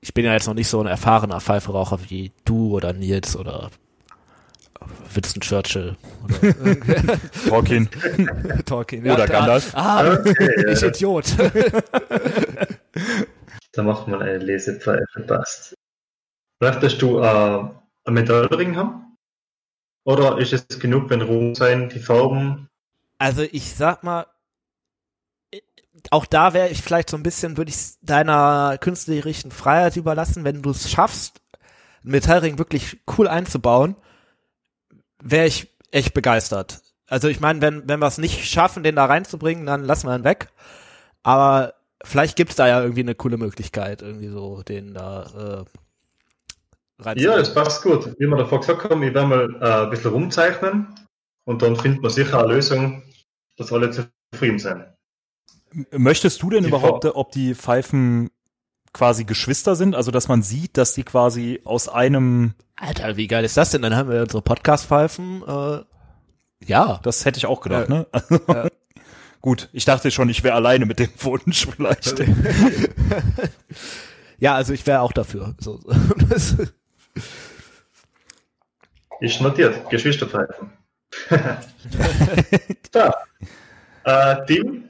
[0.00, 3.70] Ich bin ja jetzt noch nicht so ein erfahrener Pfeiferaucher wie du oder Nils oder
[5.12, 7.18] Winston Churchill oder.
[7.48, 7.88] Tolkien
[8.66, 9.04] Tolkien.
[9.04, 9.72] oder da- Gandalf.
[9.74, 11.24] Ah, Okay, ich ja, Idiot.
[13.72, 15.74] da macht man eine Lesepfeife, passt.
[16.60, 17.74] Möchtest du äh, einen
[18.14, 19.16] Metallring haben?
[20.04, 22.68] Oder ist es genug, wenn Ruhm sein, die Farben?
[23.18, 24.26] Also ich sag mal,
[26.10, 30.60] auch da wäre ich vielleicht so ein bisschen, würde ich deiner künstlerischen Freiheit überlassen, wenn
[30.62, 31.40] du es schaffst,
[32.02, 33.96] einen Metallring wirklich cool einzubauen,
[35.24, 36.82] wäre ich echt begeistert.
[37.06, 40.14] Also ich meine, wenn, wenn wir es nicht schaffen, den da reinzubringen, dann lassen wir
[40.16, 40.48] ihn weg.
[41.22, 41.74] Aber
[42.04, 45.64] vielleicht gibt's da ja irgendwie eine coole Möglichkeit, irgendwie so den da äh,
[46.98, 47.38] Ja, reinzubringen.
[47.38, 48.06] das passt gut.
[48.18, 50.94] Wie wir davor gesagt haben, ich werde mal äh, ein bisschen rumzeichnen
[51.44, 53.02] und dann findet man sicher eine Lösung,
[53.56, 54.84] dass alle zufrieden sind.
[55.90, 58.30] Möchtest du denn Die überhaupt, Frau- ob die Pfeifen
[58.94, 59.94] quasi Geschwister sind?
[59.94, 63.82] Also, dass man sieht, dass die quasi aus einem, Alter, wie geil ist das denn?
[63.82, 65.42] Dann haben wir unsere Podcast-Pfeifen.
[65.46, 65.80] Äh,
[66.66, 66.98] ja.
[67.02, 67.94] das hätte ich auch gedacht, Ja.
[67.96, 68.06] ne?
[68.48, 68.68] Ja.
[69.42, 72.14] Gut, ich dachte schon, ich wäre alleine mit dem Wunsch vielleicht.
[74.38, 75.54] ja, also ich wäre auch dafür.
[75.60, 75.80] So,
[79.20, 80.70] Ist notiert, Geschwisterpfeifen.
[82.92, 83.00] so.
[84.04, 84.88] Äh, Tim,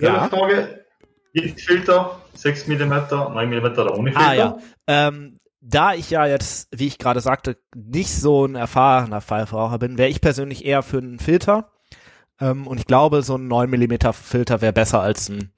[0.00, 0.28] die Ja.
[0.28, 0.84] Frage.
[1.32, 4.28] Mit Filter, 6 mm, 9 mm oder ohne Filter?
[4.28, 4.58] Ah ja.
[4.86, 9.98] Ähm, da ich ja jetzt, wie ich gerade sagte, nicht so ein erfahrener Pfeifraucher bin,
[9.98, 11.70] wäre ich persönlich eher für einen Filter.
[12.40, 15.52] Ähm, und ich glaube, so ein 9 mm Filter wäre besser als ein,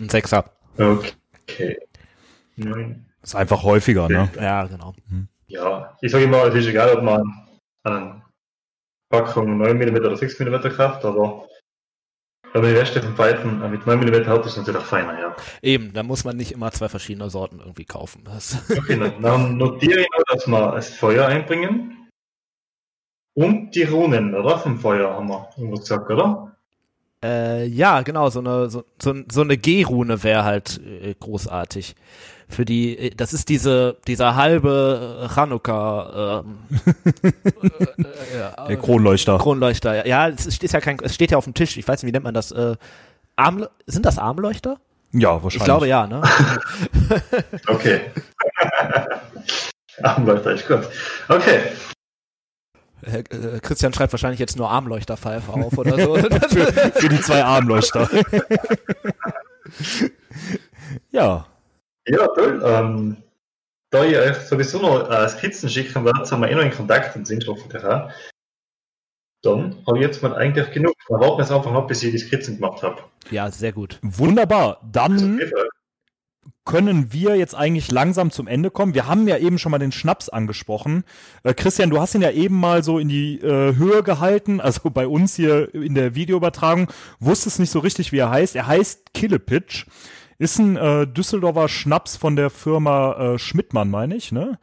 [0.00, 0.44] ein 6er.
[0.78, 1.78] Okay.
[2.56, 3.06] Neun.
[3.22, 4.30] Ist einfach häufiger, ne?
[4.40, 4.94] Ja, genau.
[5.46, 7.22] Ja, ich sage immer, es ist egal, ob man
[7.84, 8.22] eine
[9.10, 11.46] Packung 9 mm oder 6 mm kauft, aber
[12.54, 15.36] man die von Pfeifen äh, mit 9 mm hat, ist es natürlich auch feiner, ja.
[15.62, 18.22] Eben, da muss man nicht immer zwei verschiedene Sorten irgendwie kaufen.
[18.24, 22.08] Das Okay, dann, notiere ich noch, dass wir das Feuer einbringen.
[23.34, 24.58] Und die Runen, oder?
[24.58, 26.54] Vom Feuer haben wir irgendwas gesagt, oder?
[27.24, 31.94] Äh, ja, genau, so eine, so, so, so eine G-Rune wäre halt äh, großartig.
[32.52, 36.58] Für die, äh, das ist diese, dieser halbe äh, Chanukka, ähm,
[37.22, 39.38] äh, äh, ja, Der Kronleuchter.
[39.38, 40.06] Kronleuchter.
[40.06, 41.76] Ja, es ist ja kein, es steht ja auf dem Tisch.
[41.78, 42.52] Ich weiß nicht, wie nennt man das?
[42.52, 42.76] Äh,
[43.36, 44.78] Arm, sind das Armleuchter?
[45.12, 45.56] Ja, wahrscheinlich.
[45.56, 46.22] Ich glaube ja, ne?
[47.68, 48.00] Okay.
[50.02, 50.88] Armleuchter ist gut.
[51.28, 51.60] Okay.
[53.02, 56.16] Äh, äh, Christian schreibt wahrscheinlich jetzt nur Armleuchterpfeife auf oder so.
[56.16, 58.08] für, für die zwei Armleuchter.
[61.10, 61.46] ja.
[62.06, 62.62] Ja, toll.
[62.64, 63.16] Ähm,
[63.90, 67.14] da ich euch sowieso noch äh, Skizzen schicken werde, sind wir eh noch in Kontakt
[67.16, 68.10] und sind hoffentlich auch.
[69.42, 70.94] Dann habe ich jetzt mal eigentlich genug.
[71.08, 73.02] Dann warten wir jetzt einfach ab, bis ich die Skizzen gemacht habe.
[73.30, 73.98] ja, sehr gut.
[74.02, 74.80] Wunderbar.
[74.90, 75.50] Dann Okay,
[76.64, 78.94] können wir jetzt eigentlich langsam zum Ende kommen.
[78.94, 81.02] Wir haben ja eben schon mal den Schnaps angesprochen.
[81.42, 84.90] Äh, Christian, du hast ihn ja eben mal so in die äh, Höhe gehalten, also
[84.90, 86.88] bei uns hier in der Videoübertragung.
[87.18, 88.54] Wusstest nicht so richtig, wie er heißt.
[88.54, 89.86] Er heißt Killepitch.
[90.38, 94.58] Ist ein äh, Düsseldorfer Schnaps von der Firma äh, Schmidtmann, meine ich, ne?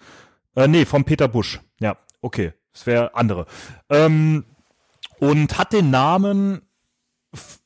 [0.55, 1.61] Äh, nee, von Peter Busch.
[1.79, 2.53] Ja, okay.
[2.73, 3.45] Das wäre andere.
[3.89, 4.45] Ähm,
[5.19, 6.61] und hat den Namen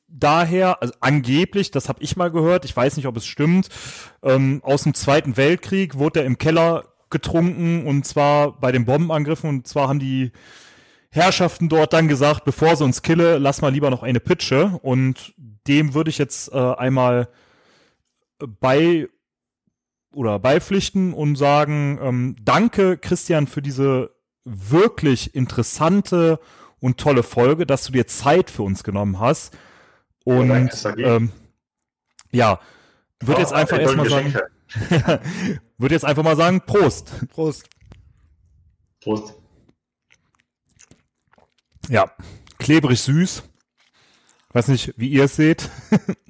[0.08, 3.70] daher, also angeblich, das habe ich mal gehört, ich weiß nicht, ob es stimmt,
[4.24, 9.50] ähm, aus dem Zweiten Weltkrieg wurde er im Keller getrunken und zwar bei den Bombenangriffen
[9.50, 10.32] und zwar haben die
[11.12, 15.36] Herrschaften dort dann gesagt, bevor sie uns kille, lass mal lieber noch eine Pitsche und
[15.68, 17.28] dem würde ich jetzt äh, einmal
[18.48, 19.08] bei
[20.14, 24.12] oder beipflichten und sagen, ähm, danke Christian für diese
[24.46, 26.40] wirklich interessante
[26.80, 29.58] und tolle Folge, dass du dir Zeit für uns genommen hast.
[30.26, 31.32] Und ähm,
[32.32, 32.60] ja,
[33.20, 34.34] würde jetzt Ah, einfach erstmal sagen,
[35.78, 37.12] würde jetzt einfach mal sagen, Prost.
[37.30, 37.70] Prost.
[39.02, 39.36] Prost.
[41.90, 42.12] Ja,
[42.60, 43.44] klebrig süß.
[44.54, 45.70] Weiß nicht, wie ihr es seht.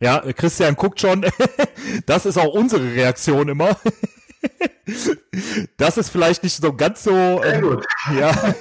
[0.00, 1.24] ja, Christian guckt schon.
[2.06, 3.76] das ist auch unsere Reaktion immer.
[5.76, 7.40] das ist vielleicht nicht so ganz so.
[7.42, 7.86] Sehr Ähm, gut.
[8.18, 8.54] ja.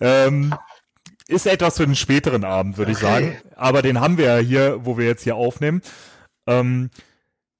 [0.00, 0.54] ähm,
[1.28, 3.06] ist etwas für den späteren Abend, würde ich Okay.
[3.06, 3.36] sagen.
[3.56, 5.80] Aber den haben wir ja hier, wo wir jetzt hier aufnehmen.
[6.46, 6.90] Ähm,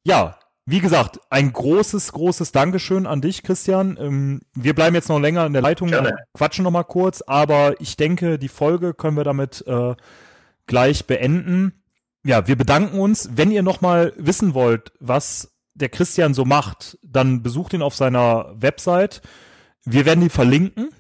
[0.05, 3.97] ja, wie gesagt, ein großes, großes Dankeschön an dich, Christian.
[4.01, 6.17] Ähm, wir bleiben jetzt noch länger in der Leitung, Gerne.
[6.35, 9.95] quatschen noch mal kurz, aber ich denke, die Folge können wir damit äh,
[10.67, 11.80] gleich beenden.
[12.25, 13.31] Ja, wir bedanken uns.
[13.35, 17.95] Wenn ihr noch mal wissen wollt, was der Christian so macht, dann besucht ihn auf
[17.95, 19.23] seiner Website.
[19.85, 20.91] Wir werden die verlinken,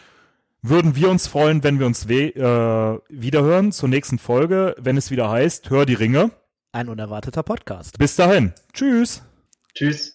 [0.62, 5.10] würden wir uns freuen, wenn wir uns we äh, wiederhören zur nächsten Folge, wenn es
[5.10, 6.30] wieder heißt, hör die Ringe.
[6.72, 7.98] ein unerwarteter Podcast.
[7.98, 8.52] Bis dahin.
[8.72, 9.22] Tschüss.
[9.74, 10.04] Tschüss.